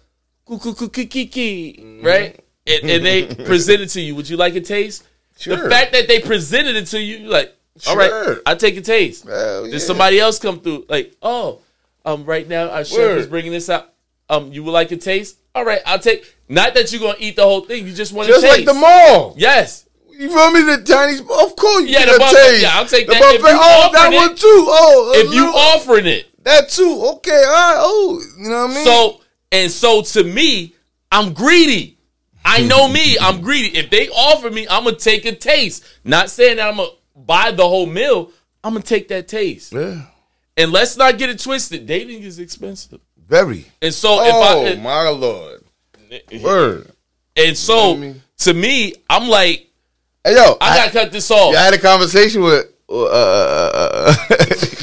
kiki, 0.48 2.02
right? 2.04 2.40
And, 2.66 2.90
and 2.90 3.06
they 3.06 3.26
present 3.46 3.82
it 3.82 3.90
to 3.90 4.02
you. 4.02 4.16
Would 4.16 4.30
you 4.30 4.38
like 4.38 4.56
a 4.56 4.62
taste? 4.62 5.04
Sure. 5.38 5.56
The 5.64 5.70
fact 5.70 5.92
that 5.94 6.08
they 6.08 6.20
presented 6.20 6.76
it 6.76 6.88
to 6.88 7.00
you, 7.00 7.28
like, 7.30 7.56
all 7.88 7.96
right, 7.96 8.10
Sure. 8.10 8.42
I 8.46 8.56
take 8.56 8.76
a 8.78 8.82
taste. 8.82 9.26
Hell 9.26 9.64
Did 9.66 9.74
yeah. 9.74 9.80
somebody 9.80 10.20
else 10.20 10.40
come 10.40 10.60
through? 10.60 10.86
Like, 10.90 11.16
oh, 11.22 11.60
um, 12.06 12.26
right 12.26 12.48
now 12.48 12.70
our 12.70 12.84
chef 12.84 12.98
Word. 12.98 13.18
is 13.20 13.28
bringing 13.28 13.52
this 13.52 13.70
out. 13.70 13.94
Um, 14.30 14.52
you 14.52 14.64
would 14.64 14.72
like 14.72 14.92
a 14.92 14.98
taste? 14.98 15.38
All 15.54 15.64
right, 15.64 15.82
I'll 15.86 16.00
take. 16.00 16.36
Not 16.50 16.74
that 16.74 16.92
you're 16.92 17.02
gonna 17.02 17.18
eat 17.20 17.36
the 17.36 17.44
whole 17.44 17.62
thing. 17.62 17.86
You 17.88 17.94
just 17.94 18.14
want 18.14 18.28
to 18.30 18.34
taste. 18.34 18.48
like 18.48 18.66
the 18.66 18.74
mall. 18.74 19.36
Yes. 19.38 19.88
You 20.10 20.30
feel 20.30 20.52
me? 20.52 20.62
The 20.64 20.84
Chinese, 20.84 21.20
of 21.20 21.28
course. 21.56 21.84
You 21.84 21.90
Yeah, 21.90 22.06
the 22.06 22.18
buffet. 22.18 22.62
Yeah, 22.62 22.70
I'll 22.74 22.86
take 22.88 23.06
the 23.06 23.14
that. 23.14 23.22
Buffet. 23.22 23.54
Oh, 23.54 23.90
that 23.94 24.14
one 24.14 24.36
too. 24.36 24.66
Oh, 24.68 25.12
If 25.16 25.34
you 25.34 25.46
offering 25.46 26.08
it, 26.08 26.26
that 26.44 26.70
too. 26.70 27.04
Okay, 27.18 27.44
all 27.46 27.52
right. 27.52 27.76
Oh, 27.78 28.22
you 28.40 28.50
know 28.50 28.66
what 28.66 28.72
I 28.72 28.74
mean? 28.74 28.84
so 28.86 29.22
and 29.52 29.72
so 29.72 30.02
to 30.02 30.24
me, 30.24 30.76
I'm 31.12 31.34
greedy. 31.34 31.98
I 32.46 32.62
know 32.64 32.88
me. 32.88 33.18
I'm 33.22 33.42
greedy. 33.42 33.78
If 33.78 33.90
they 33.90 34.10
offer 34.10 34.50
me, 34.50 34.68
I'm 34.70 34.84
gonna 34.86 34.96
take 34.96 35.26
a 35.26 35.36
taste. 35.36 35.84
Not 36.04 36.30
saying 36.30 36.58
that 36.58 36.68
I'm 36.70 36.78
gonna 36.78 36.90
buy 37.16 37.52
the 37.52 37.68
whole 37.68 37.86
meal. 37.86 38.32
I'm 38.64 38.74
gonna 38.74 38.84
take 38.84 39.08
that 39.10 39.28
taste. 39.28 39.74
yeah, 39.74 40.02
And 40.58 40.72
let's 40.72 40.98
not 40.98 41.18
get 41.18 41.30
it 41.30 41.40
twisted. 41.40 41.86
Dating 41.86 42.24
is 42.24 42.40
expensive. 42.40 43.00
very. 43.28 43.66
And 43.82 43.94
so 43.94 44.18
Oh 44.20 44.26
if 44.26 44.34
I 44.34 44.74
oh, 44.80 44.82
my 44.82 45.10
lord. 45.10 45.64
Word. 46.42 46.92
and 47.36 47.58
so 47.58 47.76
You 47.76 47.82
know 47.82 47.94
I 47.94 48.00
mean? 48.14 48.22
to 48.40 48.54
me, 48.54 48.94
I'm 49.10 49.28
like, 49.30 49.68
Hey 50.24 50.36
yo, 50.36 50.58
I 50.60 50.76
gotta 50.78 50.92
cut 50.92 51.12
this 51.12 51.30
off. 51.32 51.56
I 51.56 51.62
had 51.62 51.74
a 51.74 51.78
conversation 51.80 52.42
with. 52.44 52.66
Uh, 52.90 53.06
uh, 53.08 54.16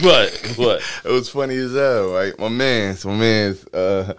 What? 0.02 0.54
What? 0.56 0.82
it 1.04 1.10
was 1.10 1.28
funny 1.30 1.56
as 1.56 1.72
hell, 1.72 2.12
right? 2.12 2.38
My 2.38 2.48
man's, 2.48 3.04
my 3.06 3.16
man's, 3.16 3.66
uh, 3.68 4.14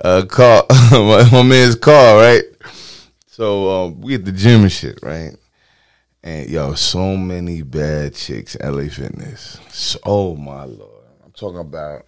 uh, 0.00 0.24
car, 0.26 0.64
my, 0.90 1.28
my 1.30 1.42
man's 1.42 1.76
car, 1.76 2.16
right? 2.16 2.42
So 3.28 3.70
um, 3.70 4.00
we 4.00 4.14
at 4.14 4.24
the 4.24 4.32
gym 4.32 4.62
and 4.62 4.72
shit, 4.72 4.98
right? 5.02 5.36
And 6.22 6.48
yo, 6.48 6.74
so 6.74 7.16
many 7.16 7.62
bad 7.62 8.14
chicks, 8.14 8.56
LA 8.60 8.88
Fitness. 8.88 9.58
So, 9.70 9.98
oh 10.04 10.36
my 10.36 10.64
lord, 10.64 11.04
I'm 11.24 11.32
talking 11.32 11.60
about 11.60 12.06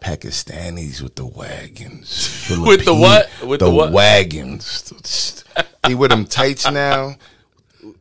Pakistanis 0.00 1.00
with 1.00 1.16
the 1.16 1.26
wagons, 1.26 2.46
With 2.64 2.84
the 2.84 2.94
what? 2.94 3.28
With 3.44 3.60
the, 3.60 3.66
the 3.66 3.74
what? 3.74 3.92
wagons. 3.92 5.44
they 5.82 5.94
wear 5.94 6.08
them 6.08 6.24
tights 6.26 6.70
now. 6.70 7.16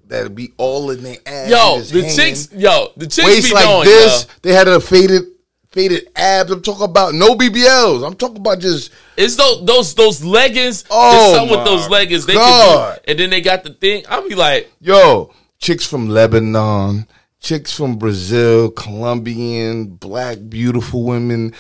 That'll 0.08 0.30
be 0.30 0.54
all 0.58 0.92
in 0.92 1.04
their 1.04 1.18
ass. 1.26 1.50
Yo, 1.50 1.82
the 1.82 2.02
hanging 2.02 2.16
chicks, 2.16 2.52
yo, 2.54 2.92
the 2.98 3.08
chicks 3.08 3.28
waist 3.28 3.50
be 3.50 3.54
like 3.56 3.66
knowing, 3.66 3.86
this. 3.86 4.26
yo. 4.26 4.34
They 4.42 4.54
had 4.54 4.68
a 4.68 4.80
faded, 4.80 5.24
faded 5.72 6.10
abs. 6.16 6.52
I'm 6.52 6.62
talking 6.62 6.86
about 6.86 7.14
no 7.14 7.36
BBLs. 7.36 8.06
I'm 8.06 8.16
talking 8.16 8.38
about 8.38 8.60
just 8.60 8.92
It's 9.18 9.36
those 9.36 9.66
those 9.66 9.94
those 9.96 10.24
leggings. 10.24 10.86
Oh, 10.90 11.36
some 11.36 11.50
with 11.50 11.60
my 11.60 11.66
those 11.66 11.90
leggings. 11.90 12.26
They 12.26 12.34
God. 12.36 12.96
can 12.96 12.96
do, 12.96 13.12
and 13.12 13.20
then 13.20 13.30
they 13.30 13.42
got 13.42 13.64
the 13.64 13.74
thing. 13.74 14.06
I'll 14.10 14.28
be 14.28 14.36
like, 14.36 14.72
yo 14.80 15.34
chicks 15.60 15.86
from 15.86 16.10
Lebanon, 16.10 17.08
chicks 17.40 17.76
from 17.76 17.98
Brazil, 17.98 18.72
Colombian, 18.72 19.88
black, 19.88 20.38
beautiful 20.50 21.04
women. 21.04 21.54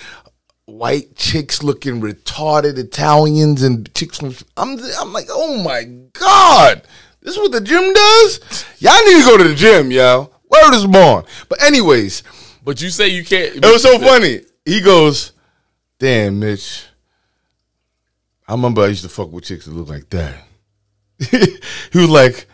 White 0.66 1.16
chicks 1.16 1.64
looking 1.64 2.02
retarded, 2.02 2.78
Italians 2.78 3.64
and 3.64 3.94
chicks 3.96 4.18
from. 4.18 4.36
I'm, 4.58 4.78
I'm 5.00 5.14
like, 5.14 5.28
oh 5.30 5.64
my 5.64 5.84
god, 6.12 6.82
this 7.28 7.36
is 7.36 7.42
what 7.42 7.52
the 7.52 7.60
gym 7.60 7.92
does. 7.92 8.66
Y'all 8.80 9.06
need 9.06 9.20
to 9.20 9.26
go 9.26 9.38
to 9.38 9.44
the 9.44 9.54
gym, 9.54 9.92
yo. 9.92 10.32
Word 10.50 10.74
is 10.74 10.88
born. 10.88 11.26
But 11.50 11.62
anyways, 11.62 12.24
but 12.64 12.82
you 12.82 12.90
say 12.90 13.10
you 13.10 13.26
can't. 13.26 13.58
It 13.58 13.66
was 13.66 13.82
so 13.82 14.00
funny. 14.00 14.44
He 14.64 14.80
goes, 14.80 15.34
"Damn, 16.00 16.40
Mitch. 16.40 16.86
I 18.48 18.54
remember 18.54 18.82
I 18.82 18.88
used 18.88 19.04
to 19.04 19.10
fuck 19.10 19.30
with 19.34 19.44
chicks 19.44 19.66
that 19.66 19.74
look 19.74 19.90
like 19.90 20.10
that." 20.12 20.42
he 21.92 22.00
was 22.00 22.10
like, 22.10 22.48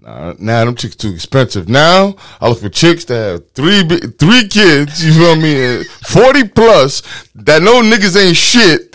"Nah, 0.00 0.34
nah, 0.38 0.64
them 0.64 0.74
chicks 0.74 0.96
too 0.96 1.12
expensive. 1.12 1.68
Now 1.68 2.14
I 2.40 2.48
look 2.48 2.60
for 2.60 2.68
chicks 2.68 3.04
that 3.06 3.14
have 3.14 3.50
three 3.52 3.82
three 3.82 4.48
kids. 4.48 5.04
You 5.04 5.12
feel 5.12 5.36
me? 5.36 5.84
Forty 6.06 6.46
plus 6.46 7.02
that 7.34 7.62
know 7.62 7.82
niggas 7.82 8.16
ain't 8.16 8.36
shit. 8.36 8.94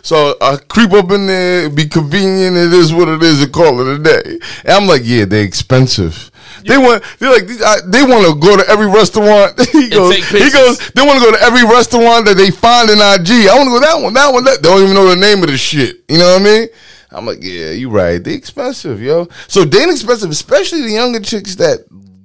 so 0.06 0.36
I 0.40 0.56
creep 0.68 0.92
up 0.92 1.10
in 1.10 1.26
there, 1.26 1.70
be 1.70 1.86
convenient. 1.86 2.56
It 2.56 2.72
is 2.72 2.92
what 2.92 3.08
it 3.08 3.22
is, 3.22 3.42
and 3.42 3.52
call 3.52 3.80
it 3.80 4.00
a 4.00 4.02
day. 4.02 4.38
And 4.64 4.72
I'm 4.72 4.86
like, 4.86 5.02
yeah, 5.04 5.24
they're 5.24 5.44
expensive." 5.44 6.30
They 6.66 6.78
want. 6.78 7.02
They're 7.18 7.30
like. 7.30 7.46
They 7.46 8.02
want 8.02 8.26
to 8.26 8.34
go 8.34 8.56
to 8.56 8.68
every 8.68 8.86
restaurant. 8.86 9.60
he 9.72 9.88
goes. 9.88 10.16
He 10.16 10.50
goes. 10.50 10.78
They 10.90 11.02
want 11.02 11.18
to 11.18 11.24
go 11.24 11.32
to 11.32 11.42
every 11.42 11.64
restaurant 11.64 12.26
that 12.26 12.34
they 12.36 12.50
find 12.50 12.90
in 12.90 12.98
IG. 12.98 13.46
I 13.48 13.54
want 13.56 13.68
to 13.68 13.74
go 13.78 13.80
that 13.80 14.02
one. 14.02 14.14
That 14.14 14.32
one. 14.32 14.44
That. 14.44 14.62
They 14.62 14.68
don't 14.68 14.82
even 14.82 14.94
know 14.94 15.08
the 15.08 15.16
name 15.16 15.42
of 15.42 15.48
the 15.48 15.56
shit. 15.56 16.02
You 16.08 16.18
know 16.18 16.34
what 16.34 16.42
I 16.42 16.44
mean? 16.44 16.68
I'm 17.10 17.26
like, 17.26 17.38
yeah, 17.40 17.70
you 17.70 17.90
right. 17.90 18.22
They 18.22 18.34
expensive, 18.34 19.00
yo. 19.00 19.28
So 19.48 19.64
dating 19.64 19.92
expensive, 19.92 20.30
especially 20.30 20.82
the 20.82 20.90
younger 20.92 21.20
chicks 21.20 21.54
that 21.56 21.80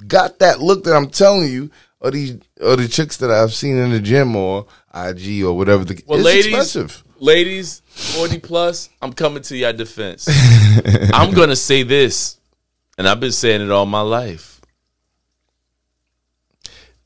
got 0.08 0.40
that 0.40 0.60
look 0.62 0.84
that 0.86 0.96
I'm 0.96 1.08
telling 1.10 1.52
you, 1.52 1.70
or 2.00 2.12
these, 2.12 2.38
or 2.60 2.76
the 2.76 2.88
chicks 2.88 3.18
that 3.18 3.30
I've 3.32 3.54
seen 3.54 3.78
in 3.78 3.92
the 3.92 4.00
gym 4.00 4.36
or 4.36 4.66
IG 4.94 5.44
or 5.44 5.54
whatever. 5.56 5.84
The, 5.86 6.02
Well, 6.08 6.20
ladies, 6.20 6.48
expensive. 6.48 7.04
ladies, 7.20 7.82
forty 7.90 8.40
plus. 8.40 8.90
I'm 9.02 9.14
coming 9.14 9.44
to 9.44 9.56
your 9.58 9.72
defense. 9.74 10.28
I'm 11.14 11.32
gonna 11.34 11.56
say 11.56 11.84
this, 11.84 12.38
and 12.98 13.08
I've 13.08 13.20
been 13.20 13.32
saying 13.32 13.62
it 13.62 13.70
all 13.72 13.86
my 13.86 14.02
life. 14.02 14.61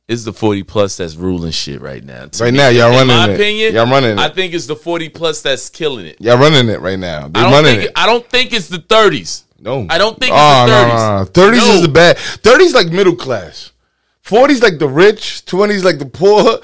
It's 0.07 0.23
the 0.23 0.33
forty 0.33 0.61
plus 0.61 0.97
that's 0.97 1.15
ruling 1.15 1.51
shit 1.51 1.81
right 1.81 2.03
now. 2.03 2.27
To 2.27 2.43
Right 2.43 2.53
me, 2.53 2.57
now, 2.59 2.69
y'all 2.69 2.89
in 2.91 3.07
running 3.07 3.07
my 3.07 3.29
it. 3.31 3.35
opinion, 3.35 3.73
Y'all 3.73 3.89
running 3.89 4.11
it. 4.11 4.19
I 4.19 4.29
think 4.29 4.53
it's 4.53 4.67
the 4.67 4.75
forty 4.75 5.09
plus 5.09 5.41
that's 5.41 5.69
killing 5.69 6.05
it. 6.05 6.21
Y'all 6.21 6.37
running 6.37 6.69
it 6.69 6.79
right 6.79 6.99
now. 6.99 7.27
They 7.27 7.39
I 7.39 7.43
don't 7.43 7.51
running 7.53 7.75
think 7.77 7.83
it. 7.89 7.91
I 7.95 8.05
don't 8.05 8.29
think 8.29 8.53
it's 8.53 8.67
the 8.67 8.77
thirties. 8.79 9.43
No, 9.59 9.87
I 9.89 9.97
don't 9.97 10.19
think 10.19 10.31
it's 10.31 10.39
oh, 10.39 10.65
the 10.67 10.71
no, 10.71 10.93
30s. 10.93 10.97
no, 10.97 11.17
no. 11.19 11.25
Thirties 11.25 11.67
No. 11.67 11.73
is 11.73 11.81
the 11.81 11.87
bad. 11.87 12.17
Thirties 12.19 12.73
like 12.75 12.87
middle 12.91 13.15
class. 13.15 13.71
Forties 14.21 14.61
like 14.61 14.77
the 14.77 14.87
rich. 14.87 15.43
Twenties 15.45 15.83
like 15.83 15.97
the 15.97 16.05
poor. 16.05 16.59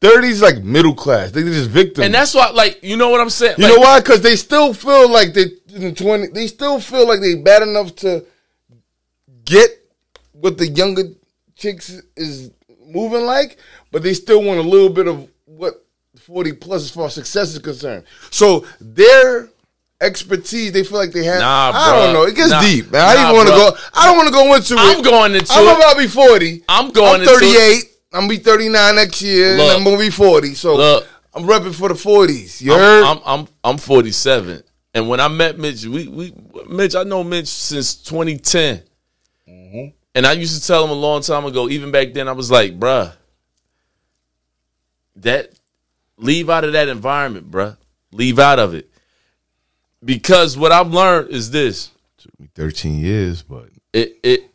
Thirties 0.00 0.40
like 0.40 0.62
middle 0.64 0.94
class. 0.94 1.30
They 1.30 1.42
just 1.42 1.68
victims. 1.68 2.06
And 2.06 2.14
that's 2.14 2.34
why, 2.34 2.50
like, 2.50 2.82
you 2.82 2.96
know 2.96 3.10
what 3.10 3.20
I'm 3.20 3.28
saying? 3.30 3.56
you 3.58 3.64
Like, 3.64 3.74
know 3.74 3.80
why? 3.80 4.00
Because 4.00 4.22
they 4.22 4.36
still 4.36 4.72
feel 4.72 5.10
like 5.10 5.34
they 5.34 5.42
in 5.74 5.82
the 5.82 5.92
twenty. 5.92 6.28
They 6.28 6.46
still 6.46 6.80
feel 6.80 7.06
like 7.06 7.20
they 7.20 7.34
bad 7.34 7.62
enough 7.62 7.94
to 7.96 8.24
get 9.44 9.68
what 10.32 10.56
the 10.58 10.68
younger 10.68 11.02
chicks 11.54 11.90
is 12.16 12.50
moving 12.92 13.22
like, 13.26 13.58
but 13.90 14.02
they 14.02 14.14
still 14.14 14.42
want 14.42 14.58
a 14.58 14.62
little 14.62 14.88
bit 14.90 15.06
of 15.08 15.28
what 15.46 15.84
forty 16.18 16.52
plus 16.52 16.82
as 16.84 16.90
far 16.90 17.06
as 17.06 17.14
success 17.14 17.52
is 17.52 17.58
concerned. 17.58 18.04
So 18.30 18.64
their 18.80 19.48
expertise, 20.00 20.72
they 20.72 20.84
feel 20.84 20.98
like 20.98 21.12
they 21.12 21.24
have. 21.24 21.40
Nah, 21.40 21.72
I 21.74 21.96
don't 22.04 22.12
know. 22.14 22.24
It 22.24 22.34
gets 22.34 22.50
Nah. 22.50 22.60
deep, 22.60 22.90
man. 22.90 23.02
I 23.02 23.14
Nah, 23.14 23.22
even 23.24 23.36
want 23.36 23.48
to 23.48 23.54
go. 23.54 23.76
I 23.94 24.06
don't 24.06 24.16
want 24.16 24.28
to 24.28 24.34
go 24.34 24.54
into 24.54 24.74
it. 24.74 24.80
I'm 24.80 25.02
going 25.02 25.34
into 25.34 25.52
I'm 25.52 25.64
about 25.76 25.92
to 25.92 25.98
be 25.98 26.06
forty. 26.08 26.62
I'm 26.68 26.90
going 26.90 27.14
I'm 27.16 27.20
into 27.22 27.32
38. 27.38 27.84
I'm 28.14 28.20
gonna 28.22 28.28
be 28.28 28.36
39 28.38 28.94
next 28.96 29.22
year, 29.22 29.56
Look. 29.56 29.76
I'm 29.76 29.84
gonna 29.84 29.96
be 29.98 30.10
40. 30.10 30.54
So 30.54 30.74
Look. 30.76 31.06
I'm 31.34 31.44
repping 31.44 31.74
for 31.74 31.88
the 31.88 31.94
40s. 31.94 32.60
You 32.60 32.72
heard? 32.74 33.04
I'm, 33.04 33.18
I'm 33.24 33.40
I'm 33.40 33.48
I'm 33.64 33.78
47, 33.78 34.62
and 34.92 35.08
when 35.08 35.18
I 35.18 35.28
met 35.28 35.58
Mitch, 35.58 35.86
we 35.86 36.06
we 36.08 36.34
Mitch, 36.68 36.94
I 36.94 37.04
know 37.04 37.24
Mitch 37.24 37.46
since 37.48 37.94
2010, 37.94 38.82
Mm-hmm. 39.48 39.88
And 40.14 40.26
I 40.26 40.32
used 40.32 40.60
to 40.60 40.66
tell 40.66 40.84
him 40.84 40.90
a 40.90 40.94
long 40.94 41.22
time 41.22 41.44
ago. 41.44 41.68
Even 41.68 41.90
back 41.90 42.12
then, 42.12 42.28
I 42.28 42.32
was 42.32 42.50
like, 42.50 42.78
bruh, 42.78 43.12
that 45.16 45.52
leave 46.16 46.50
out 46.50 46.64
of 46.64 46.72
that 46.72 46.88
environment, 46.88 47.50
bruh. 47.50 47.76
Leave 48.12 48.38
out 48.38 48.58
of 48.58 48.74
it, 48.74 48.90
because 50.04 50.56
what 50.56 50.70
I've 50.70 50.92
learned 50.92 51.30
is 51.30 51.50
this: 51.50 51.90
Took 52.18 52.38
me 52.38 52.48
13 52.54 52.98
years, 52.98 53.42
but 53.42 53.70
it 53.92 54.18
it 54.22 54.50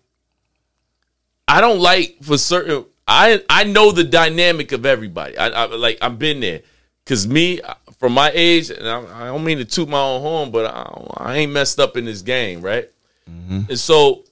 I 1.48 1.60
don't 1.60 1.80
like 1.80 2.18
for 2.22 2.38
certain. 2.38 2.86
I 3.08 3.42
I 3.50 3.64
know 3.64 3.92
the 3.92 4.04
dynamic 4.04 4.74
of 4.74 4.86
everybody. 4.86 5.38
I, 5.38 5.48
I 5.48 5.66
like 5.66 5.98
I've 6.02 6.20
been 6.20 6.40
there 6.40 6.62
because 7.04 7.28
me 7.28 7.62
from 7.98 8.14
my 8.14 8.32
age, 8.34 8.70
and 8.70 8.88
I, 8.88 9.24
I 9.24 9.26
don't 9.28 9.44
mean 9.44 9.58
to 9.58 9.66
toot 9.66 9.90
my 9.90 10.00
own 10.00 10.22
horn, 10.22 10.52
but 10.52 10.66
I, 10.66 11.32
I 11.32 11.38
ain't 11.38 11.52
messed 11.52 11.80
up 11.80 11.98
in 11.98 12.06
this 12.06 12.22
game, 12.22 12.62
right? 12.62 12.90
Mm-hmm. 13.30 13.62
And 13.70 13.80
so 13.80 14.24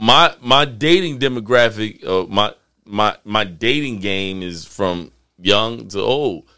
my 0.00 0.34
my 0.40 0.64
dating 0.64 1.18
demographic, 1.18 2.04
uh, 2.06 2.26
my 2.26 2.54
my 2.86 3.16
my 3.24 3.44
dating 3.44 4.00
game 4.00 4.42
is 4.42 4.64
from 4.64 5.12
young 5.38 5.88
to 5.88 6.00
old. 6.00 6.48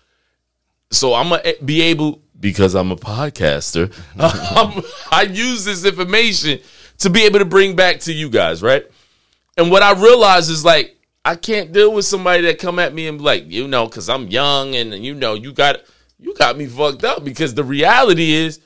So 0.90 1.12
I'm 1.12 1.28
gonna 1.31 1.42
be 1.64 1.83
able 1.83 2.22
because 2.38 2.74
I'm 2.74 2.92
a 2.92 2.96
podcaster, 2.96 3.92
um, 4.57 4.83
I 5.11 5.22
use 5.22 5.64
this 5.64 5.85
information 5.85 6.61
to 6.98 7.11
be 7.11 7.24
able 7.24 7.40
to 7.40 7.44
bring 7.44 7.74
back 7.74 8.00
to 8.00 8.12
you 8.12 8.31
guys, 8.31 8.62
right? 8.62 8.88
And 9.57 9.70
what 9.70 9.83
I 9.83 9.92
realize 9.92 10.48
is 10.48 10.64
like 10.64 10.96
I 11.24 11.35
can't 11.35 11.72
deal 11.72 11.92
with 11.92 12.05
somebody 12.05 12.42
that 12.44 12.61
come 12.61 12.78
at 12.78 12.94
me 12.94 13.09
and 13.09 13.18
be 13.18 13.24
like, 13.24 13.50
you 13.50 13.66
know, 13.66 13.87
because 13.87 14.09
I'm 14.09 14.28
young 14.28 14.76
and 14.76 14.94
you 15.05 15.14
know 15.14 15.35
you 15.35 15.52
got 15.52 15.81
you 16.20 16.33
got 16.35 16.57
me 16.57 16.66
fucked 16.66 17.02
up 17.02 17.24
because 17.24 17.55
the 17.55 17.64
reality 17.64 18.33
is, 18.35 18.61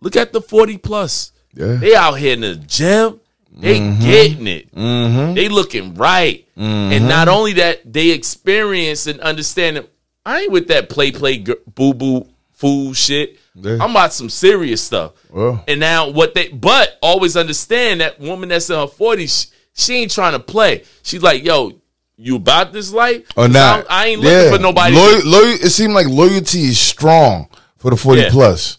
look 0.00 0.16
at 0.16 0.32
the 0.32 0.40
forty 0.40 0.78
plus. 0.78 1.30
Yeah. 1.54 1.76
They 1.76 1.94
out 1.94 2.14
here 2.14 2.34
in 2.34 2.40
the 2.40 2.56
gym. 2.56 3.20
They 3.52 3.80
mm-hmm. 3.80 4.00
getting 4.00 4.46
it. 4.46 4.74
Mm-hmm. 4.74 5.34
They 5.34 5.48
looking 5.48 5.94
right. 5.94 6.46
And 6.56 6.92
mm-hmm. 6.92 7.08
not 7.08 7.28
only 7.28 7.54
that, 7.54 7.90
they 7.90 8.10
experience 8.10 9.06
and 9.06 9.20
understand 9.20 9.76
that 9.76 9.90
I 10.24 10.42
ain't 10.42 10.52
with 10.52 10.68
that 10.68 10.88
play 10.88 11.10
play 11.10 11.38
boo 11.38 11.94
boo 11.94 12.28
fool 12.52 12.92
shit. 12.92 13.38
Yeah. 13.54 13.78
I'm 13.80 13.90
about 13.90 14.12
some 14.12 14.28
serious 14.28 14.82
stuff. 14.82 15.12
Well. 15.30 15.64
And 15.66 15.80
now 15.80 16.10
what 16.10 16.34
they 16.34 16.48
but 16.48 16.98
always 17.02 17.36
understand 17.36 18.00
that 18.00 18.20
woman 18.20 18.50
that's 18.50 18.70
in 18.70 18.76
her 18.76 18.86
40s, 18.86 19.50
she, 19.74 19.82
she 19.82 19.94
ain't 20.02 20.12
trying 20.12 20.32
to 20.32 20.38
play. 20.38 20.84
She's 21.02 21.22
like, 21.22 21.42
yo, 21.42 21.80
you 22.16 22.36
about 22.36 22.72
this 22.72 22.92
life? 22.92 23.26
or 23.36 23.48
not? 23.48 23.86
I, 23.90 24.04
I 24.04 24.06
ain't 24.08 24.20
looking 24.20 24.52
for 24.52 24.62
nobody. 24.62 24.94
Loy- 24.94 25.22
loy- 25.24 25.54
it 25.54 25.70
seemed 25.70 25.94
like 25.94 26.06
loyalty 26.06 26.64
is 26.64 26.78
strong 26.78 27.48
for 27.78 27.90
the 27.90 27.96
forty 27.96 28.22
Yeah. 28.22 28.30
plus. 28.30 28.76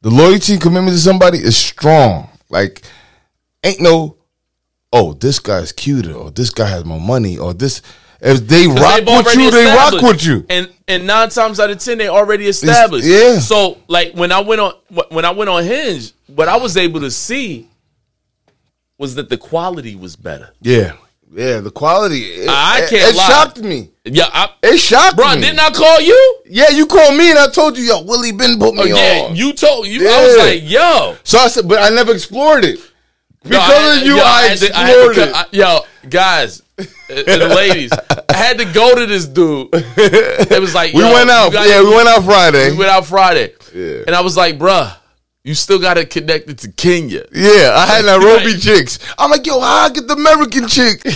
The 0.00 0.10
loyalty 0.10 0.58
commitment 0.58 0.94
to 0.96 1.00
somebody 1.00 1.38
is 1.38 1.56
strong. 1.56 2.30
Like, 2.48 2.82
ain't 3.68 3.80
no, 3.80 4.16
oh, 4.92 5.12
this 5.14 5.38
guy's 5.38 5.72
cuter, 5.72 6.12
or 6.14 6.30
this 6.30 6.50
guy 6.50 6.66
has 6.68 6.84
more 6.84 7.00
money, 7.00 7.38
or 7.38 7.54
this. 7.54 7.82
If 8.20 8.48
they 8.48 8.66
rock 8.66 9.04
with 9.06 9.36
you, 9.36 9.50
they 9.50 9.64
rock 9.66 10.02
with 10.02 10.24
you. 10.24 10.44
And 10.50 10.68
and 10.88 11.06
nine 11.06 11.28
times 11.28 11.60
out 11.60 11.70
of 11.70 11.78
ten, 11.78 11.98
they 11.98 12.08
already 12.08 12.46
established. 12.48 13.06
yeah. 13.06 13.38
So 13.38 13.78
like 13.86 14.12
when 14.14 14.32
I 14.32 14.40
went 14.40 14.60
on 14.60 14.72
when 15.10 15.24
I 15.24 15.30
went 15.30 15.48
on 15.50 15.62
Hinge, 15.62 16.12
what 16.26 16.48
I 16.48 16.56
was 16.56 16.76
able 16.76 16.98
to 17.00 17.10
see 17.12 17.68
was 18.98 19.14
that 19.14 19.28
the 19.28 19.36
quality 19.36 19.94
was 19.94 20.16
better. 20.16 20.50
Yeah, 20.60 20.94
yeah. 21.32 21.60
The 21.60 21.70
quality, 21.70 22.22
it, 22.24 22.48
I 22.50 22.80
can't 22.90 23.14
It, 23.14 23.16
lie. 23.16 23.26
shocked 23.28 23.58
me. 23.62 23.90
Yeah, 24.04 24.24
I, 24.32 24.50
It 24.64 24.78
shocked 24.78 25.14
bro, 25.16 25.36
me. 25.36 25.42
didn't 25.42 25.60
I 25.60 25.70
call 25.70 26.00
you? 26.00 26.38
Yeah, 26.46 26.70
you 26.70 26.86
called 26.86 27.16
me 27.16 27.30
and 27.30 27.38
I 27.38 27.48
told 27.50 27.78
you, 27.78 27.84
yo, 27.84 28.02
Willie 28.02 28.32
Ben 28.32 28.58
put 28.58 28.74
me 28.74 28.80
Oh, 28.80 28.84
yeah, 28.86 29.26
on. 29.30 29.36
you 29.36 29.52
told 29.52 29.86
you. 29.86 30.08
I 30.08 30.26
was 30.26 30.38
like, 30.38 30.62
yo. 30.68 31.14
so 31.22 31.38
I 31.38 31.46
said, 31.46 31.68
but 31.68 31.78
I 31.80 31.90
never 31.94 32.12
explored 32.12 32.64
it. 32.64 32.80
Because 33.42 33.62
I 33.70 33.96
of 34.00 34.06
you, 34.06 34.16
yo, 34.16 34.22
I, 34.22 34.26
I 34.26 34.42
had 34.48 34.62
explored 34.62 35.18
it. 35.18 35.34
I- 35.34 35.46
yo, 35.52 35.80
guys 36.08 36.62
and 37.08 37.54
ladies, 37.54 37.90
I 38.28 38.36
had 38.36 38.58
to 38.58 38.64
go 38.66 38.94
to 38.94 39.06
this 39.06 39.26
dude. 39.26 39.68
It 39.72 40.60
was 40.60 40.74
like 40.74 40.92
we 40.92 41.02
went 41.02 41.30
out. 41.30 41.52
gotta- 41.52 41.68
yeah, 41.68 41.82
we 41.82 41.94
went 41.94 42.08
out 42.08 42.24
Friday. 42.24 42.70
We 42.72 42.76
went 42.78 42.90
out 42.90 43.06
Friday, 43.06 43.52
Yeah. 43.74 44.02
and 44.06 44.14
I 44.14 44.20
was 44.20 44.36
like, 44.36 44.58
bruh, 44.58 44.94
you 45.44 45.54
still 45.54 45.78
got 45.78 45.94
connect 46.04 46.50
it 46.50 46.58
to 46.58 46.70
Kenya. 46.72 47.24
yeah, 47.32 47.72
I 47.74 47.86
had 47.86 48.04
Nairobi 48.06 48.52
Right. 48.52 48.60
chicks. 48.60 48.98
I'm 49.18 49.30
like, 49.30 49.46
yo, 49.46 49.58
how 49.60 49.86
I 49.86 49.90
get 49.90 50.06
the 50.08 50.14
American 50.14 50.66
chick? 50.68 51.02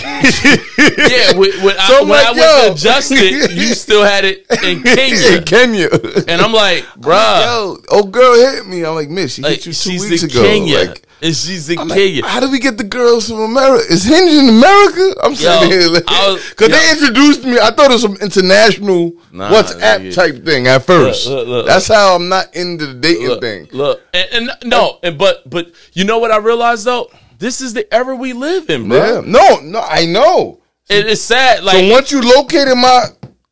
Yeah, 0.83 1.37
when, 1.37 1.51
when 1.63 1.77
I, 1.79 1.87
So 1.87 2.01
I'm 2.01 2.07
when 2.09 2.17
like, 2.17 2.27
I 2.27 2.31
went 2.31 2.41
yo. 2.41 2.67
to 2.67 2.71
adjust 2.73 3.11
you 3.11 3.73
still 3.75 4.03
had 4.03 4.25
it 4.25 4.45
in 4.63 4.81
Kenya, 4.83 5.37
in 5.37 5.43
Kenya. 5.43 5.89
and 6.27 6.41
I'm 6.41 6.51
like, 6.53 6.83
bruh, 6.99 7.41
yo, 7.43 7.77
oh 7.89 8.03
girl 8.03 8.33
hit 8.35 8.65
me. 8.67 8.83
I'm 8.85 8.95
like, 8.95 9.09
miss, 9.09 9.33
she 9.35 9.41
like, 9.41 9.55
hit 9.63 9.65
you 9.67 9.73
two 9.73 9.91
weeks 10.09 10.23
in 10.23 10.29
ago. 10.29 10.41
Kenya, 10.43 10.77
Like, 10.89 11.03
and 11.21 11.35
she's 11.35 11.69
in 11.69 11.79
I'm 11.79 11.87
like, 11.87 12.23
how 12.25 12.39
do 12.39 12.49
we 12.51 12.59
get 12.59 12.77
the 12.77 12.83
girls 12.83 13.29
from 13.29 13.39
America? 13.39 13.83
Is 13.91 14.03
Hinge 14.03 14.31
in 14.31 14.49
America? 14.49 15.15
I'm 15.23 15.35
sitting 15.35 15.69
Yo, 15.71 15.79
here 15.79 15.89
like, 15.89 16.05
was- 16.09 16.49
because 16.49 16.69
yo. 16.69 16.75
they 16.75 16.91
introduced 16.91 17.43
me. 17.45 17.59
I 17.59 17.71
thought 17.71 17.91
it 17.91 17.93
was 17.93 18.01
some 18.01 18.17
international 18.17 19.13
Nah, 19.31 19.49
WhatsApp 19.51 19.99
nigga. 20.01 20.13
type 20.15 20.45
thing 20.45 20.67
at 20.67 20.83
first. 20.83 21.27
Look, 21.27 21.37
look, 21.39 21.47
look. 21.47 21.65
That's 21.67 21.87
how 21.87 22.15
I'm 22.15 22.29
not 22.29 22.55
into 22.55 22.87
the 22.87 22.93
dating 22.95 23.39
thing. 23.39 23.67
Look, 23.71 24.01
and, 24.13 24.49
and 24.49 24.69
no, 24.69 24.99
and 25.03 25.17
but 25.17 25.49
but 25.49 25.71
you 25.93 26.03
know 26.03 26.17
what 26.19 26.31
I 26.31 26.37
realized 26.37 26.85
though, 26.85 27.09
this 27.39 27.61
is 27.61 27.73
the 27.73 27.91
era 27.93 28.15
we 28.15 28.33
live 28.33 28.69
in, 28.69 28.87
bro. 28.89 28.97
Yeah, 28.97 29.21
no, 29.25 29.59
no, 29.61 29.79
I 29.81 30.05
know. 30.05 30.59
It's 30.89 31.21
sad, 31.21 31.63
like 31.63 31.77
so 31.77 31.91
once 31.91 32.11
you 32.11 32.21
located 32.21 32.77
my, 32.77 33.05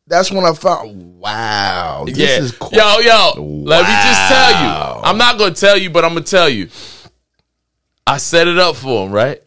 that's 0.06 0.30
when 0.30 0.44
I 0.44 0.52
found. 0.52 1.18
Wow, 1.18 2.02
this 2.06 2.18
yeah, 2.18 2.38
is 2.38 2.52
cool. 2.52 2.70
yo, 2.72 2.98
yo. 2.98 3.32
Let 3.38 3.82
me 3.82 3.94
just 3.94 4.28
tell 4.28 4.50
you. 4.50 5.02
I'm 5.04 5.16
not 5.18 5.38
gonna 5.38 5.54
tell 5.54 5.78
you, 5.78 5.88
but 5.90 6.04
I'm 6.04 6.14
gonna 6.14 6.24
tell 6.24 6.48
you. 6.48 6.68
I 8.06 8.18
set 8.18 8.48
it 8.48 8.58
up 8.58 8.76
for 8.76 9.06
him, 9.06 9.12
right? 9.12 9.42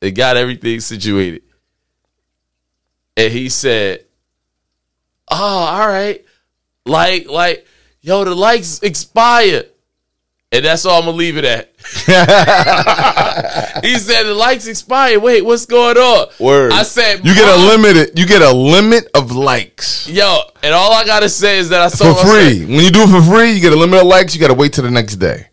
They 0.00 0.10
got 0.10 0.36
everything 0.36 0.80
situated, 0.80 1.42
and 3.16 3.32
he 3.32 3.48
said, 3.48 4.04
"Oh, 5.28 5.36
all 5.36 5.88
right, 5.88 6.24
like, 6.86 7.28
like, 7.28 7.66
yo, 8.00 8.24
the 8.24 8.34
likes 8.34 8.80
expired." 8.82 9.66
And 10.52 10.64
that's 10.64 10.84
all 10.84 10.98
I'm 10.98 11.04
gonna 11.04 11.16
leave 11.16 11.36
it 11.36 11.44
at. 11.44 11.70
he 13.84 13.98
said 13.98 14.24
the 14.24 14.34
likes 14.34 14.66
expired. 14.66 15.22
Wait, 15.22 15.44
what's 15.44 15.64
going 15.64 15.96
on? 15.96 16.26
Word. 16.40 16.72
I 16.72 16.82
said 16.82 17.24
you 17.24 17.36
get 17.36 17.46
a 17.46 17.56
"Mom, 17.56 17.68
limited. 17.68 18.18
You 18.18 18.26
get 18.26 18.42
a 18.42 18.52
limit 18.52 19.08
of 19.14 19.30
likes 19.30 20.08
Yo, 20.08 20.40
and 20.64 20.74
all 20.74 20.92
I 20.92 21.04
gotta 21.04 21.28
say 21.28 21.58
is 21.58 21.68
that 21.68 21.82
I 21.82 21.88
for 21.88 21.96
saw 21.96 22.14
free. 22.14 22.64
When 22.64 22.84
you 22.84 22.90
do 22.90 23.02
it 23.02 23.10
for 23.10 23.22
free, 23.22 23.52
you 23.52 23.60
get 23.60 23.72
a 23.72 23.76
limit 23.76 24.00
of 24.00 24.08
likes. 24.08 24.34
You 24.34 24.40
got 24.40 24.48
to 24.48 24.54
wait 24.54 24.72
till 24.72 24.82
the 24.82 24.90
next 24.90 25.16
day. 25.16 25.46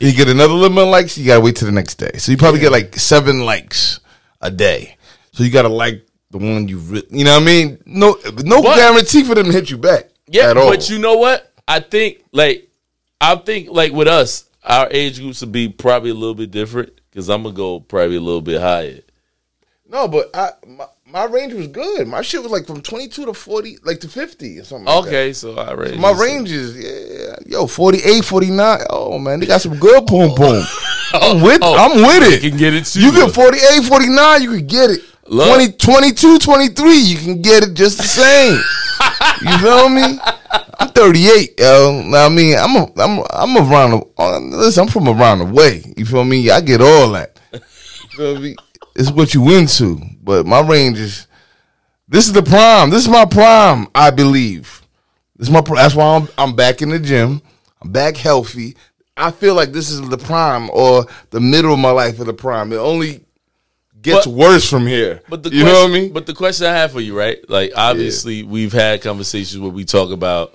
You 0.00 0.12
get 0.12 0.28
another 0.28 0.54
limit 0.54 0.84
of 0.84 0.88
likes. 0.90 1.18
You 1.18 1.26
got 1.26 1.34
to 1.36 1.40
wait 1.40 1.56
till 1.56 1.66
the 1.66 1.72
next 1.72 1.96
day. 1.96 2.12
So 2.18 2.30
you 2.30 2.38
probably 2.38 2.60
get 2.60 2.70
like 2.72 2.94
seven 2.96 3.40
likes 3.44 3.98
a 4.40 4.50
day. 4.50 4.96
So 5.32 5.42
you 5.42 5.50
got 5.50 5.62
to 5.62 5.68
like 5.68 6.06
the 6.30 6.38
one 6.38 6.68
you. 6.68 6.78
Re- 6.78 7.02
you 7.10 7.24
know 7.24 7.34
what 7.34 7.42
I 7.42 7.46
mean? 7.46 7.82
No, 7.84 8.16
no 8.44 8.62
But- 8.62 8.76
guarantee 8.76 9.24
for 9.24 9.34
them 9.34 9.46
to 9.46 9.52
hit 9.52 9.70
you 9.70 9.78
back. 9.78 10.04
Yeah, 10.28 10.50
at 10.50 10.56
all. 10.56 10.68
but 10.70 10.88
you 10.90 10.98
know 10.98 11.16
what? 11.16 11.50
I 11.66 11.80
think 11.80 12.22
like 12.32 12.68
I 13.20 13.34
think 13.36 13.70
like 13.70 13.92
with 13.92 14.08
us, 14.08 14.44
our 14.62 14.86
age 14.90 15.18
groups 15.20 15.40
would 15.40 15.52
be 15.52 15.68
probably 15.68 16.10
a 16.10 16.14
little 16.14 16.34
bit 16.34 16.50
different 16.50 16.92
because 17.10 17.28
I'm 17.30 17.42
gonna 17.42 17.54
go 17.54 17.80
probably 17.80 18.16
a 18.16 18.20
little 18.20 18.42
bit 18.42 18.60
higher. 18.60 19.00
No, 19.88 20.06
but 20.06 20.30
I 20.34 20.50
my, 20.66 20.86
my 21.10 21.24
range 21.24 21.54
was 21.54 21.68
good. 21.68 22.06
My 22.06 22.20
shit 22.22 22.42
was 22.42 22.52
like 22.52 22.66
from 22.66 22.82
twenty 22.82 23.08
two 23.08 23.24
to 23.26 23.34
forty, 23.34 23.78
like 23.82 24.00
to 24.00 24.08
fifty 24.08 24.58
or 24.58 24.64
something. 24.64 24.86
like 24.86 25.04
that. 25.04 25.08
Okay, 25.08 25.32
so 25.32 25.56
I 25.56 25.72
range 25.72 25.98
My 25.98 26.12
range 26.12 26.50
is 26.50 26.76
yeah, 26.76 27.36
yo 27.46 27.66
48, 27.66 28.24
49. 28.24 28.80
Oh 28.90 29.18
man, 29.18 29.40
they 29.40 29.46
got 29.46 29.60
some 29.60 29.78
good 29.78 30.06
boom 30.06 30.34
boom. 30.34 30.64
I'm 31.14 31.40
with 31.40 31.60
oh, 31.62 31.74
I'm 31.76 32.02
with 32.02 32.32
it. 32.32 32.42
You 32.42 32.50
can 32.50 32.58
get 32.58 32.74
it 32.74 32.84
too. 32.84 33.00
You 33.00 33.12
get 33.12 33.34
48, 33.34 33.84
49, 33.84 34.42
you 34.42 34.50
can 34.50 34.66
get 34.66 34.90
it. 34.90 35.00
Look. 35.26 35.46
20, 35.46 35.72
22, 35.72 36.38
23, 36.38 36.96
you 36.96 37.18
can 37.18 37.42
get 37.42 37.62
it 37.62 37.74
just 37.74 37.98
the 37.98 38.04
same. 38.04 38.58
you 39.50 39.58
feel 39.58 39.88
me? 39.90 40.18
I'm 40.80 40.88
38, 40.88 41.60
yo. 41.60 42.02
I 42.14 42.28
mean, 42.30 42.56
I'm 42.56 42.76
a, 42.76 42.92
I'm 42.96 43.18
a, 43.18 43.26
I'm 43.32 43.56
around 43.56 43.90
the 43.90 44.06
uh, 44.18 44.38
listen, 44.38 44.82
I'm 44.84 44.88
from 44.88 45.08
around 45.08 45.40
the 45.40 45.44
way. 45.46 45.82
You 45.96 46.06
feel 46.06 46.24
me? 46.24 46.50
I 46.50 46.60
get 46.60 46.80
all 46.80 47.12
that. 47.12 47.38
You 48.10 48.34
feel 48.34 48.40
me? 48.40 48.56
It's 48.96 49.12
what 49.12 49.32
you 49.32 49.48
into. 49.56 50.00
But 50.28 50.44
my 50.44 50.60
range 50.60 50.98
is 50.98 51.26
this 52.06 52.26
is 52.26 52.34
the 52.34 52.42
prime. 52.42 52.90
This 52.90 53.00
is 53.00 53.08
my 53.08 53.24
prime, 53.24 53.88
I 53.94 54.10
believe. 54.10 54.82
This 55.36 55.48
is 55.48 55.50
my. 55.50 55.62
That's 55.62 55.94
why 55.94 56.16
I'm. 56.16 56.28
I'm 56.36 56.54
back 56.54 56.82
in 56.82 56.90
the 56.90 56.98
gym. 56.98 57.40
I'm 57.80 57.90
back 57.92 58.14
healthy. 58.18 58.76
I 59.16 59.30
feel 59.30 59.54
like 59.54 59.72
this 59.72 59.88
is 59.88 60.06
the 60.06 60.18
prime 60.18 60.68
or 60.70 61.06
the 61.30 61.40
middle 61.40 61.72
of 61.72 61.78
my 61.78 61.92
life 61.92 62.20
of 62.20 62.26
the 62.26 62.34
prime. 62.34 62.74
It 62.74 62.76
only 62.76 63.24
gets 64.02 64.26
But- 64.26 64.34
worse 64.34 64.68
from 64.68 64.86
here. 64.86 65.22
But 65.30 65.44
the 65.44 65.48
you 65.48 65.62
question, 65.62 65.72
know 65.72 65.88
what 65.88 65.96
I 65.98 66.00
mean? 66.02 66.12
But 66.12 66.26
the 66.26 66.34
question 66.34 66.66
I 66.66 66.74
have 66.76 66.92
for 66.92 67.00
you, 67.00 67.18
right? 67.18 67.38
Like 67.48 67.72
obviously 67.74 68.42
we've 68.42 68.74
had 68.74 69.00
conversations 69.00 69.58
where 69.58 69.70
we 69.70 69.86
talk 69.86 70.10
about 70.10 70.52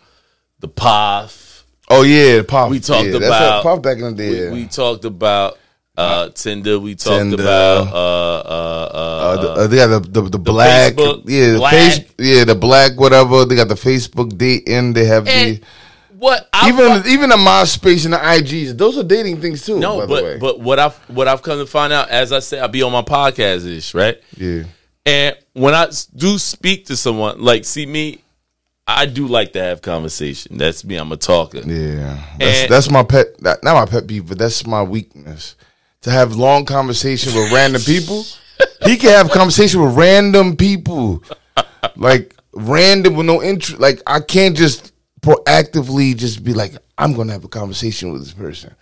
the 0.59 0.67
path. 0.67 1.63
oh 1.89 2.03
yeah, 2.03 2.37
the 2.37 2.43
pop. 2.43 2.69
We 2.69 2.79
talked 2.79 3.07
yeah, 3.07 3.17
about- 3.17 3.63
pop 3.63 3.81
back 3.81 3.97
in 3.97 4.03
the 4.03 4.11
day. 4.13 4.51
We, 4.51 4.61
we 4.61 4.67
talked 4.67 5.03
about 5.03 5.57
uh 5.97 6.29
Tinder. 6.29 6.79
We 6.79 6.95
talked 6.95 7.17
Tinder. 7.19 7.35
about 7.43 7.87
uh 7.87 7.91
uh 7.91 8.89
uh, 8.93 9.37
uh, 9.37 9.41
the, 9.41 9.49
uh, 9.51 9.67
they 9.67 9.75
got 9.77 9.87
the 9.87 9.99
the, 10.21 10.29
the, 10.29 10.37
black, 10.39 10.93
Facebook 10.93 11.23
yeah, 11.27 11.51
the 11.53 11.57
black. 11.59 11.73
face, 11.73 11.99
yeah, 12.17 12.43
the 12.45 12.55
black 12.55 12.99
whatever. 12.99 13.45
They 13.45 13.55
got 13.55 13.67
the 13.67 13.75
Facebook 13.75 14.37
dating. 14.37 14.93
They 14.93 15.05
have 15.05 15.27
and 15.27 15.57
the 15.57 15.61
what 16.17 16.49
I 16.53 16.69
even 16.69 17.03
even 17.11 17.29
the 17.29 17.35
MySpace 17.35 18.05
and 18.05 18.13
the 18.13 18.17
IGs. 18.17 18.77
Those 18.77 18.97
are 18.97 19.03
dating 19.03 19.41
things 19.41 19.65
too. 19.65 19.79
No, 19.79 19.99
by 19.99 20.05
the 20.05 20.13
way. 20.23 20.37
but 20.39 20.53
but 20.57 20.59
what 20.61 20.79
I've 20.79 20.95
what 21.09 21.27
I've 21.27 21.41
come 21.43 21.59
to 21.59 21.65
find 21.67 21.93
out, 21.93 22.09
as 22.09 22.31
I 22.31 22.39
said, 22.39 22.63
I 22.63 22.67
be 22.67 22.81
on 22.81 22.91
my 22.91 23.01
podcast 23.01 23.65
ish, 23.67 23.93
right? 23.93 24.19
yeah, 24.37 24.63
And 25.05 25.35
when 25.53 25.75
I 25.75 25.89
do 26.15 26.37
speak 26.39 26.85
to 26.87 26.95
someone, 26.95 27.41
like 27.41 27.65
see 27.65 27.85
me, 27.85 28.23
I 28.87 29.05
do 29.05 29.27
like 29.27 29.53
to 29.53 29.61
have 29.61 29.81
conversation. 29.81 30.57
That's 30.57 30.83
me. 30.83 30.95
I'm 30.95 31.11
a 31.11 31.17
talker. 31.17 31.59
Yeah, 31.59 32.17
that's 32.39 32.61
And- 32.61 32.71
that's 32.71 32.89
my 32.89 33.03
pet. 33.03 33.39
Not 33.41 33.61
my 33.63 33.85
pet 33.85 34.07
peeve, 34.07 34.27
but 34.27 34.37
that's 34.39 34.65
my 34.65 34.81
weakness. 34.81 35.55
To 36.03 36.11
have 36.11 36.35
long 36.35 36.65
conversation 36.65 37.33
with 37.33 37.51
random 37.51 37.81
people. 37.81 38.25
He 38.85 38.97
can 38.97 39.11
have 39.11 39.31
conversation 39.31 39.81
with 39.81 39.95
random 39.95 40.55
people, 40.57 41.23
like 41.95 42.35
random 42.53 43.15
with 43.15 43.25
no 43.25 43.41
interest. 43.41 43.79
Like 43.79 44.01
I 44.05 44.19
can't 44.19 44.55
just 44.55 44.91
proactively 45.21 46.15
just 46.15 46.43
be 46.43 46.53
like, 46.53 46.75
I'm 46.97 47.13
gonna 47.13 47.31
have 47.31 47.45
a 47.45 47.49
conversation 47.49 48.11
with 48.11 48.23
this 48.23 48.33
person. 48.33 48.75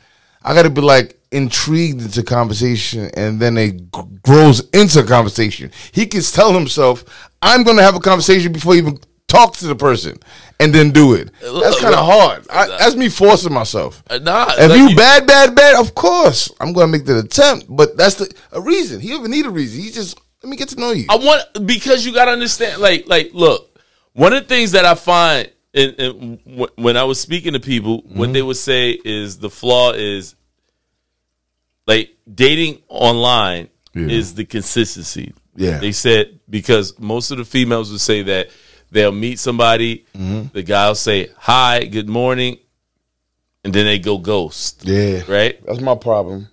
I 0.44 0.56
got 0.56 0.64
to 0.64 0.72
be 0.72 0.82
like 0.82 1.20
intrigued 1.32 2.02
into 2.02 2.24
conversation, 2.24 3.12
and 3.14 3.40
then 3.40 3.58
it 3.58 3.92
g- 3.94 4.02
grows 4.24 4.68
into 4.70 5.04
conversation. 5.04 5.72
He 5.92 6.08
can 6.08 6.22
tell 6.24 6.52
himself, 6.54 7.06
"I'm 7.42 7.64
gonna 7.64 7.84
have 7.84 7.96
a 7.96 8.00
conversation 8.00 8.52
before 8.52 8.74
even 8.76 8.98
talk 9.32 9.54
to 9.58 9.68
the 9.68 9.76
person 9.76 10.18
and 10.60 10.74
then 10.74 10.92
do 10.92 11.14
it. 11.14 11.32
That's 11.42 11.80
kind 11.80 11.96
of 11.96 12.06
hard. 12.06 12.46
I, 12.50 12.68
that's 12.68 12.96
me 12.96 13.10
forcing 13.10 13.54
myself. 13.54 14.04
Uh, 14.10 14.20
Nah, 14.20 14.52
If 14.58 14.70
like, 14.70 14.78
you 14.80 14.96
bad, 14.96 15.26
bad, 15.26 15.56
bad, 15.56 15.80
of 15.80 15.96
course 15.96 16.52
I'm 16.60 16.74
gonna 16.74 16.92
make 16.92 17.06
the 17.06 17.20
attempt. 17.20 17.66
But 17.70 17.98
that's 17.98 18.16
the 18.16 18.34
a 18.52 18.62
reason. 18.62 19.00
He 19.00 19.14
even 19.14 19.32
need 19.32 19.46
a 19.46 19.50
reason. 19.50 19.82
He 19.82 19.90
just 19.92 20.20
let 20.44 20.50
me 20.50 20.58
get 20.58 20.70
to 20.70 20.80
know 20.80 20.92
you. 20.92 21.06
I 21.10 21.16
want 21.18 21.66
because 21.68 22.06
you 22.06 22.14
got 22.14 22.26
to 22.26 22.32
understand. 22.32 22.82
Like, 22.82 23.08
like, 23.08 23.30
look, 23.34 23.80
one 24.14 24.34
of 24.34 24.42
the 24.44 24.48
things 24.48 24.72
that 24.74 24.86
I 24.86 24.96
find 24.96 25.50
in, 25.74 25.90
in 25.92 26.40
wh- 26.58 26.78
when 26.78 26.98
I 26.98 27.04
was 27.06 27.20
speaking 27.22 27.54
to 27.54 27.60
people, 27.60 28.02
Mm-hmm. 28.02 28.18
what 28.20 28.34
they 28.34 28.42
would 28.42 28.58
say 28.58 28.92
is 28.92 29.38
the 29.40 29.50
flaw 29.52 29.92
is 29.94 30.36
like 31.88 32.16
dating 32.32 32.82
online 32.88 33.70
Yeah. 33.94 34.08
is 34.08 34.34
the 34.36 34.46
consistency. 34.46 35.34
Yeah. 35.56 35.80
they 35.80 35.92
said 35.92 36.40
because 36.50 36.98
most 36.98 37.32
of 37.32 37.38
the 37.38 37.46
females 37.46 37.92
would 37.92 38.00
say 38.02 38.24
that 38.24 38.50
they'll 38.92 39.12
meet 39.12 39.40
somebody, 39.40 40.06
Mm-hmm. 40.16 40.48
the 40.54 40.64
guy 40.64 40.88
will 40.88 40.96
say 40.96 41.30
hi, 41.38 41.86
good 41.86 42.10
morning, 42.10 42.58
and 43.64 43.74
then 43.74 43.86
they 43.86 44.00
go 44.00 44.18
ghost. 44.18 44.82
yeah, 44.86 45.22
Right. 45.28 45.66
That's 45.66 45.82
my 45.82 45.96
problem. 45.96 46.48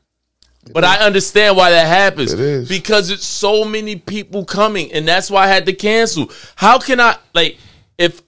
But 0.72 0.84
I 0.84 0.98
understand 0.98 1.56
why 1.56 1.70
that 1.70 1.86
happens. 1.86 2.34
It 2.34 2.40
is. 2.40 2.68
Because 2.68 3.08
it's 3.10 3.26
so 3.26 3.64
many 3.64 3.96
people 3.96 4.44
coming, 4.44 4.92
and 4.92 5.08
that's 5.08 5.30
why 5.30 5.44
I 5.44 5.46
had 5.46 5.64
to 5.66 5.72
cancel. 5.72 6.30
How 6.56 6.78
can 6.78 7.00
I 7.00 7.16
like 7.34 7.56
if 7.96 8.20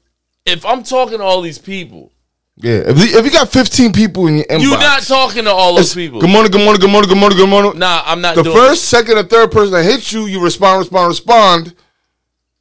if 0.46 0.64
I'm 0.64 0.82
talking 0.82 1.18
to 1.18 1.24
all 1.24 1.42
these 1.42 1.58
people, 1.58 2.10
Yeah, 2.56 2.82
if 2.86 2.98
you, 2.98 3.18
if 3.18 3.24
you 3.26 3.30
got 3.30 3.52
15 3.52 3.92
people 3.92 4.26
in 4.26 4.36
your 4.36 4.44
inbox, 4.46 4.62
you're 4.62 4.78
not 4.78 5.02
talking 5.02 5.44
to 5.44 5.50
all 5.50 5.74
those 5.76 5.94
people. 5.94 6.18
Good 6.18 6.30
morning, 6.30 6.50
good 6.50 6.64
morning, 6.64 6.80
good 6.80 6.90
morning, 6.90 7.08
good 7.10 7.18
morning, 7.18 7.38
good 7.38 7.48
morning. 7.50 7.78
Nah, 7.78 8.02
I'm 8.06 8.22
not 8.22 8.36
the 8.36 8.44
first, 8.44 8.86
second, 8.86 9.18
or 9.18 9.22
third 9.24 9.52
person 9.52 9.72
that 9.74 9.84
hits 9.84 10.10
you, 10.10 10.24
you 10.24 10.42
respond, 10.42 10.78
respond, 10.78 11.08
respond, 11.08 11.74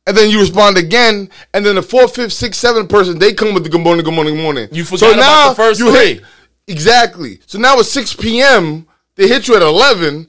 and 0.10 0.18
then 0.18 0.30
you 0.30 0.40
respond 0.40 0.76
again, 0.78 1.30
and 1.54 1.64
then 1.66 1.76
the 1.76 1.82
fourth, 1.84 2.16
fifth, 2.16 2.34
sixth, 2.34 2.60
seventh 2.60 2.90
person 2.90 3.20
they 3.20 3.32
come 3.34 3.54
with 3.54 3.64
the 3.64 3.70
good 3.70 3.82
morning, 3.82 4.04
good 4.04 4.14
morning, 4.14 4.36
good 4.36 4.42
morning. 4.44 4.68
You 4.72 4.84
forgot 4.84 5.14
about 5.14 5.50
the 5.52 5.56
first 5.56 5.80
you 5.80 5.92
three. 5.92 6.14
hit- 6.16 6.24
exactly. 6.68 7.40
So 7.46 7.60
now 7.60 7.78
it's 7.80 7.92
6 7.92 8.16
p.m. 8.16 8.88
They 9.16 9.28
hit 9.28 9.48
you 9.48 9.56
at 9.56 9.62
11. 9.62 10.28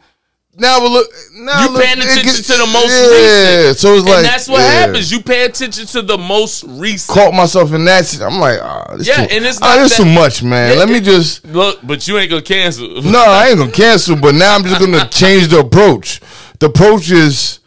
Now 0.57 0.81
we 0.83 0.88
look. 0.88 1.07
Now 1.35 1.62
You 1.64 1.71
look, 1.73 1.83
paying 1.83 1.99
attention 1.99 2.25
gets- 2.25 2.47
to 2.49 2.53
the 2.59 2.66
most 2.66 2.90
yeah, 2.90 3.57
recent. 3.69 3.79
So 3.79 3.95
it's 3.95 4.05
like 4.05 4.16
and 4.19 4.27
that's 4.27 4.49
what 4.49 4.59
yeah. 4.59 4.71
happens. 4.73 5.11
You 5.11 5.21
pay 5.23 5.45
attention 5.47 5.87
to 5.87 6.03
the 6.03 6.19
most 6.19 6.64
recent. 6.64 7.16
Caught 7.16 7.33
myself 7.35 7.73
in 7.73 7.85
that. 7.87 8.05
shit. 8.07 8.21
I'm 8.21 8.38
like, 8.40 8.59
ah, 8.61 8.97
this 8.97 9.07
Yeah, 9.09 9.27
too, 9.27 9.37
and 9.37 9.47
it's 9.47 9.62
ah, 9.62 9.77
not 9.77 9.83
this 9.83 9.97
that- 9.97 10.05
too 10.05 10.11
much, 10.11 10.43
man. 10.43 10.73
Yeah, 10.73 10.79
Let 10.81 10.88
me 10.90 11.01
just. 11.01 11.47
Look, 11.47 11.79
but 11.85 12.07
you 12.07 12.19
ain't 12.19 12.29
gonna 12.31 12.43
cancel. 12.43 13.01
No, 13.01 13.21
I 13.25 13.49
ain't 13.49 13.59
gonna 13.59 13.71
cancel, 13.71 14.16
but 14.16 14.35
now 14.35 14.55
I'm 14.57 14.64
just 14.64 14.81
gonna 14.81 15.09
change 15.11 15.49
the 15.49 15.61
approach. 15.61 16.21
The 16.59 16.66
approach 16.66 17.11
is 17.11 17.60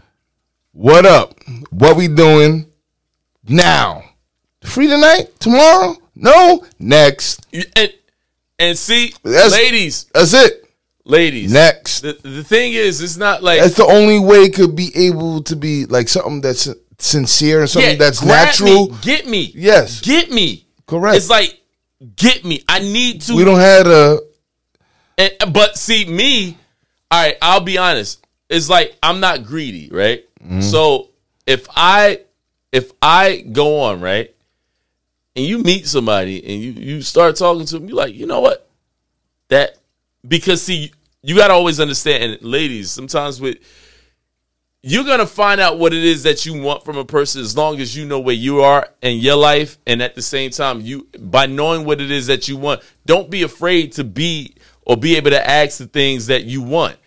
what 0.73 1.05
up? 1.05 1.35
What 1.69 1.95
we 1.95 2.07
doing 2.07 2.67
now? 3.47 4.03
Free 4.63 4.87
tonight? 4.87 5.39
Tomorrow? 5.39 5.95
No? 6.15 6.65
Next. 6.79 7.45
and, 7.75 7.93
and 8.59 8.77
see, 8.77 9.13
That's- 9.23 9.51
ladies, 9.51 10.05
That's 10.13 10.33
it. 10.33 10.65
ladies. 11.05 11.51
Next. 11.51 12.01
The, 12.01 12.13
the 12.21 12.43
thing 12.43 12.73
is, 12.73 13.01
it's 13.01 13.17
not 13.17 13.43
like 13.43 13.59
That's 13.61 13.75
the 13.75 13.85
only 13.85 14.19
way 14.19 14.43
it 14.43 14.55
could 14.55 14.75
be 14.75 14.91
able 14.95 15.43
to 15.43 15.55
be 15.55 15.85
like 15.85 16.07
something 16.09 16.41
that's 16.41 16.69
sincere 16.99 17.61
and 17.61 17.69
something 17.69 17.97
that's 17.97 18.19
grab 18.21 18.47
natural. 18.47 18.89
me, 18.89 18.97
get 19.01 19.27
me. 19.27 19.51
Yes. 19.55 20.01
Get 20.01 20.31
me. 20.31 20.65
Correct. 20.87 21.17
It's 21.17 21.29
like 21.29 21.59
get 22.15 22.45
me. 22.45 22.63
I 22.67 22.79
need 22.79 23.21
to 23.23 23.35
We 23.35 23.43
don't 23.43 23.59
have 23.59 23.87
a 23.87 24.19
and, 25.17 25.31
but 25.53 25.77
see 25.77 26.05
me, 26.05 26.57
all 27.11 27.21
right, 27.23 27.37
I'll 27.41 27.61
be 27.61 27.77
honest. 27.77 28.25
It's 28.49 28.69
like 28.69 28.95
I'm 29.03 29.19
not 29.19 29.43
greedy, 29.45 29.89
right? 29.91 30.23
Mm-hmm. 30.43 30.61
So 30.61 31.09
if 31.45 31.67
I 31.75 32.21
if 32.71 32.91
I 33.01 33.41
go 33.51 33.81
on, 33.81 34.01
right, 34.01 34.33
and 35.35 35.45
you 35.45 35.59
meet 35.59 35.87
somebody 35.87 36.43
and 36.43 36.61
you 36.61 36.71
you 36.71 37.01
start 37.01 37.35
talking 37.35 37.65
to 37.65 37.79
them, 37.79 37.87
you 37.87 37.95
like, 37.95 38.13
you 38.13 38.25
know 38.25 38.41
what? 38.41 38.67
That 39.49 39.77
because 40.27 40.61
see, 40.61 40.91
you 41.21 41.35
gotta 41.35 41.53
always 41.53 41.79
understand, 41.79 42.23
and 42.23 42.41
ladies, 42.41 42.91
sometimes 42.91 43.39
with 43.39 43.57
you're 44.81 45.05
gonna 45.05 45.25
find 45.25 45.61
out 45.61 45.79
what 45.79 45.93
it 45.93 46.03
is 46.03 46.23
that 46.23 46.45
you 46.45 46.61
want 46.61 46.83
from 46.83 46.97
a 46.97 47.05
person 47.05 47.41
as 47.41 47.55
long 47.55 47.79
as 47.79 47.95
you 47.95 48.05
know 48.05 48.19
where 48.19 48.35
you 48.35 48.61
are 48.61 48.89
in 49.01 49.19
your 49.19 49.37
life, 49.37 49.77
and 49.87 50.01
at 50.01 50.15
the 50.15 50.21
same 50.21 50.51
time, 50.51 50.81
you 50.81 51.07
by 51.19 51.45
knowing 51.45 51.85
what 51.85 52.01
it 52.01 52.11
is 52.11 52.27
that 52.27 52.47
you 52.47 52.57
want, 52.57 52.81
don't 53.05 53.29
be 53.29 53.43
afraid 53.43 53.93
to 53.93 54.03
be 54.03 54.55
or 54.81 54.97
be 54.97 55.15
able 55.15 55.29
to 55.29 55.49
ask 55.49 55.77
the 55.77 55.85
things 55.85 56.27
that 56.27 56.43
you 56.43 56.61
want 56.61 56.97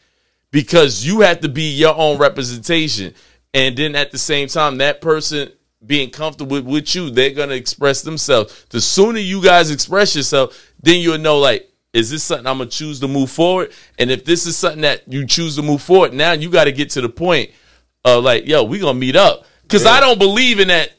because 0.57 1.05
you 1.05 1.21
have 1.21 1.41
to 1.41 1.51
be 1.51 1.65
your 1.65 1.95
own 1.95 2.17
representation, 2.17 3.13
and 3.53 3.77
then 3.77 3.95
at 3.95 4.11
the 4.11 4.17
same 4.17 4.49
time, 4.49 4.79
that 4.79 5.03
person 5.03 5.51
being 5.85 6.09
comfortable 6.09 6.63
with, 6.63 6.95
you, 6.95 7.11
they're 7.11 7.29
gonna 7.33 7.53
express 7.53 8.01
themselves. 8.01 8.65
The 8.71 8.81
sooner 8.81 9.19
you 9.19 9.43
guys 9.43 9.71
express 9.71 10.17
yourself, 10.17 10.73
then 10.83 11.03
you'll 11.03 11.19
know 11.19 11.39
like 11.39 11.69
is 11.93 12.11
this 12.11 12.25
something 12.25 12.47
I'm 12.47 12.57
gonna 12.57 12.71
choose 12.71 13.01
to 13.01 13.09
move 13.09 13.31
forward? 13.31 13.71
And 13.99 14.11
if 14.11 14.25
this 14.25 14.47
is 14.47 14.57
something 14.57 14.81
that 14.81 15.03
you 15.07 15.27
choose 15.27 15.57
to 15.57 15.63
move 15.63 15.83
forward, 15.83 16.15
now 16.15 16.33
you 16.33 16.49
got 16.49 16.65
to 16.65 16.73
get 16.73 16.89
to 16.93 17.03
the 17.03 17.09
point 17.11 17.51
of 18.07 18.25
like, 18.25 18.47
yo, 18.47 18.65
we 18.65 18.79
gonna 18.79 18.99
meet 18.99 19.15
up. 19.17 19.45
Cause 19.69 19.85
I 19.85 20.01
don't 20.01 20.19
believe 20.19 20.59
in 20.59 20.69
that. 20.69 20.91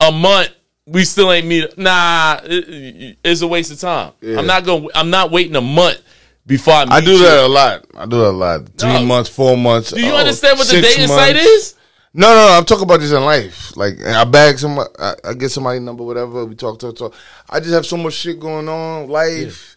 A 0.00 0.10
month 0.10 0.50
we 0.86 1.04
still 1.04 1.30
ain't 1.30 1.46
meet. 1.46 1.78
Nah, 1.78 2.40
it- 2.42 3.18
it's 3.22 3.40
a 3.40 3.46
waste 3.46 3.70
of 3.70 3.78
time. 3.78 4.12
I'm 4.36 4.46
not 4.46 4.64
going. 4.64 4.88
to 4.88 4.98
I'm 4.98 5.10
not 5.10 5.30
waiting 5.30 5.54
a 5.54 5.60
month 5.60 6.00
before 6.46 6.74
I. 6.74 6.86
I 6.88 7.00
do 7.00 7.12
you. 7.12 7.18
that 7.18 7.44
a 7.44 7.48
lot. 7.48 7.84
I 7.96 8.06
do 8.06 8.18
that 8.18 8.30
a 8.30 8.30
lot. 8.30 8.68
Three 8.78 8.92
No. 8.92 9.04
months, 9.04 9.30
four 9.30 9.56
months. 9.56 9.90
Do 9.92 10.00
you 10.00 10.12
oh, 10.12 10.16
understand 10.16 10.58
what 10.58 10.68
the 10.68 10.80
dating 10.80 11.08
site 11.08 11.36
is? 11.36 11.74
No, 12.12 12.28
no, 12.28 12.48
no. 12.48 12.52
I'm 12.54 12.64
talking 12.64 12.82
about 12.84 13.00
this 13.00 13.12
in 13.12 13.24
life. 13.24 13.76
Like 13.76 14.00
I 14.04 14.24
bag 14.24 14.58
some, 14.58 14.78
I, 14.78 15.14
I 15.24 15.34
get 15.34 15.50
somebody 15.50 15.78
number, 15.78 16.02
whatever. 16.02 16.44
We 16.44 16.56
talk, 16.56 16.78
talk, 16.80 16.96
talk. 16.96 17.14
I 17.48 17.60
just 17.60 17.72
have 17.72 17.86
so 17.86 17.96
much 17.96 18.14
shit 18.14 18.40
going 18.40 18.68
on, 18.68 19.08
life, 19.08 19.76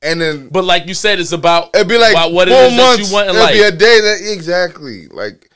and 0.00 0.20
then 0.20 0.48
But 0.50 0.64
like 0.64 0.86
you 0.86 0.94
said, 0.94 1.18
it's 1.18 1.32
about 1.32 1.70
it'd 1.74 1.88
be 1.88 1.98
like 1.98 2.12
about 2.12 2.32
what 2.32 2.48
four 2.48 2.58
is 2.58 2.76
months. 2.76 2.96
that 2.98 3.08
you 3.08 3.12
want 3.12 3.28
in 3.30 3.34
it'd 3.34 3.42
life. 3.42 3.54
be 3.54 3.62
a 3.62 3.72
day 3.72 4.00
that 4.00 4.32
exactly 4.32 5.08
like 5.08 5.50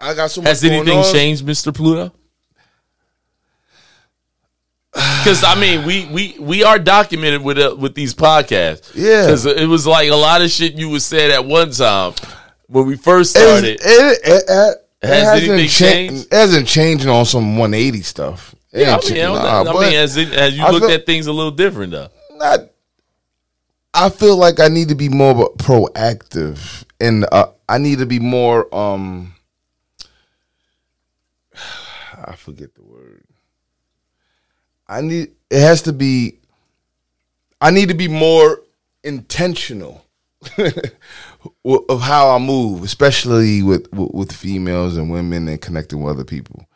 I 0.00 0.14
got 0.14 0.30
so 0.30 0.42
much. 0.42 0.48
Has 0.48 0.64
anything 0.64 0.98
on. 0.98 1.12
changed, 1.12 1.44
Mister 1.44 1.72
Pluto? 1.72 2.12
Because 5.22 5.42
I 5.44 5.54
mean, 5.58 5.84
we 5.86 6.06
we 6.06 6.36
we 6.40 6.64
are 6.64 6.78
documented 6.78 7.42
with 7.42 7.58
uh, 7.58 7.74
with 7.78 7.94
these 7.94 8.14
podcasts. 8.14 8.92
Yeah. 8.94 9.26
because 9.26 9.46
it 9.46 9.66
was 9.68 9.86
like 9.86 10.10
a 10.10 10.14
lot 10.16 10.42
of 10.42 10.50
shit 10.50 10.74
you 10.74 10.88
was 10.88 11.04
said 11.04 11.30
at 11.30 11.44
one 11.44 11.70
time 11.70 12.14
when 12.68 12.86
we 12.86 12.96
first 12.96 13.30
started. 13.32 13.80
It, 13.80 13.80
it, 13.82 14.18
it, 14.24 14.44
it 14.48 14.76
Has 15.06 15.22
hasn't 15.24 15.50
anything 15.52 15.68
cha- 15.68 15.84
changed? 15.92 16.26
It 16.26 16.32
hasn't 16.36 16.66
changed 16.68 17.06
on 17.06 17.24
some 17.24 17.56
180 17.58 18.02
stuff. 18.02 18.54
It 18.72 18.82
yeah, 18.82 18.96
I 18.96 19.00
mean, 19.00 19.00
cha- 19.00 19.34
I, 19.60 19.62
nah, 19.64 19.70
I 19.70 19.80
mean, 19.90 19.94
as 19.98 20.16
it, 20.16 20.32
as 20.32 20.56
you 20.56 20.64
I 20.64 20.70
looked 20.70 20.86
feel- 20.86 20.94
at 20.94 21.06
things 21.06 21.26
a 21.26 21.32
little 21.32 21.50
different 21.52 21.92
though. 21.92 22.08
not. 22.32 22.60
I 23.92 24.08
feel 24.08 24.36
like 24.36 24.60
I 24.60 24.68
need 24.68 24.88
to 24.90 24.94
be 24.94 25.08
more 25.08 25.50
proactive, 25.56 26.84
and 27.00 27.26
uh, 27.32 27.46
I 27.68 27.78
need 27.78 27.98
to 27.98 28.06
be 28.06 28.20
more. 28.20 28.72
um 28.74 29.34
I 32.24 32.36
forget 32.36 32.74
the 32.74 32.82
word. 32.84 33.24
I 34.90 35.00
need. 35.02 35.30
It 35.48 35.60
has 35.60 35.82
to 35.82 35.92
be. 35.92 36.38
I 37.60 37.70
need 37.70 37.88
to 37.88 37.94
be 37.94 38.08
more 38.08 38.62
intentional 39.04 40.04
of 41.64 42.00
how 42.00 42.30
I 42.34 42.38
move, 42.38 42.82
especially 42.82 43.62
with, 43.62 43.90
with 43.92 44.10
with 44.12 44.32
females 44.32 44.96
and 44.96 45.10
women 45.10 45.46
and 45.46 45.60
connecting 45.60 46.02
with 46.02 46.14
other 46.14 46.24
people. 46.24 46.66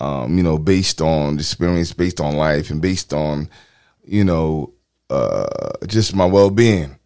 Um, 0.00 0.38
you 0.38 0.42
know, 0.42 0.58
based 0.58 1.02
on 1.02 1.34
experience, 1.34 1.92
based 1.92 2.20
on 2.20 2.36
life, 2.36 2.70
and 2.70 2.80
based 2.80 3.12
on 3.12 3.50
you 4.02 4.24
know 4.24 4.72
uh, 5.10 5.46
just 5.86 6.16
my 6.16 6.24
well 6.24 6.50
being. 6.50 6.96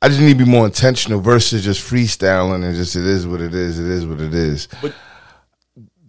I 0.00 0.08
just 0.08 0.20
need 0.20 0.38
to 0.38 0.44
be 0.44 0.50
more 0.50 0.64
intentional 0.64 1.20
versus 1.20 1.64
just 1.64 1.84
freestyling 1.84 2.64
and 2.64 2.74
just 2.76 2.94
it 2.96 3.04
is 3.04 3.26
what 3.26 3.40
it 3.40 3.52
is. 3.52 3.78
It 3.78 3.86
is 3.86 4.06
what 4.06 4.20
it 4.20 4.32
is. 4.32 4.68
But 4.80 4.94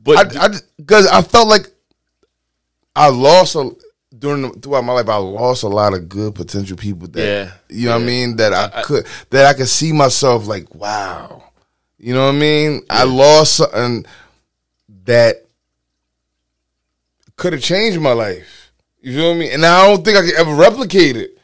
I 0.07 0.49
because 0.77 1.07
I, 1.07 1.21
felt 1.21 1.47
like 1.47 1.67
I 2.95 3.09
lost 3.09 3.55
a 3.55 3.71
during 4.19 4.51
throughout 4.61 4.83
my 4.83 4.93
life. 4.93 5.09
I 5.09 5.15
lost 5.15 5.63
a 5.63 5.67
lot 5.67 5.93
of 5.93 6.09
good 6.09 6.35
potential 6.35 6.77
people. 6.77 7.07
That 7.07 7.21
Yeah. 7.25 7.51
you 7.69 7.85
know 7.87 7.95
what 7.95 8.03
I 8.03 8.05
mean. 8.05 8.35
That 8.35 8.53
I, 8.53 8.81
could 8.83 9.07
that 9.31 9.45
I 9.45 9.53
could 9.53 9.67
see 9.69 9.91
myself 9.91 10.47
like 10.47 10.73
wow. 10.75 11.43
You 11.97 12.13
know 12.13 12.25
what 12.27 12.35
I 12.35 12.39
mean. 12.39 12.81
I 12.89 13.03
lost 13.03 13.57
something 13.57 14.05
that 15.05 15.45
could 17.35 17.53
have 17.53 17.61
changed 17.61 17.99
my 17.99 18.13
life. 18.13 18.71
You 19.01 19.13
feel 19.15 19.35
me? 19.35 19.51
And 19.51 19.65
I 19.65 19.87
don't 19.87 20.03
think 20.03 20.17
I 20.17 20.21
could 20.25 20.35
ever 20.35 20.53
replicate 20.53 21.15
it. 21.15 21.37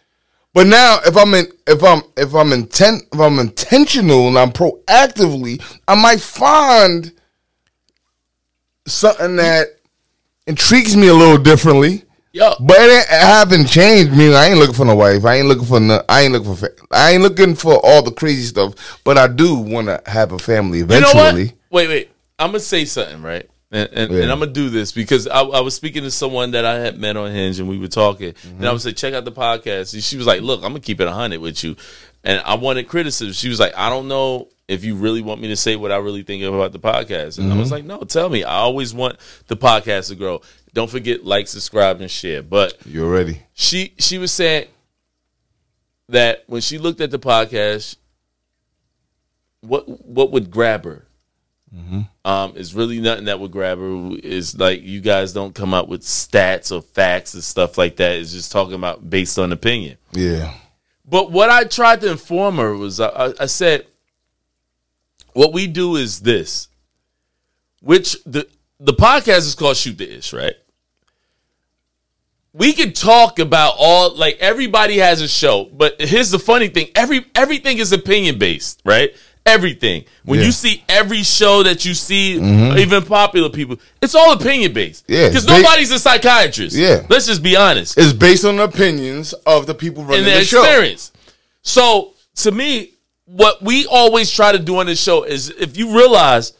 But 0.53 0.67
now, 0.67 0.99
if 1.05 1.17
I'm 1.17 1.33
in, 1.33 1.47
if 1.67 1.83
I'm, 1.83 2.01
if 2.15 2.33
I'm 2.33 2.53
intent, 2.53 3.03
if 3.11 3.19
I'm 3.19 3.39
intentional 3.39 4.29
and 4.29 4.39
I'm 4.39 4.51
proactively, 4.51 5.61
I 5.85 5.95
might 6.01 6.21
find 6.21 7.11
something 8.87 9.35
that 9.35 9.67
intrigues 10.47 10.95
me 10.95 11.07
a 11.07 11.13
little 11.13 11.37
differently. 11.37 12.04
Yo, 12.35 12.53
But 12.59 12.77
it, 12.77 12.91
ain't- 12.91 13.11
I 13.11 13.15
haven't 13.15 13.67
changed. 13.67 14.15
Me, 14.15 14.33
I 14.35 14.47
ain't 14.47 14.59
looking 14.59 14.75
for 14.75 14.85
no 14.85 14.95
wife. 14.95 15.25
I 15.25 15.35
ain't 15.35 15.47
looking 15.47 15.65
for. 15.65 15.79
No, 15.79 16.03
I 16.07 16.21
ain't 16.21 16.33
looking 16.33 16.55
for. 16.55 16.75
I 16.91 17.11
ain't 17.11 17.23
looking 17.23 17.55
for 17.55 17.79
all 17.83 18.03
the 18.03 18.11
crazy 18.11 18.43
stuff. 18.43 18.99
But 19.03 19.17
I 19.17 19.27
do 19.27 19.55
want 19.55 19.87
to 19.87 20.01
have 20.05 20.31
a 20.31 20.39
family 20.39 20.79
you 20.79 20.85
know 20.85 20.95
eventually. 20.95 21.45
what? 21.45 21.55
Wait, 21.71 21.87
wait. 21.87 22.11
I'm 22.37 22.49
gonna 22.49 22.59
say 22.59 22.85
something, 22.85 23.21
right? 23.21 23.49
And, 23.71 23.89
and, 23.93 24.11
Yeah. 24.11 24.23
and 24.23 24.31
I'm 24.31 24.39
gonna 24.39 24.51
do 24.51 24.69
this 24.69 24.91
because 24.91 25.27
I, 25.27 25.41
I 25.41 25.61
was 25.61 25.73
speaking 25.73 26.03
to 26.03 26.11
someone 26.11 26.51
that 26.51 26.65
I 26.65 26.75
had 26.75 26.99
met 26.99 27.17
on 27.17 27.31
Hinge 27.31 27.59
and 27.59 27.67
we 27.67 27.79
were 27.79 27.87
talking, 27.87 28.27
and 28.27 28.35
mm-hmm. 28.35 28.65
I 28.65 28.71
was 28.71 28.85
like, 28.85 28.95
check 28.95 29.13
out 29.13 29.25
the 29.25 29.31
podcast. 29.31 29.93
And 29.93 30.03
she 30.03 30.17
was 30.17 30.27
like, 30.27 30.41
look, 30.41 30.61
I'm 30.61 30.71
gonna 30.71 30.81
keep 30.81 30.99
it 30.99 31.07
hundred 31.07 31.39
with 31.39 31.63
you, 31.63 31.75
and 32.23 32.41
I 32.45 32.55
wanted 32.55 32.87
criticism. 32.87 33.33
She 33.33 33.49
was 33.49 33.59
like, 33.59 33.75
I 33.77 33.89
don't 33.89 34.07
know 34.07 34.49
if 34.67 34.83
you 34.83 34.95
really 34.95 35.21
want 35.21 35.41
me 35.41 35.47
to 35.49 35.55
say 35.55 35.75
what 35.75 35.91
I 35.91 35.97
really 35.97 36.23
think 36.23 36.43
about 36.43 36.71
the 36.71 36.79
podcast, 36.79 37.37
and 37.37 37.51
I 37.53 37.57
was 37.57 37.71
like, 37.71 37.83
no, 37.85 37.99
tell 38.01 38.29
me. 38.29 38.43
I 38.43 38.55
always 38.55 38.93
want 38.93 39.17
the 39.47 39.55
podcast 39.55 40.07
to 40.09 40.15
grow. 40.15 40.41
Don't 40.73 40.89
forget 40.89 41.23
like, 41.23 41.47
subscribe, 41.47 42.01
and 42.01 42.09
share. 42.09 42.41
But 42.41 42.75
You're 42.85 43.11
ready. 43.11 43.41
she 43.53 43.93
she 43.99 44.17
was 44.17 44.31
saying 44.31 44.67
that 46.09 46.43
when 46.47 46.61
she 46.61 46.77
looked 46.77 46.99
at 47.01 47.11
the 47.11 47.19
podcast, 47.19 47.95
what 49.61 49.87
what 50.05 50.31
would 50.31 50.51
grab 50.51 50.85
her? 50.85 51.01
Um, 52.23 52.53
it's 52.55 52.73
really 52.73 53.01
nothing 53.01 53.25
that 53.25 53.39
would 53.41 53.51
grab 53.51 53.79
her. 53.79 54.11
Is 54.23 54.57
like 54.57 54.81
you 54.81 55.01
guys 55.01 55.33
don't 55.33 55.53
come 55.53 55.73
up 55.73 55.89
with 55.89 56.01
stats 56.03 56.71
or 56.71 56.81
facts 56.81 57.33
and 57.33 57.43
stuff 57.43 57.77
like 57.77 57.97
that. 57.97 58.13
It's 58.15 58.31
just 58.31 58.51
talking 58.51 58.75
about 58.75 59.09
based 59.09 59.37
on 59.37 59.51
opinion. 59.51 59.97
Yeah. 60.13 60.53
But 61.03 61.31
what 61.33 61.49
I 61.49 61.65
tried 61.65 61.99
to 62.01 62.11
inform 62.11 62.55
her 62.57 62.75
was 62.77 62.99
I- 63.01 63.33
I 63.39 63.45
said, 63.47 63.85
what 65.35 65.51
we 65.53 65.67
do 65.67 65.97
is 65.97 66.21
this, 66.21 66.69
which 67.81 68.17
the 68.25 68.47
the 68.79 68.93
podcast 68.93 69.39
is 69.39 69.53
called 69.55 69.77
Shoot 69.77 69.97
the 69.97 70.17
Ish, 70.17 70.33
right? 70.33 70.55
We 72.53 72.71
can 72.71 72.93
talk 72.93 73.37
about 73.39 73.75
all 73.77 74.15
like 74.15 74.37
everybody 74.39 74.97
has 74.97 75.21
a 75.21 75.27
show, 75.27 75.65
but 75.65 75.99
here's 75.99 76.31
the 76.31 76.39
funny 76.39 76.69
thing: 76.69 76.87
every 76.95 77.25
everything 77.35 77.79
is 77.79 77.91
opinion 77.91 78.39
based, 78.39 78.81
right? 78.85 79.13
Everything. 79.45 80.05
When 80.23 80.39
Yeah. 80.39 80.45
you 80.47 80.51
see 80.53 80.83
every 80.89 81.21
show 81.21 81.61
that 81.63 81.85
you 81.85 81.93
see, 81.93 82.37
mm-hmm. 82.39 82.79
even 82.79 83.03
popular 83.03 83.49
people, 83.49 83.77
it's 84.01 84.15
all 84.15 84.31
opinion 84.33 84.73
based. 84.73 85.03
Yeah, 85.07 85.27
because 85.27 85.45
nobody's 85.45 85.91
a 85.91 85.99
psychiatrist. 85.99 86.75
Yeah. 86.75 87.05
let's 87.09 87.27
just 87.27 87.43
be 87.43 87.55
honest 87.55 87.95
It's 87.97 88.11
based 88.13 88.43
on 88.45 88.55
the 88.55 88.63
opinions 88.63 89.33
of 89.45 89.67
the 89.67 89.75
people 89.75 90.03
running 90.03 90.19
in 90.21 90.25
their 90.25 90.39
the 90.39 90.45
show. 90.45 90.63
experience. 90.63 91.11
So 91.61 92.13
to 92.37 92.51
me, 92.51 92.93
what 93.25 93.61
we 93.61 93.85
always 93.87 94.31
try 94.31 94.51
to 94.51 94.59
do 94.59 94.77
on 94.77 94.85
this 94.85 95.01
show 95.01 95.23
is 95.23 95.49
if 95.49 95.77
you 95.77 95.95
realize 95.95 96.53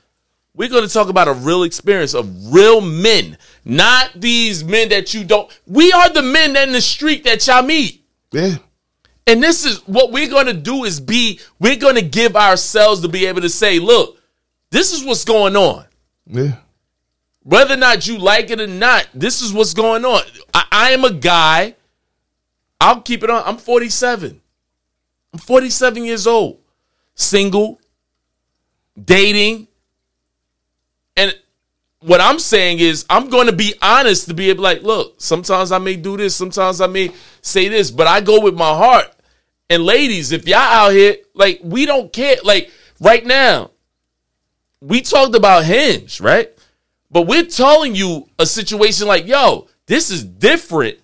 we're 0.55 0.69
going 0.69 0.87
to 0.87 0.93
talk 0.93 1.09
about 1.09 1.27
a 1.27 1.33
real 1.33 1.63
experience 1.63 2.13
of 2.13 2.53
real 2.53 2.81
men, 2.81 3.37
not 3.63 4.11
these 4.15 4.63
men 4.63 4.89
that 4.89 5.13
you 5.13 5.23
don't. 5.23 5.51
We 5.67 5.91
are 5.91 6.11
the 6.11 6.21
men 6.21 6.55
in 6.55 6.71
the 6.71 6.81
street 6.81 7.25
that 7.25 7.45
y'all 7.45 7.61
meet. 7.61 8.05
Yeah. 8.31 8.55
And 9.27 9.43
this 9.43 9.65
is 9.65 9.79
what 9.87 10.11
we're 10.11 10.29
going 10.29 10.45
to 10.45 10.53
do 10.53 10.83
is 10.83 10.99
be, 10.99 11.39
we're 11.59 11.75
going 11.75 11.95
to 11.95 12.01
give 12.01 12.35
ourselves 12.35 13.01
to 13.01 13.09
be 13.09 13.25
able 13.25 13.41
to 13.41 13.49
say, 13.49 13.79
look, 13.79 14.17
this 14.71 14.93
is 14.93 15.03
what's 15.03 15.25
going 15.25 15.55
on. 15.55 15.85
Yeah. 16.27 16.55
Whether 17.43 17.73
or 17.73 17.77
not 17.77 18.07
you 18.07 18.17
like 18.17 18.49
it 18.49 18.61
or 18.61 18.67
not, 18.67 19.07
this 19.13 19.41
is 19.41 19.53
what's 19.53 19.73
going 19.73 20.05
on. 20.05 20.21
I, 20.53 20.65
I 20.71 20.91
am 20.91 21.03
a 21.03 21.11
guy. 21.11 21.75
I'll 22.79 23.01
keep 23.01 23.23
it 23.23 23.29
on. 23.29 23.43
I'm 23.45 23.57
47. 23.57 24.41
I'm 25.35 25.39
47 25.39 26.05
years 26.05 26.27
old, 26.27 26.59
single, 27.13 27.81
dating. 29.03 29.67
And 31.17 31.37
what 31.99 32.21
I'm 32.21 32.39
saying 32.39 32.79
is, 32.79 33.05
I'm 33.09 33.27
going 33.29 33.47
to 33.47 33.53
be 33.53 33.73
honest 33.81 34.29
to 34.29 34.33
be 34.33 34.49
able, 34.49 34.63
like, 34.63 34.81
look, 34.83 35.15
sometimes 35.19 35.73
I 35.73 35.77
may 35.79 35.97
do 35.97 36.15
this, 36.15 36.37
sometimes 36.37 36.79
I 36.79 36.87
may 36.87 37.11
say 37.41 37.67
this, 37.67 37.91
but 37.91 38.07
I 38.07 38.21
go 38.21 38.39
with 38.39 38.53
my 38.53 38.63
heart. 38.77 39.13
And 39.69 39.83
ladies, 39.83 40.31
if 40.31 40.47
y'all 40.47 40.59
out 40.59 40.93
here, 40.93 41.17
like, 41.33 41.59
we 41.61 41.85
don't 41.85 42.13
care. 42.13 42.37
Like, 42.41 42.71
right 43.01 43.25
now, 43.25 43.71
we 44.79 45.01
talked 45.01 45.35
about 45.35 45.65
Hinge, 45.65 46.21
right? 46.21 46.49
But 47.11 47.23
we're 47.23 47.43
telling 47.43 47.93
you 47.93 48.29
a 48.39 48.45
situation 48.45 49.05
like, 49.05 49.27
yo, 49.27 49.67
this 49.85 50.09
is 50.11 50.23
different 50.23 50.97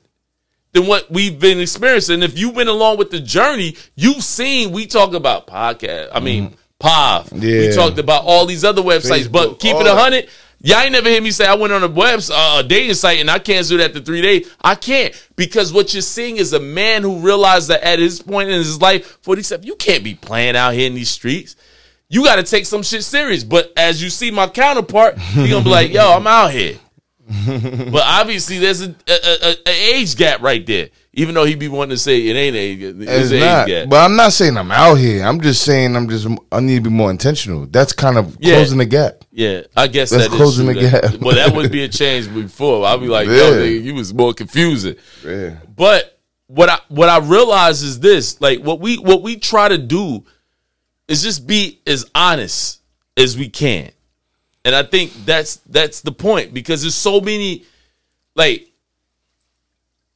than 0.73 0.87
what 0.87 1.11
we've 1.11 1.39
been 1.39 1.59
experiencing. 1.59 2.23
If 2.23 2.37
you've 2.37 2.55
been 2.55 2.67
along 2.67 2.97
with 2.97 3.11
the 3.11 3.19
journey, 3.19 3.75
you've 3.95 4.23
seen 4.23 4.71
we 4.71 4.85
talk 4.87 5.13
about 5.13 5.47
podcast. 5.47 6.09
I 6.13 6.19
mean. 6.19 6.51
We 6.51 6.55
Mm-hmm. 6.81 7.43
Yeah. 7.43 7.71
talked 7.73 7.99
about 7.99 8.23
all 8.25 8.47
these 8.47 8.63
other 8.63 8.81
websites, 8.81 9.31
but 9.31 9.59
keep 9.59 9.75
it 9.75 9.85
a 9.85 9.93
hundred. 9.93 10.27
Y'all 10.63 10.79
ain't 10.79 10.91
never 10.93 11.09
hear 11.09 11.21
me 11.21 11.29
say 11.29 11.45
I 11.45 11.53
went 11.53 11.71
on 11.73 11.83
a 11.83 11.87
web 11.87 12.19
uh, 12.33 12.61
a 12.63 12.67
dating 12.67 12.95
site 12.95 13.19
and 13.19 13.29
I 13.29 13.37
canceled 13.37 13.81
that 13.81 13.89
after 13.91 13.99
three 14.01 14.21
days. 14.23 14.51
I 14.63 14.73
can't 14.73 15.13
because 15.35 15.71
what 15.71 15.93
you're 15.93 16.01
seeing 16.01 16.37
is 16.37 16.53
a 16.53 16.59
man 16.59 17.03
who 17.03 17.19
realized 17.19 17.67
that 17.67 17.83
at 17.83 17.99
his 17.99 18.19
point 18.23 18.49
in 18.49 18.55
his 18.57 18.81
life, 18.81 19.19
47, 19.21 19.63
you 19.63 19.75
can't 19.75 20.03
be 20.03 20.15
playing 20.15 20.55
out 20.55 20.73
here 20.73 20.87
in 20.87 20.95
these 20.95 21.11
streets. 21.11 21.55
You 22.09 22.23
got 22.23 22.37
to 22.37 22.43
take 22.43 22.65
some 22.65 22.81
shit 22.81 23.03
serious. 23.03 23.43
But 23.43 23.71
as 23.77 24.01
you 24.01 24.09
see 24.09 24.31
my 24.31 24.47
counterpart, 24.47 25.19
he 25.19 25.49
gonna 25.49 25.63
be 25.63 25.69
like, 25.69 25.93
"Yo, 25.93 26.01
I'm 26.13 26.25
out 26.25 26.49
here." 26.49 26.79
but 27.91 28.03
obviously, 28.05 28.57
there's 28.59 28.81
a, 28.81 28.89
a, 29.07 29.13
a, 29.49 29.55
a 29.67 29.95
age 29.95 30.15
gap 30.17 30.41
right 30.41 30.65
there. 30.65 30.89
Even 31.13 31.35
though 31.35 31.43
he'd 31.43 31.59
be 31.59 31.67
wanting 31.67 31.89
to 31.91 31.97
say 31.97 32.25
it 32.27 32.35
ain't 32.35 32.55
age, 32.55 32.81
It's 32.81 32.99
it's 33.01 33.31
an 33.31 33.39
not. 33.39 33.67
age 33.69 33.73
gap. 33.83 33.89
But 33.89 33.97
I'm 34.05 34.15
not 34.15 34.31
saying 34.31 34.57
I'm 34.57 34.71
out 34.71 34.95
here. 34.95 35.23
I'm 35.25 35.41
just 35.41 35.63
saying 35.63 35.95
I'm 35.95 36.07
just 36.09 36.25
I 36.51 36.59
need 36.61 36.75
to 36.75 36.81
be 36.81 36.89
more 36.89 37.11
intentional. 37.11 37.65
That's 37.65 37.91
kind 37.93 38.17
of 38.17 38.37
Yeah. 38.39 38.55
closing 38.55 38.77
the 38.77 38.85
gap. 38.85 39.23
Yeah, 39.31 39.61
I 39.75 39.87
guess 39.87 40.09
That's 40.09 40.25
that 40.27 40.31
is 40.31 40.37
closing 40.37 40.65
true. 40.65 40.73
the 40.75 40.89
gap. 40.89 41.15
well, 41.21 41.35
that 41.35 41.53
would 41.55 41.71
be 41.71 41.83
a 41.83 41.89
change 42.01 42.33
before. 42.33 42.85
I'd 42.85 42.99
be 43.01 43.07
like, 43.07 43.27
yo, 43.27 43.33
Yeah. 43.33 43.57
nigga, 43.65 43.83
you 43.83 43.93
was 43.95 44.13
more 44.13 44.33
confusing. 44.33 44.95
Yeah. 45.25 45.57
But 45.75 46.17
what 46.47 46.69
I 46.69 46.79
what 46.89 47.09
I 47.09 47.17
realize 47.19 47.81
is 47.83 47.99
this: 47.99 48.39
like 48.41 48.59
what 48.61 48.79
we 48.79 48.97
what 48.97 49.21
we 49.21 49.37
try 49.37 49.67
to 49.67 49.77
do 49.77 50.23
is 51.09 51.23
just 51.23 51.45
be 51.45 51.81
as 51.85 52.05
honest 52.15 52.79
as 53.17 53.37
we 53.37 53.49
can, 53.49 53.91
and 54.65 54.75
I 54.75 54.83
think 54.83 55.11
that's 55.25 55.57
that's 55.67 56.01
the 56.01 56.11
point 56.11 56.53
because 56.53 56.81
there's 56.81 56.95
so 56.95 57.19
many 57.21 57.65
like 58.35 58.67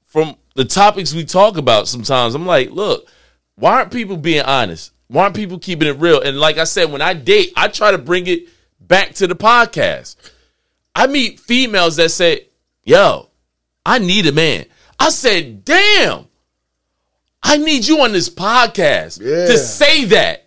from 0.06 0.36
the 0.56 0.66
topics 0.66 1.14
we 1.14 1.26
talk 1.26 1.58
about. 1.58 1.88
Sometimes 1.88 2.36
I'm 2.36 2.46
like, 2.46 2.72
look, 2.72 3.08
why 3.56 3.74
aren't 3.76 3.92
people 3.92 4.18
being 4.18 4.44
honest? 4.44 4.92
Why 5.08 5.24
aren't 5.24 5.36
people 5.36 5.60
keeping 5.60 5.88
it 5.88 6.00
real? 6.00 6.22
And 6.22 6.40
like 6.40 6.58
I 6.58 6.64
said, 6.64 6.92
when 6.92 7.02
I 7.02 7.14
date, 7.14 7.54
I 7.56 7.68
try 7.68 7.92
to 7.92 7.98
bring 7.98 8.28
it 8.28 8.48
back 8.80 9.14
to 9.16 9.28
the 9.28 9.36
podcast. 9.36 10.16
I 10.96 11.08
meet 11.08 11.40
females 11.40 11.98
that 11.98 12.10
say, 12.10 12.48
yo, 12.84 13.30
I 13.86 14.00
need 14.00 14.26
a 14.28 14.32
man. 14.32 14.66
I 15.00 15.10
said, 15.10 15.66
damn, 15.66 16.28
I 17.44 17.58
need 17.58 17.86
you 17.86 18.00
on 18.02 18.14
this 18.14 18.30
podcast 18.30 19.20
Yeah. 19.22 19.46
to 19.48 19.58
say 19.58 20.06
that. 20.06 20.45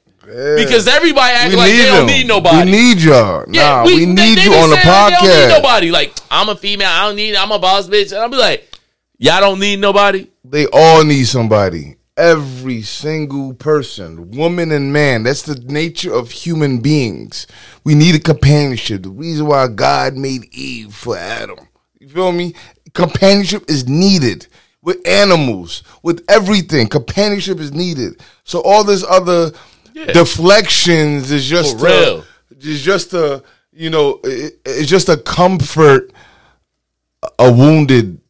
Because 0.56 0.86
everybody 0.88 1.32
act 1.34 1.50
We 1.50 1.56
like 1.56 1.70
they 1.72 1.84
don't 1.86 1.96
them. 1.98 2.06
need 2.06 2.26
nobody. 2.26 2.70
We 2.70 2.76
need 2.76 2.98
y'all. 3.00 3.44
nah, 3.48 3.84
we, 3.84 4.00
they- 4.00 4.06
need 4.06 4.38
they 4.38 4.44
you 4.44 4.52
on 4.54 4.70
the 4.70 4.76
that 4.76 4.84
They 5.10 5.16
don't 5.16 5.22
need 5.22 5.28
podcast. 5.28 5.48
nobody. 5.62 5.90
Like, 5.90 6.14
I'm 6.30 6.48
a 6.48 6.56
female. 6.56 6.88
I 6.88 7.06
don't 7.06 7.16
need, 7.16 7.34
I'm 7.34 7.50
a 7.50 7.58
boss 7.58 7.88
bitch. 7.88 8.12
And 8.12 8.20
I'll 8.20 8.28
be 8.28 8.36
like, 8.36 8.68
y'all 9.18 9.40
don't 9.40 9.58
need 9.60 9.78
nobody. 9.80 10.26
They 10.44 10.66
all 10.66 11.04
need 11.04 11.24
somebody. 11.24 11.96
Every 12.16 12.82
single 12.82 13.54
person, 13.54 14.30
woman 14.32 14.72
and 14.72 14.92
man. 14.92 15.22
That's 15.22 15.42
the 15.42 15.54
nature 15.54 16.12
of 16.12 16.30
human 16.32 16.80
beings. 16.80 17.46
We 17.84 17.94
need 17.94 18.16
a 18.16 18.18
companionship. 18.18 19.04
The 19.04 19.10
reason 19.10 19.46
why 19.46 19.68
God 19.68 20.14
made 20.16 20.52
Eve 20.52 20.92
for 20.92 21.16
Adam. 21.16 21.58
You 22.00 22.08
feel 22.08 22.32
me? 22.32 22.54
Companionship 22.92 23.64
is 23.70 23.86
needed 23.88 24.48
with 24.82 25.06
animals, 25.06 25.84
with 26.02 26.24
everything. 26.28 26.88
Companionship 26.88 27.60
is 27.60 27.72
needed. 27.72 28.20
So 28.44 28.62
all 28.62 28.82
this 28.82 29.04
other 29.08 29.52
deflections 30.06 31.30
is 31.30 31.44
just 31.46 31.80
a- 31.80 31.84
real. 31.84 32.24
is 32.60 32.82
just 32.82 33.12
a 33.14 33.42
you 33.72 33.90
know 33.90 34.20
it, 34.24 34.58
it's 34.64 34.88
just 34.88 35.08
a 35.08 35.16
comfort 35.16 36.12
a 37.38 37.52
wounded 37.52 38.20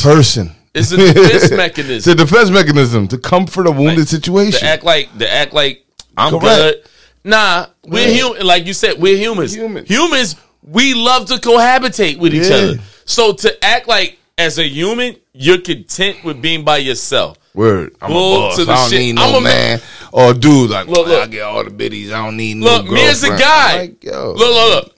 person. 0.00 0.50
It's 0.74 0.90
a 0.92 0.96
defense 1.12 1.50
mechanism. 1.52 1.96
It's 1.96 2.06
a 2.06 2.14
defense 2.14 2.50
mechanism 2.50 3.06
to 3.08 3.18
comfort 3.18 3.66
a 3.66 3.70
wounded 3.70 4.08
situation. 4.08 4.60
To 4.60 4.66
act 4.66 4.82
like, 4.82 5.16
to 5.18 5.30
act 5.30 5.52
like 5.52 5.84
I'm 6.16 6.32
Correct. 6.38 6.42
good. 6.42 6.82
Nah, 7.22 7.66
we're 7.86 8.08
Yeah. 8.08 8.14
human. 8.14 8.46
Like 8.46 8.66
you 8.66 8.72
said, 8.74 8.98
we're 9.00 9.16
humans. 9.16 9.54
Human. 9.54 9.84
Humans, 9.84 10.36
we 10.62 10.94
love 10.94 11.26
to 11.26 11.34
cohabitate 11.34 12.18
with 12.18 12.34
each 12.34 12.48
Yeah. 12.48 12.56
other. 12.56 12.78
So 13.04 13.32
to 13.34 13.64
act 13.64 13.86
like 13.88 14.18
as 14.38 14.58
a 14.58 14.66
human, 14.66 15.16
you're 15.32 15.60
content 15.60 16.24
with 16.24 16.40
being 16.42 16.64
by 16.64 16.78
yourself. 16.78 17.38
Word. 17.54 17.94
I'm 18.02 18.10
Bull 18.10 18.36
a 18.36 18.38
boss. 18.48 18.56
to 18.56 18.64
the 18.64 18.72
I 18.72 18.76
don't 18.76 18.90
shit. 18.90 18.98
need 19.00 19.18
I'm 19.18 19.32
no 19.32 19.38
a 19.38 19.40
man. 19.40 19.78
man. 19.78 19.80
Or 20.12 20.34
dude, 20.34 20.70
like, 20.70 20.86
Look, 20.88 21.06
look. 21.06 21.22
I 21.22 21.26
get 21.26 21.42
all 21.42 21.62
the 21.64 21.70
biddies. 21.70 22.12
I 22.12 22.24
don't 22.24 22.36
need 22.36 22.56
Look, 22.58 22.84
no 22.84 22.90
Look, 22.90 22.94
me 22.94 23.06
as 23.06 23.22
a 23.24 23.28
guy. 23.30 23.78
Like, 23.78 24.04
Look, 24.04 24.36
look, 24.36 24.74
look. 24.84 24.96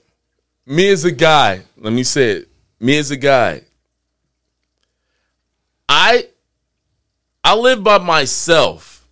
Me 0.65 0.89
as 0.89 1.05
a 1.05 1.11
guy. 1.11 1.61
Let 1.77 1.93
me 1.93 2.03
say 2.03 2.31
it. 2.31 2.49
Me 2.79 2.97
as 2.97 3.11
a 3.11 3.17
guy. 3.17 3.61
I 5.89 6.27
I 7.43 7.55
live 7.55 7.83
by 7.83 7.97
myself. 7.99 9.07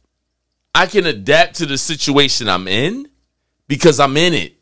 I 0.74 0.88
can 0.88 1.06
adapt 1.06 1.56
to 1.58 1.66
the 1.66 1.78
situation 1.78 2.50
I'm 2.50 2.68
in 2.68 3.08
because 3.68 4.00
I'm 4.00 4.18
in 4.18 4.34
it. 4.34 4.54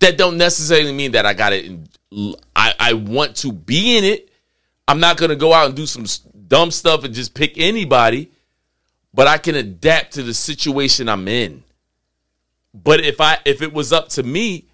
That 0.00 0.18
don't 0.18 0.36
necessarily 0.36 0.92
mean 0.92 1.12
that 1.12 1.24
I 1.24 1.32
got 1.32 1.52
it. 1.54 1.64
In, 1.64 1.86
I 2.54 2.74
I 2.78 2.92
want 2.92 3.36
to 3.36 3.52
be 3.52 3.96
in 3.96 4.04
it. 4.04 4.28
I'm 4.86 5.00
not 5.00 5.16
gonna 5.16 5.36
go 5.36 5.52
out 5.54 5.66
and 5.68 5.74
do 5.74 5.86
some 5.86 6.02
s- 6.04 6.20
dumb 6.46 6.70
stuff 6.70 7.04
and 7.04 7.14
just 7.14 7.34
pick 7.34 7.58
anybody, 7.58 8.30
but 9.12 9.26
I 9.26 9.38
can 9.38 9.54
adapt 9.54 10.14
to 10.14 10.22
the 10.22 10.34
situation 10.34 11.08
I'm 11.08 11.28
in. 11.28 11.62
But 12.74 13.00
if 13.00 13.20
I 13.20 13.38
if 13.44 13.62
it 13.62 13.72
was 13.72 13.92
up 13.92 14.08
to 14.10 14.22
me, 14.22 14.66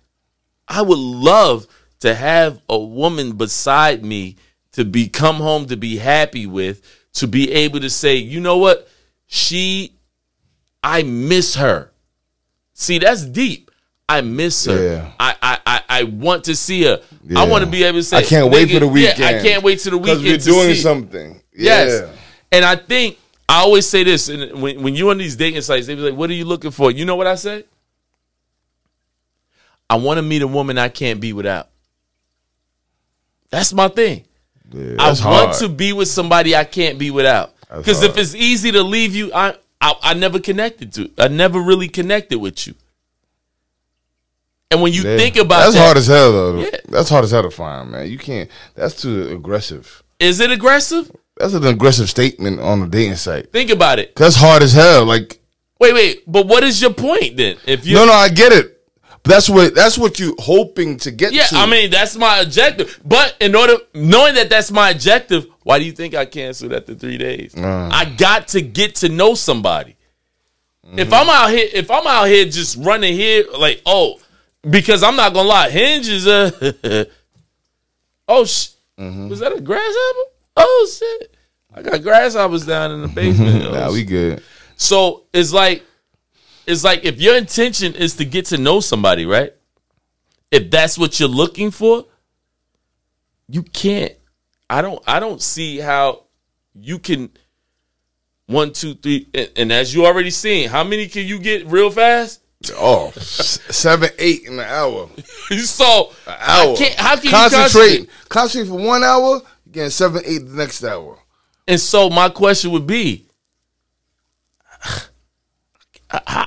I 0.68 0.83
would 0.83 0.99
love 0.99 1.66
to 2.01 2.14
have 2.14 2.61
a 2.68 2.79
woman 2.79 3.37
beside 3.37 4.05
me 4.05 4.37
to 4.73 4.85
be 4.85 5.09
come 5.09 5.37
home 5.37 5.66
to 5.66 5.77
be 5.77 5.97
happy 5.97 6.47
with, 6.47 6.83
to 7.14 7.29
be 7.29 7.53
able 7.53 7.81
to 7.81 7.91
say, 7.91 8.16
you 8.16 8.41
know 8.41 8.59
what, 8.59 8.89
she, 9.27 9.95
I 10.83 11.03
miss 11.03 11.55
her. 11.55 11.93
See, 12.75 12.99
that's 12.99 13.25
deep. 13.25 13.70
I 14.09 14.20
miss 14.23 14.64
her. 14.64 14.83
Yeah. 14.83 15.12
I, 15.20 15.37
I, 15.41 15.59
I, 15.66 15.83
I 15.89 16.03
want 16.05 16.45
to 16.45 16.57
see 16.57 16.85
her. 16.85 17.01
I 17.37 17.47
want 17.47 17.64
to 17.64 17.70
be 17.70 17.85
able 17.85 17.99
to 17.99 18.03
say, 18.03 18.18
I 18.18 18.23
can't 18.23 18.51
wait 18.51 18.70
for 18.70 18.81
the 18.81 18.87
nigga, 18.87 19.18
yeah. 19.18 19.27
I 19.27 19.43
can't 19.43 19.62
wait 19.62 19.79
to 19.81 19.91
the 19.91 19.99
weekend. 19.99 20.23
because 20.23 20.47
we're 20.47 20.64
doing 20.64 20.75
something. 20.75 21.41
Yes. 21.55 22.03
Yeah. 22.03 22.12
And 22.53 22.64
I 22.64 22.76
think 22.76 23.18
I 23.48 23.61
always 23.61 23.86
say 23.88 24.03
this, 24.05 24.28
and 24.28 24.61
when 24.62 24.82
when 24.82 24.94
you 24.94 25.11
on 25.11 25.18
these 25.18 25.36
dating 25.36 25.61
sites, 25.62 25.86
they 25.86 25.94
be 25.94 26.00
like, 26.03 26.14
"What 26.14 26.30
are 26.30 26.34
you 26.34 26.44
looking 26.44 26.70
for?" 26.70 26.90
You 26.90 27.05
know 27.05 27.16
what 27.16 27.26
I 27.26 27.34
say? 27.34 27.64
I 29.90 29.96
want 29.96 30.18
to 30.18 30.22
meet 30.22 30.42
a 30.42 30.46
woman 30.46 30.78
I 30.78 30.88
can't 30.88 31.20
be 31.20 31.32
without. 31.32 31.68
That's 33.50 33.72
my 33.72 33.88
thing. 33.88 34.24
Yeah, 34.72 34.96
I 34.98 35.09
want 35.09 35.18
hard. 35.20 35.57
to 35.59 35.68
be 35.68 35.92
with 35.92 36.09
somebody 36.09 36.57
I 36.57 36.64
can't 36.64 36.98
be 36.98 37.11
without. 37.11 37.53
Because 37.74 38.03
if 38.03 38.16
it's 38.16 38.34
easy 38.34 38.72
to 38.72 38.82
leave 38.82 39.14
you, 39.14 39.30
I, 39.34 39.55
I 39.80 39.94
I 40.03 40.14
never 40.14 40.38
connected 40.40 40.92
to. 40.94 41.11
I 41.18 41.28
never 41.28 41.61
really 41.61 41.88
connected 41.88 42.38
with 42.38 42.66
you. 42.66 42.74
And 44.70 44.80
when 44.80 44.94
you 44.94 45.03
Yeah. 45.03 45.18
think 45.18 45.36
about 45.36 45.61
that's 45.64 45.74
that, 45.74 45.84
hard 45.84 45.96
as 45.98 46.07
hell 46.07 46.32
though. 46.32 46.61
Yeah. 46.62 46.70
That's 46.88 47.11
hard 47.11 47.24
as 47.24 47.30
hell 47.32 47.42
to 47.42 47.50
find, 47.50 47.90
man. 47.90 48.11
You 48.11 48.16
can't. 48.18 48.48
That's 48.74 49.00
too 49.03 49.28
aggressive. 49.30 50.03
is 50.18 50.40
it 50.40 50.50
aggressive? 50.50 51.11
That's 51.37 51.55
an 51.55 51.66
aggressive 51.66 52.09
statement 52.11 52.61
on 52.61 52.83
a 52.83 52.89
dating 52.89 53.16
site. 53.16 53.53
Think 53.53 53.70
about 53.70 53.99
it. 53.99 54.14
That's 54.16 54.37
hard 54.37 54.62
as 54.62 54.72
hell. 54.72 55.05
Like, 55.07 55.41
Wait, 55.80 55.95
wait. 55.95 56.22
But 56.26 56.47
what 56.47 56.62
is 56.62 56.80
your 56.80 56.93
point 56.93 57.37
then? 57.37 57.57
If 57.66 57.85
you 57.87 57.95
no, 57.97 58.05
no, 58.07 58.12
I 58.12 58.28
get 58.28 58.53
it. 58.53 58.68
That's 59.24 59.49
what 59.49 59.74
that's 59.74 59.97
what 59.97 60.18
you 60.18 60.35
hoping 60.39 60.97
to 60.99 61.11
get 61.12 61.33
Yeah, 61.33 61.45
to. 61.47 61.57
I 61.57 61.66
mean 61.66 61.91
that's 61.91 62.16
my 62.16 62.41
objective. 62.41 63.01
But 63.05 63.37
in 63.41 63.55
order 63.55 63.76
knowing 63.95 64.35
that 64.35 64.51
that's 64.51 64.70
my 64.72 64.91
objective, 64.91 65.47
why 65.62 65.78
do 65.78 65.85
you 65.85 65.93
think 65.93 66.14
I 66.14 66.24
canceled 66.24 66.72
after 66.72 66.95
three 66.95 67.18
days? 67.18 67.55
Uh. 67.57 67.89
I 67.93 68.05
got 68.05 68.49
to 68.49 68.61
get 68.62 68.97
to 68.97 69.09
know 69.09 69.35
somebody. 69.35 69.97
Mm-hmm. 70.87 70.99
If 70.99 71.12
I'm 71.12 71.28
out 71.28 71.51
here, 71.51 71.68
if 71.72 71.89
I'm 71.91 72.07
out 72.07 72.24
here 72.26 72.45
just 72.47 72.76
running 72.78 73.14
here, 73.14 73.45
like 73.57 73.80
oh, 73.87 74.20
because 74.68 75.03
I'm 75.05 75.14
not 75.16 75.33
gonna 75.35 75.49
lie, 75.49 75.70
Hinge 75.70 76.09
is 76.09 76.26
a. 76.26 77.07
oh, 78.28 78.45
sh- 78.45 78.68
Mm-hmm. 78.99 79.28
was 79.30 79.41
that 79.41 79.53
a 79.57 79.61
grasshopper? 79.61 80.30
Oh 80.57 80.90
shit, 80.98 81.36
I 81.74 81.82
got 81.82 82.03
grasshoppers 82.03 82.66
down 82.66 82.92
in 82.92 83.03
the 83.03 83.09
basement. 83.09 83.62
nah, 83.72 83.90
we 83.92 84.05
good. 84.05 84.42
so 84.76 85.24
it's 85.32 85.53
like 85.53 85.84
it's 86.66 86.84
like 86.84 87.05
if 87.05 87.20
your 87.20 87.36
intention 87.36 87.94
is 87.94 88.16
to 88.16 88.24
get 88.24 88.46
to 88.46 88.59
know 88.59 88.80
somebody, 88.80 89.26
right? 89.26 89.53
If 90.50 90.70
that's 90.70 90.98
what 90.98 91.18
you're 91.18 91.28
looking 91.28 91.70
for, 91.70 92.07
you 93.48 93.62
can't. 93.62 94.12
I 94.68 94.82
don't 94.82 95.03
I 95.07 95.20
don't 95.20 95.40
see 95.40 95.78
how 95.78 96.24
you 96.74 96.98
can 96.98 97.30
one, 98.46 98.72
two, 98.72 98.94
three, 98.94 99.28
and, 99.34 99.50
and 99.57 99.72
as 99.72 99.94
you 99.94 100.05
already 100.05 100.30
seen, 100.30 100.68
how 100.68 100.84
many 100.84 101.09
can 101.09 101.26
you 101.26 101.38
get 101.38 101.66
real 101.66 101.90
fast? 101.90 102.40
Oh, 102.76 103.11
seven, 103.12 104.11
eight 104.18 104.44
in 104.44 104.55
an 104.55 104.61
hour. 104.61 105.09
so 105.64 106.12
An 106.26 106.36
hour. 106.38 106.76
How 106.96 107.16
can 107.16 107.30
concentrate? 107.30 107.30
you 107.30 107.30
concentrate? 107.30 108.11
Concentrate 108.28 108.68
for 108.68 108.86
one 108.86 109.03
hour. 109.03 109.40
Getting 109.73 109.91
seven, 109.91 110.23
eight 110.25 110.47
the 110.47 110.55
next 110.55 110.85
hour. 110.85 111.18
And 111.66 111.81
so 111.81 112.11
my 112.11 112.29
question 112.29 112.70
would 112.73 112.87
be, 112.87 113.27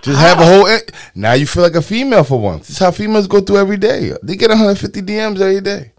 Just 0.04 0.20
have 0.20 0.40
a 0.40 0.46
whole. 0.46 0.80
Now 1.16 1.34
you 1.34 1.48
feel 1.48 1.64
like 1.64 1.76
a 1.76 1.82
female 1.82 2.24
for 2.24 2.40
once. 2.40 2.68
This 2.68 2.78
is 2.78 2.80
how 2.80 2.92
females 2.92 3.28
go 3.28 3.42
through 3.42 3.58
every 3.58 3.78
day. 3.78 4.14
They 4.22 4.36
get 4.36 4.50
150 4.50 5.02
DMs 5.02 5.40
every 5.42 5.62
day. 5.62 5.94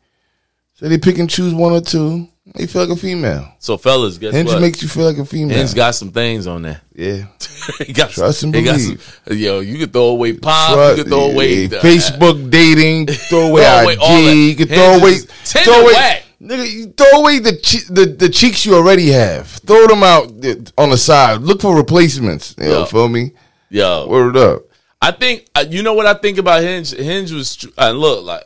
So 0.74 0.88
they 0.88 0.98
pick 0.98 1.18
and 1.18 1.28
choose 1.28 1.52
one 1.52 1.72
or 1.72 1.80
two. 1.80 2.28
They 2.54 2.68
feel 2.68 2.82
like 2.86 2.96
a 2.96 3.00
female. 3.00 3.52
so 3.58 3.76
fellas, 3.76 4.18
guess 4.18 4.32
Hinge 4.32 4.46
what? 4.50 4.60
makes 4.60 4.80
you 4.80 4.86
feel 4.86 5.04
like 5.04 5.18
a 5.18 5.24
female. 5.24 5.56
Hinge 5.56 5.74
got 5.74 5.96
some 5.96 6.12
things 6.12 6.46
on 6.46 6.62
there. 6.62 6.80
yeah. 6.94 7.26
He 7.84 7.92
got 7.92 8.10
Trust 8.10 8.44
and 8.44 8.54
he 8.54 8.62
got 8.62 8.76
believe. 8.76 9.20
some- 9.26 9.36
yo, 9.36 9.58
you 9.58 9.78
can 9.78 9.88
throw 9.88 10.10
away 10.10 10.34
pop, 10.34 10.96
you 10.96 11.02
can 11.02 11.10
throw 11.10 11.32
away 11.32 11.62
yeah, 11.62 11.66
the- 11.66 11.76
Facebook 11.78 12.48
dating, 12.48 13.08
throw 13.08 13.48
away 13.48 13.62
Throw 13.64 13.82
away 13.82 13.92
IG, 13.94 14.00
all 14.00 14.20
you 14.34 14.54
can 14.54 14.68
throw 14.68 14.94
away, 15.00 15.16
Tinder 15.44 15.64
throw 15.64 15.80
away, 15.82 15.92
whack. 15.92 16.25
Nigga, 16.40 16.70
you 16.70 16.86
throw 16.88 17.20
away 17.20 17.38
the, 17.38 17.56
che- 17.56 17.86
the 17.88 18.04
the 18.06 18.28
cheeks 18.28 18.66
you 18.66 18.74
already 18.74 19.08
have. 19.08 19.46
Throw 19.48 19.86
them 19.86 20.02
out 20.02 20.24
uh, 20.44 20.54
on 20.76 20.90
the 20.90 20.98
side. 20.98 21.40
Look 21.40 21.62
for 21.62 21.74
replacements. 21.74 22.54
You 22.58 22.64
know, 22.64 22.78
Yeah. 22.80 22.84
feel 22.84 23.08
me? 23.08 23.32
Yo, 23.70 24.06
Word 24.08 24.36
up. 24.36 24.62
I 25.00 25.12
think 25.12 25.46
uh, 25.54 25.64
you 25.68 25.82
know 25.82 25.94
what 25.94 26.06
I 26.06 26.14
think 26.14 26.36
about 26.38 26.62
Hinge. 26.62 26.90
Hinge 26.92 27.32
was 27.32 27.56
tr- 27.56 27.68
uh, 27.78 27.90
look 27.90 28.24
like, 28.24 28.42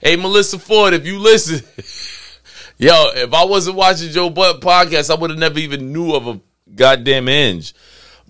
hey 0.00 0.16
Melissa 0.16 0.58
Ford, 0.58 0.94
if 0.94 1.06
you 1.06 1.18
listen, 1.18 1.60
yo, 2.78 3.10
if 3.14 3.32
I 3.34 3.44
wasn't 3.44 3.76
watching 3.76 4.10
Joe 4.10 4.30
Budden 4.30 4.60
podcast, 4.60 5.10
I 5.10 5.14
would 5.20 5.30
have 5.30 5.38
never 5.38 5.58
even 5.58 5.92
knew 5.92 6.14
of 6.14 6.26
a 6.26 6.40
goddamn 6.74 7.26
Hinge. 7.26 7.74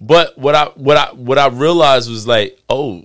But 0.00 0.36
what 0.36 0.54
I 0.56 0.64
what 0.74 0.96
I 0.96 1.12
what 1.12 1.38
I 1.38 1.46
realized 1.48 2.10
was 2.10 2.26
like, 2.26 2.58
oh, 2.68 3.04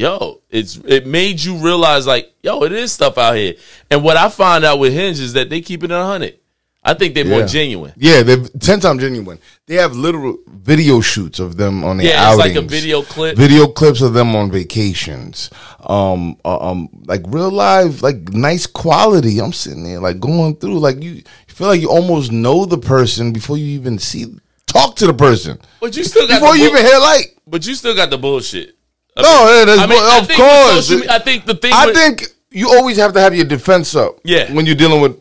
yo, 0.00 0.40
it's 0.48 0.76
it 0.86 1.06
made 1.06 1.40
you 1.40 1.56
realize 1.56 2.06
like, 2.06 2.32
yo, 2.42 2.62
it 2.64 2.72
is 2.72 2.90
stuff 2.90 3.18
out 3.18 3.36
here. 3.36 3.54
And 3.90 4.02
what 4.02 4.16
I 4.16 4.30
find 4.30 4.64
out 4.64 4.78
with 4.78 4.94
Hinge 4.94 5.20
is 5.20 5.34
that 5.34 5.50
they 5.50 5.60
keep 5.60 5.84
it 5.84 5.90
a 5.90 6.02
hundred. 6.02 6.38
I 6.82 6.94
think 6.94 7.14
they're 7.14 7.26
more 7.26 7.44
genuine. 7.44 7.92
Yeah, 7.98 8.22
they're 8.22 8.42
ten 8.58 8.80
times 8.80 9.02
genuine. 9.02 9.38
They 9.66 9.74
have 9.74 9.94
literal 9.94 10.38
video 10.48 11.02
shoots 11.02 11.38
of 11.38 11.58
them 11.58 11.84
on 11.84 11.98
their 11.98 12.06
Yeah, 12.06 12.30
it's 12.30 12.38
like 12.38 12.56
a 12.56 12.62
video 12.62 13.02
clip. 13.02 13.36
video 13.36 13.66
clips 13.66 14.00
of 14.00 14.14
them 14.14 14.34
on 14.34 14.50
vacations. 14.50 15.50
Um, 15.80 16.38
uh, 16.42 16.70
um, 16.70 16.88
like 17.04 17.20
real 17.26 17.50
live, 17.50 18.00
like 18.00 18.30
nice 18.30 18.66
quality. 18.66 19.38
I'm 19.38 19.52
sitting 19.52 19.84
there 19.84 20.00
like 20.00 20.18
going 20.18 20.56
through, 20.56 20.78
like 20.78 21.02
you, 21.02 21.10
you 21.10 21.22
feel 21.48 21.66
like 21.66 21.82
you 21.82 21.90
almost 21.90 22.32
know 22.32 22.64
the 22.64 22.78
person 22.78 23.34
before 23.34 23.58
you 23.58 23.66
even 23.78 23.98
see, 23.98 24.34
talk 24.66 24.96
to 24.96 25.06
the 25.06 25.14
person 25.14 25.60
But 25.80 25.94
you 25.94 26.04
still 26.04 26.26
got 26.26 26.40
before 26.40 26.56
the 26.56 26.62
you 26.62 26.70
even 26.70 26.86
hear 26.86 26.98
like. 26.98 27.36
But 27.46 27.66
you 27.66 27.74
still 27.74 27.94
got 27.94 28.08
the 28.08 28.16
bullshit. 28.16 28.79
I 29.20 29.22
No, 29.22 29.58
yeah, 29.58 29.64
that's- 29.64 29.78
I 29.78 30.18
of 30.18 30.26
think 30.26 30.38
with 30.38 30.48
course. 30.48 30.86
social 30.88 31.10
I 31.10 31.18
think 31.18 31.46
the 31.46 31.54
thing. 31.54 31.72
I 31.72 31.86
with, 31.86 31.94
think 31.96 32.24
you 32.50 32.68
always 32.70 32.96
have 32.96 33.12
to 33.14 33.20
have 33.20 33.34
your 33.34 33.44
defense 33.44 33.94
up. 33.94 34.18
Yeah. 34.24 34.52
when 34.52 34.66
you're 34.66 34.74
dealing 34.74 35.00
with 35.00 35.16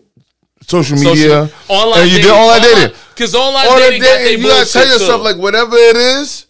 social 0.67 0.97
social- 0.97 1.13
media, 1.13 1.49
online 1.67 2.01
and 2.01 2.09
you 2.11 2.17
dating, 2.17 2.31
do 2.31 2.35
online 2.37 2.61
dating. 2.61 2.95
because 3.15 3.35
online, 3.35 3.67
on 3.67 3.77
a 3.77 3.79
dating 3.79 4.01
got 4.01 4.31
you 4.31 4.47
gotta 4.47 4.71
tell 4.71 4.87
yourself 4.87 5.19
too. 5.21 5.23
like 5.23 5.37
whatever 5.37 5.75
it 5.77 5.95
is, 5.97 6.45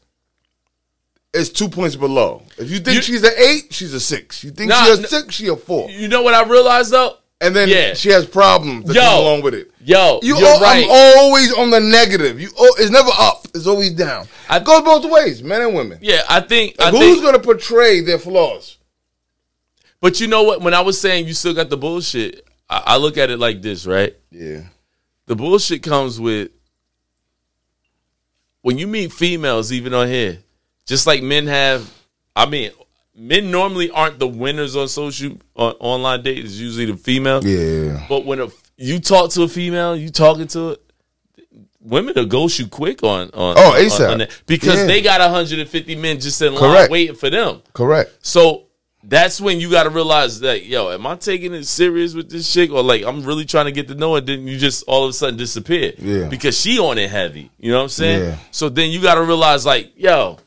it's 1.33 1.49
two 1.49 1.69
points 1.69 1.95
below. 1.95 2.41
If 2.57 2.69
you 2.71 2.79
think 2.79 2.95
You- 2.95 3.01
she's 3.01 3.23
an 3.23 3.31
eight, 3.37 3.67
she's 3.73 3.93
a 3.93 3.99
six. 3.99 4.43
You 4.43 4.51
think 4.51 4.69
Nah, 4.69 4.83
she's 4.85 4.99
a 4.99 5.07
six, 5.07 5.35
she 5.35 5.47
a 5.47 5.55
four. 5.55 5.89
you 5.89 6.07
know 6.07 6.21
what 6.21 6.33
I 6.33 6.43
realized 6.43 6.91
though. 6.91 7.15
And 7.41 7.55
then 7.55 7.69
Yeah. 7.69 7.93
she 7.93 8.09
has 8.09 8.25
problems 8.25 8.85
that 8.85 8.95
Yo. 8.95 9.01
come 9.01 9.19
along 9.19 9.41
with 9.43 9.53
it. 9.53 9.71
Yo, 9.89 10.19
You, 10.21 10.35
are 10.35 10.61
right. 10.61 10.83
I'm 10.85 10.89
always 11.17 11.51
on 11.53 11.71
the 11.71 11.79
negative. 11.79 12.39
You, 12.39 12.49
it's 12.77 12.91
never 12.91 13.09
up. 13.17 13.47
It's 13.55 13.65
always 13.65 13.91
down. 13.91 14.27
I- 14.47 14.57
it 14.57 14.63
goes 14.63 14.81
both 14.83 15.11
ways, 15.11 15.41
men 15.41 15.61
and 15.63 15.73
women. 15.73 15.97
yeah, 16.01 16.21
I 16.29 16.41
think. 16.41 16.75
I 16.79 16.91
who's 16.91 16.99
think. 16.99 17.23
gonna 17.23 17.39
portray 17.39 18.01
their 18.01 18.19
flaws? 18.19 18.77
But 19.99 20.19
you 20.19 20.27
know 20.27 20.43
what? 20.43 20.61
When 20.61 20.73
I 20.75 20.81
was 20.81 21.01
saying 21.01 21.25
you 21.27 21.33
still 21.33 21.55
got 21.55 21.69
the 21.71 21.77
bullshit, 21.77 22.45
I, 22.69 22.83
I 22.85 22.97
look 22.97 23.17
at 23.17 23.31
it 23.31 23.37
like 23.39 23.61
this, 23.63 23.87
right? 23.87 24.15
Yeah, 24.31 24.61
The 25.25 25.35
bullshit 25.35 25.81
comes 25.81 26.19
with 26.19 26.51
when 28.61 28.77
you 28.77 28.87
meet 28.87 29.11
females, 29.11 29.71
even 29.71 29.93
on 29.93 30.07
here, 30.07 30.37
just 30.85 31.07
like 31.07 31.23
men 31.23 31.47
have. 31.47 31.91
I 32.35 32.45
mean, 32.45 32.71
men 33.15 33.49
normally 33.51 33.89
aren't 33.89 34.19
the 34.19 34.27
winners 34.27 34.75
on 34.75 34.87
social 34.87 35.37
on 35.55 35.73
online 35.79 36.21
dates. 36.23 36.45
It's 36.51 36.55
usually 36.57 36.85
the 36.85 36.95
female. 36.97 37.43
yeah. 37.43 38.05
But 38.07 38.25
when 38.25 38.39
a, 38.39 38.47
you 38.79 38.99
talk 38.99 39.31
to 39.31 39.43
a 39.43 39.47
female, 39.47 39.95
you 39.95 40.09
talking 40.09 40.47
to 40.47 40.69
it, 40.69 40.81
women 41.81 42.13
will 42.15 42.25
ghost 42.25 42.59
you 42.59 42.67
quick 42.67 43.03
on 43.03 43.29
on 43.33 43.55
Oh, 43.57 43.75
ASAP. 43.77 44.11
on 44.11 44.17
that 44.19 44.31
because 44.45 44.79
Yeah. 44.79 44.85
they 44.85 45.01
got 45.01 45.21
150 45.21 45.95
men 45.95 46.19
just 46.19 46.41
in 46.41 46.53
line 46.53 46.61
Correct. 46.61 46.91
waiting 46.91 47.15
for 47.15 47.29
them. 47.29 47.61
Correct. 47.73 48.11
So 48.21 48.63
that's 49.03 49.39
when 49.39 49.59
you 49.59 49.71
got 49.71 49.83
to 49.83 49.89
realize 49.89 50.41
that 50.41 50.65
yo, 50.65 50.91
am 50.91 51.07
I 51.07 51.15
taking 51.15 51.53
it 51.53 51.65
serious 51.65 52.13
with 52.13 52.29
this 52.29 52.51
chick 52.51 52.71
or 52.71 52.83
like 52.83 53.03
I'm 53.03 53.23
really 53.23 53.45
trying 53.45 53.65
to 53.65 53.71
get 53.71 53.87
to 53.87 53.95
know 53.95 54.15
it? 54.17 54.25
Then 54.25 54.47
you 54.47 54.57
just 54.57 54.83
all 54.87 55.05
of 55.05 55.09
a 55.09 55.13
sudden 55.13 55.37
disappear, 55.37 55.93
Yeah. 55.97 56.27
because 56.27 56.59
she 56.59 56.79
on 56.79 56.97
it 56.97 57.09
heavy. 57.09 57.49
You 57.59 57.71
know 57.71 57.77
what 57.77 57.83
I'm 57.83 57.89
saying? 57.89 58.23
Yeah. 58.23 58.35
So 58.51 58.69
then 58.69 58.91
you 58.91 59.01
got 59.01 59.15
to 59.15 59.21
realize 59.23 59.65
like 59.65 59.91
yo. 59.95 60.37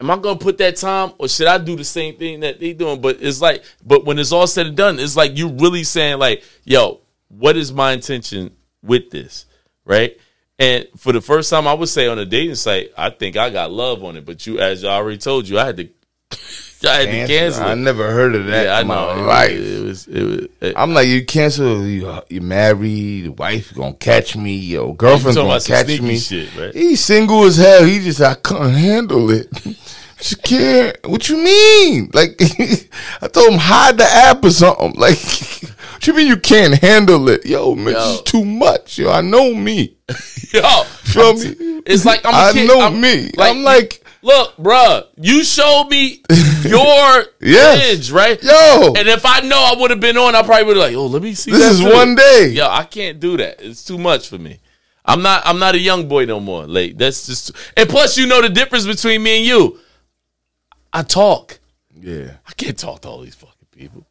Am 0.00 0.10
I 0.10 0.16
gonna 0.16 0.36
put 0.36 0.58
that 0.58 0.74
time, 0.74 1.12
or 1.18 1.28
should 1.28 1.46
I 1.46 1.58
do 1.58 1.76
the 1.76 1.84
same 1.84 2.16
thing 2.16 2.40
that 2.40 2.58
they 2.58 2.72
doing? 2.72 3.00
But 3.00 3.18
it's 3.20 3.40
like, 3.40 3.62
but 3.86 4.04
when 4.04 4.18
it's 4.18 4.32
all 4.32 4.48
said 4.48 4.66
and 4.66 4.76
done, 4.76 4.98
it's 4.98 5.14
like 5.16 5.36
you 5.38 5.46
really 5.46 5.84
saying 5.84 6.18
like, 6.18 6.42
"Yo, 6.64 6.98
what 7.36 7.56
is 7.56 7.72
my 7.72 7.92
intention 7.92 8.52
with 8.82 9.10
this?" 9.10 9.46
Right? 9.84 10.16
And 10.58 10.86
for 10.96 11.12
the 11.12 11.20
first 11.20 11.50
time, 11.50 11.66
I 11.66 11.74
would 11.74 11.88
say 11.88 12.06
on 12.06 12.18
a 12.20 12.24
dating 12.24 12.54
site, 12.54 12.90
I 12.96 13.10
think 13.10 13.36
I 13.36 13.50
got 13.50 13.72
love 13.72 14.04
on 14.04 14.16
it. 14.16 14.24
But 14.24 14.46
you, 14.46 14.60
as 14.60 14.84
I 14.84 14.92
already 14.94 15.18
told 15.18 15.48
you, 15.48 15.58
I 15.58 15.64
had 15.66 15.76
to, 15.78 15.88
I 16.88 16.94
had 17.00 17.04
to 17.06 17.26
cancel. 17.26 17.64
I 17.64 17.74
never 17.74 18.12
heard 18.12 18.34
of 18.36 18.46
that 18.46 18.66
Yeah, 18.66 18.76
I 18.78 18.82
know. 18.84 19.10
It, 19.10 19.22
life. 19.22 19.50
it 19.50 19.82
was, 19.84 20.06
it 20.06 20.22
was. 20.22 20.48
It, 20.60 20.74
I'm 20.76 20.94
like, 20.94 21.08
you 21.08 21.24
cancel, 21.24 21.84
you 21.84 22.20
you 22.28 22.40
married, 22.42 23.24
your 23.24 23.32
wife 23.32 23.74
gonna 23.74 23.94
catch 23.94 24.36
me, 24.36 24.54
your 24.54 24.94
girlfriend's 24.94 25.36
gonna 25.36 25.60
catch 25.60 26.00
me. 26.00 26.18
shit, 26.18 26.54
right? 26.56 26.72
He's 26.74 27.02
single 27.04 27.42
as 27.44 27.56
hell. 27.56 27.84
He 27.84 27.98
just 27.98 28.20
I 28.20 28.34
couldn't 28.34 28.74
handle 28.74 29.30
it. 29.30 29.48
She 30.22 30.36
can't. 30.36 30.96
What 31.08 31.28
you 31.28 31.36
mean? 31.36 32.08
Like, 32.14 32.36
I 33.20 33.26
told 33.26 33.54
him 33.54 33.58
hide 33.58 33.98
the 33.98 34.04
app 34.04 34.44
or 34.44 34.50
something. 34.52 34.92
Like, 34.94 35.18
what 36.02 36.06
you 36.08 36.14
mean 36.14 36.26
you 36.28 36.36
can't 36.36 36.74
handle 36.74 37.28
it? 37.28 37.46
Yo, 37.46 37.74
man, 37.74 37.94
Yo. 37.94 38.14
is 38.14 38.22
too 38.22 38.44
much. 38.44 38.98
Yo, 38.98 39.10
I 39.10 39.20
know 39.20 39.54
me. 39.54 39.96
Yo, 40.52 40.82
Feel 41.04 41.34
me? 41.34 41.82
it's 41.86 42.04
like 42.04 42.20
I'm 42.24 42.34
I 42.34 42.52
kid. 42.52 42.66
know 42.68 42.80
I'm- 42.80 43.00
me. 43.00 43.30
I'm 43.38 43.62
like, 43.62 44.04
look, 44.22 44.56
bruh, 44.56 45.06
you 45.16 45.44
showed 45.44 45.88
me 45.90 46.22
your 46.64 47.24
Yes. 47.40 47.92
edge, 47.98 48.10
right? 48.12 48.42
yo, 48.42 48.92
And 48.96 49.08
if 49.08 49.24
I 49.24 49.40
know 49.40 49.56
I 49.58 49.74
would 49.80 49.90
have 49.90 50.00
been 50.00 50.16
on, 50.16 50.34
I 50.34 50.42
probably 50.42 50.64
would 50.64 50.76
have 50.76 50.86
like, 50.86 50.96
oh, 50.96 51.06
let 51.06 51.22
me 51.22 51.34
see. 51.34 51.50
this 51.52 51.72
is 51.74 51.80
too. 51.80 51.92
one 51.92 52.14
day. 52.14 52.50
Yo, 52.52 52.66
I 52.68 52.84
can't 52.84 53.18
do 53.20 53.36
that. 53.36 53.60
It's 53.60 53.84
too 53.84 53.98
much 53.98 54.28
for 54.28 54.38
me. 54.38 54.58
I'm 55.04 55.22
not. 55.22 55.42
I'm 55.44 55.58
not 55.58 55.74
a 55.74 55.78
young 55.80 56.06
boy 56.08 56.26
no 56.26 56.38
more. 56.38 56.64
Like 56.66 56.96
that's 56.96 57.26
just. 57.26 57.50
And 57.76 57.88
plus, 57.88 58.16
you 58.16 58.26
know 58.26 58.40
the 58.40 58.48
difference 58.48 58.86
between 58.86 59.22
me 59.22 59.38
and 59.38 59.46
you. 59.46 59.80
I 60.92 61.02
talk. 61.02 61.58
Yeah. 61.98 62.32
I 62.46 62.52
can't 62.52 62.78
talk 62.78 63.00
to 63.00 63.08
all 63.08 63.20
these 63.22 63.34
fucking 63.34 63.66
people. 63.72 64.06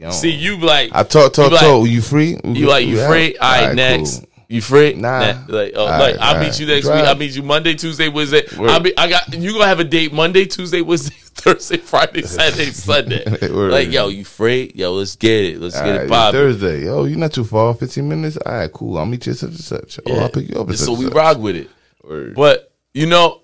See, 0.00 0.12
See, 0.12 0.30
you 0.30 0.56
like 0.58 0.90
I 0.92 1.02
talk, 1.04 1.32
talk, 1.32 1.46
You 1.50 1.56
like- 1.56 1.60
talk. 1.60 1.88
You 1.88 2.00
free? 2.02 2.38
you 2.44 2.66
like 2.68 2.86
you 2.86 2.96
free? 3.06 3.36
All 3.38 3.66
right, 3.66 3.74
next. 3.74 4.20
cool. 4.20 4.28
You 4.48 4.60
free? 4.60 4.92
Nah. 4.92 5.42
Like, 5.48 5.72
oh, 5.74 5.80
All 5.80 5.86
like 5.86 5.98
right, 6.00 6.16
I'll 6.20 6.34
all 6.36 6.40
meet 6.40 6.60
you 6.60 6.66
next 6.66 6.84
Drive. 6.86 7.00
week. 7.00 7.08
I'll 7.08 7.14
meet 7.16 7.34
you 7.34 7.42
Monday, 7.42 7.74
Tuesday, 7.74 8.08
Wednesday. 8.08 8.42
Word. 8.58 8.70
I'll 8.70 8.78
be. 8.80 8.96
I 8.98 9.08
got 9.08 9.32
you 9.34 9.52
gonna 9.52 9.66
have 9.66 9.80
a 9.80 9.84
date 9.84 10.12
Monday, 10.12 10.44
Tuesday, 10.44 10.82
Wednesday, 10.82 11.14
Thursday, 11.18 11.78
Friday, 11.78 12.22
Saturday, 12.26 12.70
Sunday. 12.70 13.24
Like 13.48 13.90
yo, 13.90 14.08
you 14.08 14.24
free? 14.24 14.70
Yo, 14.74 14.92
let's 14.92 15.16
get 15.16 15.44
it. 15.44 15.60
Let's 15.60 15.76
All 15.76 15.84
get 15.84 15.96
right, 15.96 16.00
it 16.06 16.08
popping. 16.10 16.40
Thursday. 16.40 16.84
Yo, 16.84 17.04
you're 17.04 17.18
not 17.18 17.32
too 17.32 17.44
far. 17.44 17.74
15 17.74 18.06
minutes. 18.08 18.36
All 18.36 18.52
right, 18.52 18.70
cool. 18.72 18.98
I'll 18.98 19.06
meet 19.06 19.26
you 19.26 19.32
at 19.32 19.38
such 19.38 19.50
and 19.50 19.58
such. 19.58 19.98
Oh, 20.06 20.20
I'll 20.20 20.28
pick 20.28 20.48
you 20.50 20.60
up 20.60 20.70
so 20.74 20.92
we 20.92 21.06
rock 21.06 21.38
with 21.38 21.56
it. 21.56 21.70
Word. 22.04 22.34
But 22.34 22.70
you 22.92 23.06
know, 23.06 23.40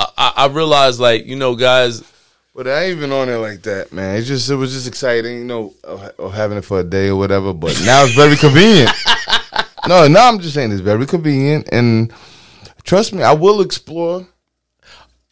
I, 0.00 0.06
I, 0.18 0.32
I 0.36 0.46
realized 0.48 0.98
like 1.00 1.26
you 1.26 1.36
know, 1.36 1.54
guys. 1.54 2.02
But 2.54 2.66
I 2.66 2.84
ain't 2.84 2.96
even 2.98 3.12
on 3.12 3.28
it 3.28 3.36
like 3.36 3.62
that, 3.62 3.92
man. 3.92 4.16
It's 4.16 4.26
just 4.26 4.50
it 4.50 4.56
was 4.56 4.72
just 4.72 4.88
exciting, 4.88 5.38
you 5.38 5.44
know, 5.44 5.72
of, 5.84 6.02
of 6.18 6.34
having 6.34 6.58
it 6.58 6.64
for 6.64 6.80
a 6.80 6.84
day 6.84 7.08
or 7.08 7.16
whatever. 7.16 7.52
But 7.54 7.80
now 7.84 8.04
it's 8.04 8.14
very 8.14 8.36
convenient. 8.36 8.90
no, 9.86 10.08
now 10.08 10.28
I'm 10.28 10.40
just 10.40 10.54
saying 10.54 10.72
it's 10.72 10.80
very 10.80 11.06
convenient, 11.06 11.68
and 11.70 12.12
trust 12.82 13.12
me, 13.12 13.22
I 13.22 13.32
will 13.32 13.60
explore. 13.60 14.26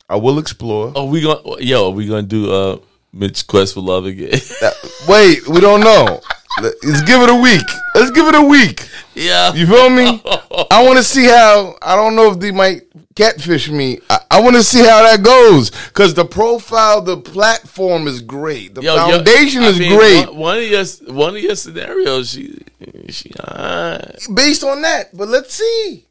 I 0.09 0.17
will 0.17 0.39
explore. 0.39 0.93
Are 0.97 1.05
we 1.07 1.21
gonna 1.23 1.41
yo? 1.61 1.89
Are 1.89 1.91
we 1.91 2.07
gonna 2.07 2.23
do 2.23 2.53
uh 2.53 2.79
Mitch 3.13 3.47
Quest 3.47 3.75
for 3.75 3.81
Love 3.81 4.07
again? 4.07 4.41
Uh, 4.63 4.71
Wait, 5.09 5.47
we 5.49 5.61
don't 5.61 5.81
know. 5.81 6.21
Let's 6.61 7.03
give 7.03 7.21
it 7.23 7.31
a 7.31 7.35
week. 7.35 7.63
Let's 7.95 8.11
give 8.13 8.27
it 8.27 8.35
a 8.35 8.43
week. 8.43 8.89
yeah. 9.15 9.53
You 9.55 9.67
feel 9.67 9.91
me? 9.91 10.23
I 10.71 10.83
want 10.85 10.99
to 10.99 11.05
see 11.05 11.25
how. 11.25 11.77
I 11.83 11.95
don't 11.97 12.17
know 12.17 12.31
if 12.33 12.39
they 12.39 12.53
might 12.53 12.83
catfish 13.19 13.69
me. 13.69 13.99
I, 14.09 14.21
I 14.31 14.41
want 14.41 14.55
to 14.55 14.63
see 14.63 14.79
how 14.79 15.03
that 15.03 15.23
goes 15.23 15.71
because 15.71 16.15
the 16.15 16.25
profile, 16.25 17.03
the 17.03 17.17
platform 17.17 18.07
is 18.07 18.23
great. 18.23 18.77
The 18.77 18.83
Yo, 18.83 18.95
yo, 18.95 19.11
foundation 19.11 19.63
I 19.63 19.67
is 19.67 19.79
mean, 19.79 19.99
great. 19.99 20.27
One, 20.27 20.37
one 20.39 20.59
of 20.59 20.65
your 20.65 20.85
one 21.15 21.37
of 21.37 21.43
your 21.43 21.57
scenarios, 21.57 22.31
she 22.31 22.63
she 23.09 23.33
alright. 23.35 24.27
based 24.33 24.63
on 24.63 24.83
that. 24.83 25.17
But 25.17 25.29
let's 25.29 25.53
see. 25.53 26.07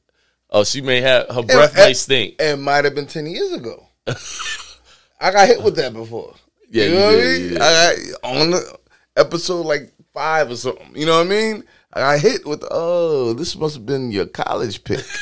Oh, 0.49 0.63
she 0.63 0.81
may 0.81 1.01
have 1.01 1.29
her 1.29 1.43
breath 1.43 1.77
eh, 1.77 1.85
might 1.85 1.97
stink. 1.97 2.35
It 2.39 2.59
might 2.59 2.83
have 2.83 2.93
been 2.93 3.07
ten 3.07 3.25
years 3.25 3.53
ago. 3.53 3.87
I 5.19 5.31
got 5.31 5.47
hit 5.47 5.63
with 5.63 5.77
that 5.77 5.93
before. 5.93 6.35
Yeah, 6.69 6.85
you 6.85 6.91
know 6.91 7.05
what 7.05 7.15
I 7.15 7.17
mean? 7.17 7.53
yeah. 7.53 7.63
I 7.63 7.95
got 8.11 8.37
on 8.41 8.51
the 8.51 8.79
episode 9.15 9.65
like 9.65 9.93
five 10.13 10.51
or 10.51 10.57
something. 10.57 10.91
You 10.93 11.05
know 11.05 11.17
what 11.17 11.27
I 11.27 11.29
mean? 11.29 11.63
I 11.93 11.99
got 12.01 12.19
hit 12.19 12.45
with 12.45 12.65
oh, 12.69 13.31
this 13.33 13.55
must 13.55 13.75
have 13.75 13.85
been 13.85 14.11
your 14.11 14.25
college 14.25 14.83
pick. 14.83 15.05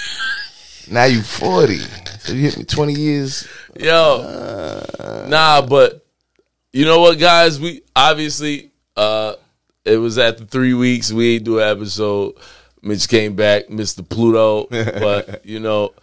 now 0.90 1.06
you 1.06 1.22
forty, 1.22 1.80
so 1.80 2.34
you 2.34 2.42
hit 2.42 2.58
me 2.58 2.64
twenty 2.64 2.94
years. 2.94 3.48
Yo, 3.78 5.26
nah, 5.28 5.62
but 5.66 6.06
you 6.74 6.86
know 6.86 7.00
what, 7.00 7.20
guys? 7.20 7.60
We 7.60 7.82
obviously 7.96 8.72
uh 8.96 9.36
it 9.84 9.98
was 9.98 10.18
after 10.18 10.46
three 10.46 10.74
weeks. 10.74 11.12
We 11.12 11.36
ain't 11.36 11.44
do 11.46 11.60
an 11.60 11.70
episode. 11.70 12.36
Mitch 12.82 13.08
came 13.08 13.36
back, 13.36 13.68
Mr. 13.68 14.08
Pluto, 14.08 14.68
but 14.70 15.46
you 15.46 15.60
know, 15.60 15.94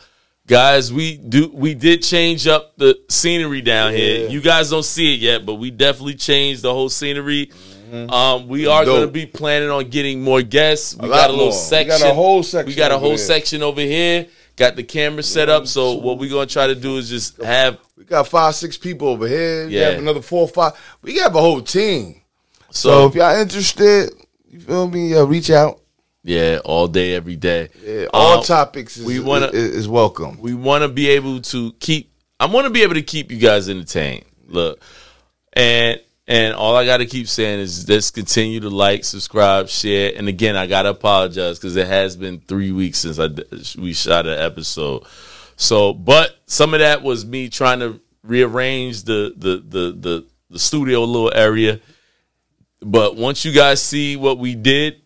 guys, 0.47 0.93
we 0.93 1.17
do 1.17 1.51
we 1.53 1.75
did 1.75 2.03
change 2.03 2.47
up 2.47 2.77
the 2.77 2.99
scenery 3.09 3.63
down 3.63 3.93
here. 3.93 4.29
You 4.29 4.41
guys 4.41 4.71
don't 4.71 4.85
see 4.85 5.15
it 5.15 5.21
yet, 5.21 5.47
but 5.47 5.55
we 5.55 5.71
definitely 5.71 6.15
changed 6.17 6.63
the 6.63 6.73
whole 6.73 6.89
scenery. 6.89 7.51
Um, 7.93 8.49
we 8.49 8.67
are 8.67 8.87
going 8.87 9.07
to 9.07 9.13
be 9.13 9.27
planning 9.27 9.69
on 9.69 9.91
getting 9.91 10.23
more 10.23 10.41
guests. 10.41 10.97
We 10.97 11.09
A 11.09 11.11
got 11.11 11.29
a 11.29 11.33
little 11.33 11.47
more. 11.49 11.53
We 11.53 11.59
section. 11.59 11.99
got 12.01 12.11
a 12.11 12.15
whole 12.15 12.43
section 12.43 12.67
We 12.67 12.75
got 12.75 12.91
a 12.91 12.99
whole 12.99 13.19
section 13.19 13.63
over 13.63 13.83
here. 13.83 14.29
Got 14.63 14.77
the 14.77 14.85
camera 14.85 15.25
set 15.25 15.49
up. 15.49 15.67
So 15.67 15.95
what 15.95 16.19
we're 16.19 16.31
to 16.47 16.47
try 16.47 16.69
to 16.69 16.77
do 16.77 16.97
is 16.97 17.09
just 17.09 17.43
have 17.43 17.79
We 17.97 18.05
got 18.05 18.29
five, 18.29 18.55
six 18.55 18.79
people 18.79 19.09
over 19.09 19.27
here. 19.27 19.67
We 19.67 19.75
Yeah. 19.77 19.91
have 19.91 19.99
another 19.99 20.23
four, 20.23 20.47
five. 20.47 20.75
We 21.03 21.17
have 21.19 21.35
a 21.35 21.41
whole 21.41 21.61
team. 21.61 22.21
So, 22.71 22.89
so 22.91 23.07
if 23.09 23.17
y'all 23.17 23.35
interested, 23.35 24.13
you 24.49 24.61
feel 24.61 24.87
me? 24.87 25.15
Uh, 25.17 25.25
reach 25.25 25.51
out. 25.51 25.81
Yeah, 26.23 26.61
all 26.65 26.87
day, 26.87 27.13
every 27.13 27.35
day. 27.35 27.71
Yeah, 27.85 28.05
all 28.15 28.39
Um, 28.39 28.45
topics 28.45 28.97
is, 28.97 29.05
we 29.05 29.19
wanna- 29.19 29.49
is, 29.49 29.75
is 29.79 29.89
welcome. 29.89 30.39
We 30.41 30.55
want 30.55 30.83
to 30.83 30.89
be 30.89 31.09
able 31.09 31.41
to 31.41 31.73
keep. 31.81 32.13
I 32.39 32.47
want 32.47 32.67
to 32.67 32.71
be 32.71 32.83
able 32.85 32.95
to 32.95 33.03
keep 33.03 33.33
you 33.33 33.39
guys 33.39 33.69
entertained. 33.69 34.27
Look, 34.47 34.81
and 35.55 35.99
and 36.33 36.55
all 36.55 36.75
I 36.75 36.87
got 36.87 36.97
to 36.97 37.07
keep 37.07 37.29
saying 37.29 37.61
is 37.61 37.85
just 37.85 38.15
continue 38.15 38.61
to 38.61 38.71
like, 38.71 39.05
subscribe, 39.05 39.69
share. 39.69 40.15
And 40.17 40.29
again, 40.29 40.57
I 40.57 40.67
gotta 40.67 40.89
apologize 40.89 41.59
because 41.59 41.77
it 41.77 41.87
has 41.87 42.17
been 42.17 42.41
three 42.41 42.73
weeks 42.73 43.01
since 43.01 43.19
I 43.19 43.29
we 43.79 43.93
shot 43.93 44.27
an 44.27 44.39
episode. 44.39 45.05
So, 45.57 45.93
but 45.93 46.35
some 46.47 46.73
of 46.73 46.81
that 46.81 47.03
was 47.03 47.27
me 47.27 47.51
trying 47.51 47.81
to 47.81 48.01
rearrange 48.23 49.03
the 49.03 49.35
the 49.37 49.57
the 49.57 49.93
the, 49.93 50.27
the 50.49 50.59
studio 50.59 51.05
little 51.05 51.35
area. 51.35 51.81
But 52.81 53.15
once 53.17 53.45
you 53.45 53.53
guys 53.53 53.83
see 53.83 54.17
what 54.17 54.39
we 54.39 54.55
did, 54.55 55.03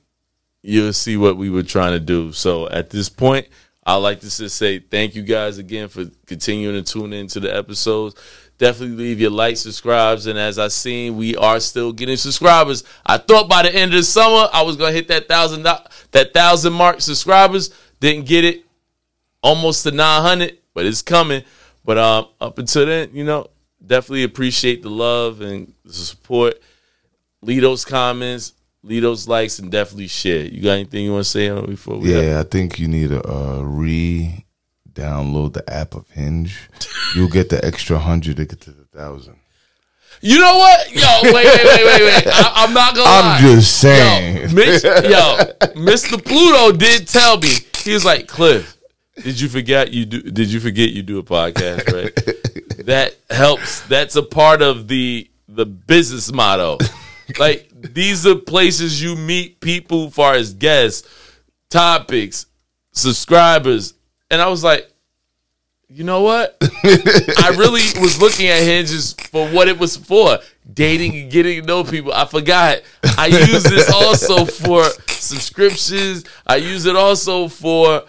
you'll 0.63 0.93
see 0.93 1.17
what 1.17 1.37
we 1.37 1.51
were 1.51 1.65
trying 1.65 1.95
to 1.95 2.01
do. 2.01 2.31
So 2.31 2.69
at 2.69 2.91
this 2.91 3.09
point, 3.09 3.49
I'd 3.85 3.97
like 3.97 4.21
to 4.21 4.31
just 4.31 4.57
say 4.57 4.79
thank 4.79 5.17
you 5.17 5.25
guys 5.25 5.59
again 5.59 5.89
for 5.89 6.05
continuing 6.27 6.83
to 6.83 6.93
tune 6.93 7.13
into 7.13 7.41
the 7.41 7.53
episodes. 7.53 8.15
Definitely 8.59 8.97
leave 8.97 9.21
your 9.21 9.31
likes, 9.31 9.61
subscribes, 9.61 10.27
and 10.27 10.39
as 10.39 10.59
I 10.59 10.69
seen, 10.69 11.17
we 11.17 11.37
are 11.37 11.61
still 11.61 11.93
getting 11.93 12.17
subscribers. 12.17 12.85
I 13.05 13.19
thought 13.19 13.51
by 13.51 13.63
the 13.63 13.75
end 13.75 13.93
of 13.93 13.99
the 13.99 14.05
summer 14.05 14.49
I 14.53 14.63
was 14.63 14.77
gonna 14.77 14.93
hit 14.93 15.09
that 15.09 15.29
thousand 15.29 15.63
that 15.63 16.33
thousand 16.33 16.73
mark 16.73 17.01
subscribers. 17.01 17.71
Didn't 18.01 18.27
get 18.27 18.45
it, 18.45 18.65
almost 19.43 19.83
to 19.83 19.91
nine 19.91 20.23
hundred, 20.23 20.59
but 20.73 20.87
it's 20.87 21.03
coming. 21.03 21.45
But 21.85 21.99
um, 21.99 22.29
up 22.41 22.59
until 22.59 22.87
then, 22.87 23.11
you 23.13 23.25
know, 23.25 23.49
definitely 23.85 24.25
appreciate 24.25 24.83
the 24.83 24.91
love 24.91 25.41
and 25.41 25.73
the 25.85 25.93
support 25.93 26.61
leave 27.43 27.63
those 27.63 27.85
comments, 27.85 28.53
leave 28.83 29.03
those 29.03 29.29
likes, 29.29 29.59
and 29.59 29.71
definitely 29.71 30.09
share. 30.09 30.45
You 30.45 30.63
got 30.63 30.73
anything 30.73 31.05
you 31.05 31.13
want 31.13 31.25
to 31.25 31.31
say 31.31 31.49
before 31.67 31.99
we? 31.99 32.15
Yeah, 32.15 32.41
I 32.41 32.43
think 32.43 32.79
you 32.79 32.89
need 32.89 33.11
to 33.11 33.23
uh, 33.27 33.63
re-download 34.97 35.53
the 35.53 35.69
app 35.73 35.95
of 35.95 36.09
Hinge. 36.11 36.69
You'll 37.15 37.29
get 37.29 37.49
the 37.49 37.65
extra 37.65 37.99
hundred 37.99 38.37
to 38.37 38.45
get 38.45 38.61
to 38.63 38.71
the 38.71 38.85
thousand. 38.85 39.37
You 40.23 40.41
know 40.41 40.57
what? 40.57 40.93
Yo, 40.93 41.21
wait, 41.25 41.35
wait, 41.35 41.45
wait, 41.45 41.85
wait, 41.85 42.03
wait. 42.03 42.27
I, 42.33 42.53
I'm 42.57 42.73
not 42.73 42.95
gonna. 42.95 43.09
I'm 43.09 43.41
just 43.41 43.79
saying. 43.81 44.51
Yo, 44.51 44.63
yo, 44.63 45.37
Mr. 45.75 46.23
Pluto 46.25 46.77
did 46.77 47.07
tell 47.07 47.39
me. 47.39 47.51
He 47.79 47.93
was 47.93 48.05
like, 48.05 48.27
Cliff, 48.27 48.77
did 49.23 49.39
you 49.39 49.49
forget 49.49 49.93
you 49.93 50.07
do? 50.07 50.23
Did 50.23 50.51
you 50.51 50.61
forget 50.61 50.91
you 50.91 51.03
do 51.03 51.19
a 51.19 51.23
podcast? 51.23 51.93
Right. 51.93 52.77
that 52.87 53.17
helps. 53.29 53.83
That's 53.83 54.17
a 54.17 54.23
part 54.23 54.63
of 54.63 54.89
the 54.89 55.29
the 55.49 55.67
business 55.67 56.33
motto. 56.33 56.79
Like 57.39 57.71
these 57.75 58.27
are 58.27 58.37
places 58.37 59.03
you 59.03 59.17
meet 59.17 59.61
people, 59.61 60.11
far 60.11 60.35
as 60.35 60.55
guests, 60.55 61.07
topics, 61.69 62.47
subscribers, 62.93 63.95
and 64.31 64.41
I 64.41 64.49
was 64.49 64.63
like. 64.65 64.91
You 65.89 66.03
know 66.03 66.23
what? 66.23 66.57
I 66.83 67.55
really 67.57 67.81
was 68.01 68.21
looking 68.21 68.49
at 68.49 68.61
Hinges 68.61 69.13
for 69.31 69.47
what 69.51 69.69
it 69.69 69.79
was 69.79 69.97
for 69.97 70.39
dating 70.75 71.15
and 71.17 71.31
getting 71.31 71.61
to 71.61 71.67
know 71.67 71.85
people. 71.85 72.13
I 72.13 72.25
forgot. 72.25 72.79
I 73.17 73.27
use 73.27 73.63
this 73.63 73.89
also 73.93 74.45
for 74.47 74.83
subscriptions. 75.07 76.25
I 76.45 76.57
use 76.57 76.87
it 76.87 76.97
also 76.97 77.47
for 77.47 78.03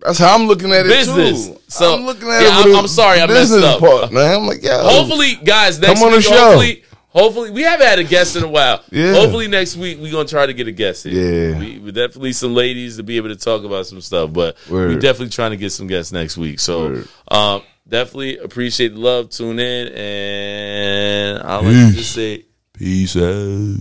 That's 0.00 0.18
how 0.18 0.34
I'm 0.34 0.46
looking 0.46 0.72
at 0.72 0.86
it 0.86 0.88
Business. 0.88 1.48
too. 1.48 1.60
So, 1.68 1.94
I'm 1.96 2.06
looking 2.06 2.28
at 2.30 2.40
yeah, 2.40 2.60
it. 2.60 2.66
I'm- 2.68 2.76
I'm 2.76 2.88
sorry 2.88 3.20
I 3.20 3.26
messed 3.26 3.52
up. 3.52 3.80
Part, 3.80 4.10
man. 4.10 4.34
I'm 4.40 4.46
like, 4.46 4.62
yeah. 4.62 4.80
hopefully, 4.82 5.34
guys, 5.44 5.78
next 5.78 6.00
Come 6.00 6.06
on 6.06 6.12
the 6.12 6.16
week, 6.18 6.26
show. 6.26 6.34
hopefully, 6.34 6.84
hopefully, 7.14 7.50
we 7.50 7.62
haven't 7.62 7.86
had 7.86 7.98
a 7.98 8.04
guest 8.04 8.36
in 8.36 8.42
a 8.42 8.48
while. 8.48 8.82
Yeah. 8.90 9.14
Hopefully, 9.14 9.48
next 9.48 9.76
week 9.76 9.98
we're 10.00 10.12
gonna 10.12 10.28
try 10.28 10.46
to 10.46 10.52
get 10.52 10.68
a 10.68 10.72
guest 10.72 11.04
here. 11.04 11.52
Yeah. 11.52 11.58
we, 11.58 11.78
we 11.78 11.92
definitely 11.92 12.32
some 12.32 12.54
ladies 12.54 12.96
to 12.96 13.02
be 13.02 13.16
able 13.16 13.28
to 13.28 13.36
talk 13.36 13.64
about 13.64 13.86
some 13.86 14.00
stuff, 14.00 14.32
but 14.32 14.56
we're 14.68 14.98
definitely 14.98 15.30
trying 15.30 15.52
to 15.52 15.56
get 15.56 15.70
some 15.70 15.86
guests 15.86 16.12
next 16.12 16.36
week. 16.36 16.60
So, 16.60 17.04
um, 17.28 17.62
definitely 17.88 18.38
appreciate 18.38 18.94
the 18.94 19.00
love. 19.00 19.30
Tune 19.30 19.58
in, 19.58 19.88
and 19.88 21.42
I 21.42 21.56
like 21.56 21.64
to 21.64 21.92
just 21.96 22.12
say 22.14 22.44
peace 22.74 23.16
out. 23.16 23.76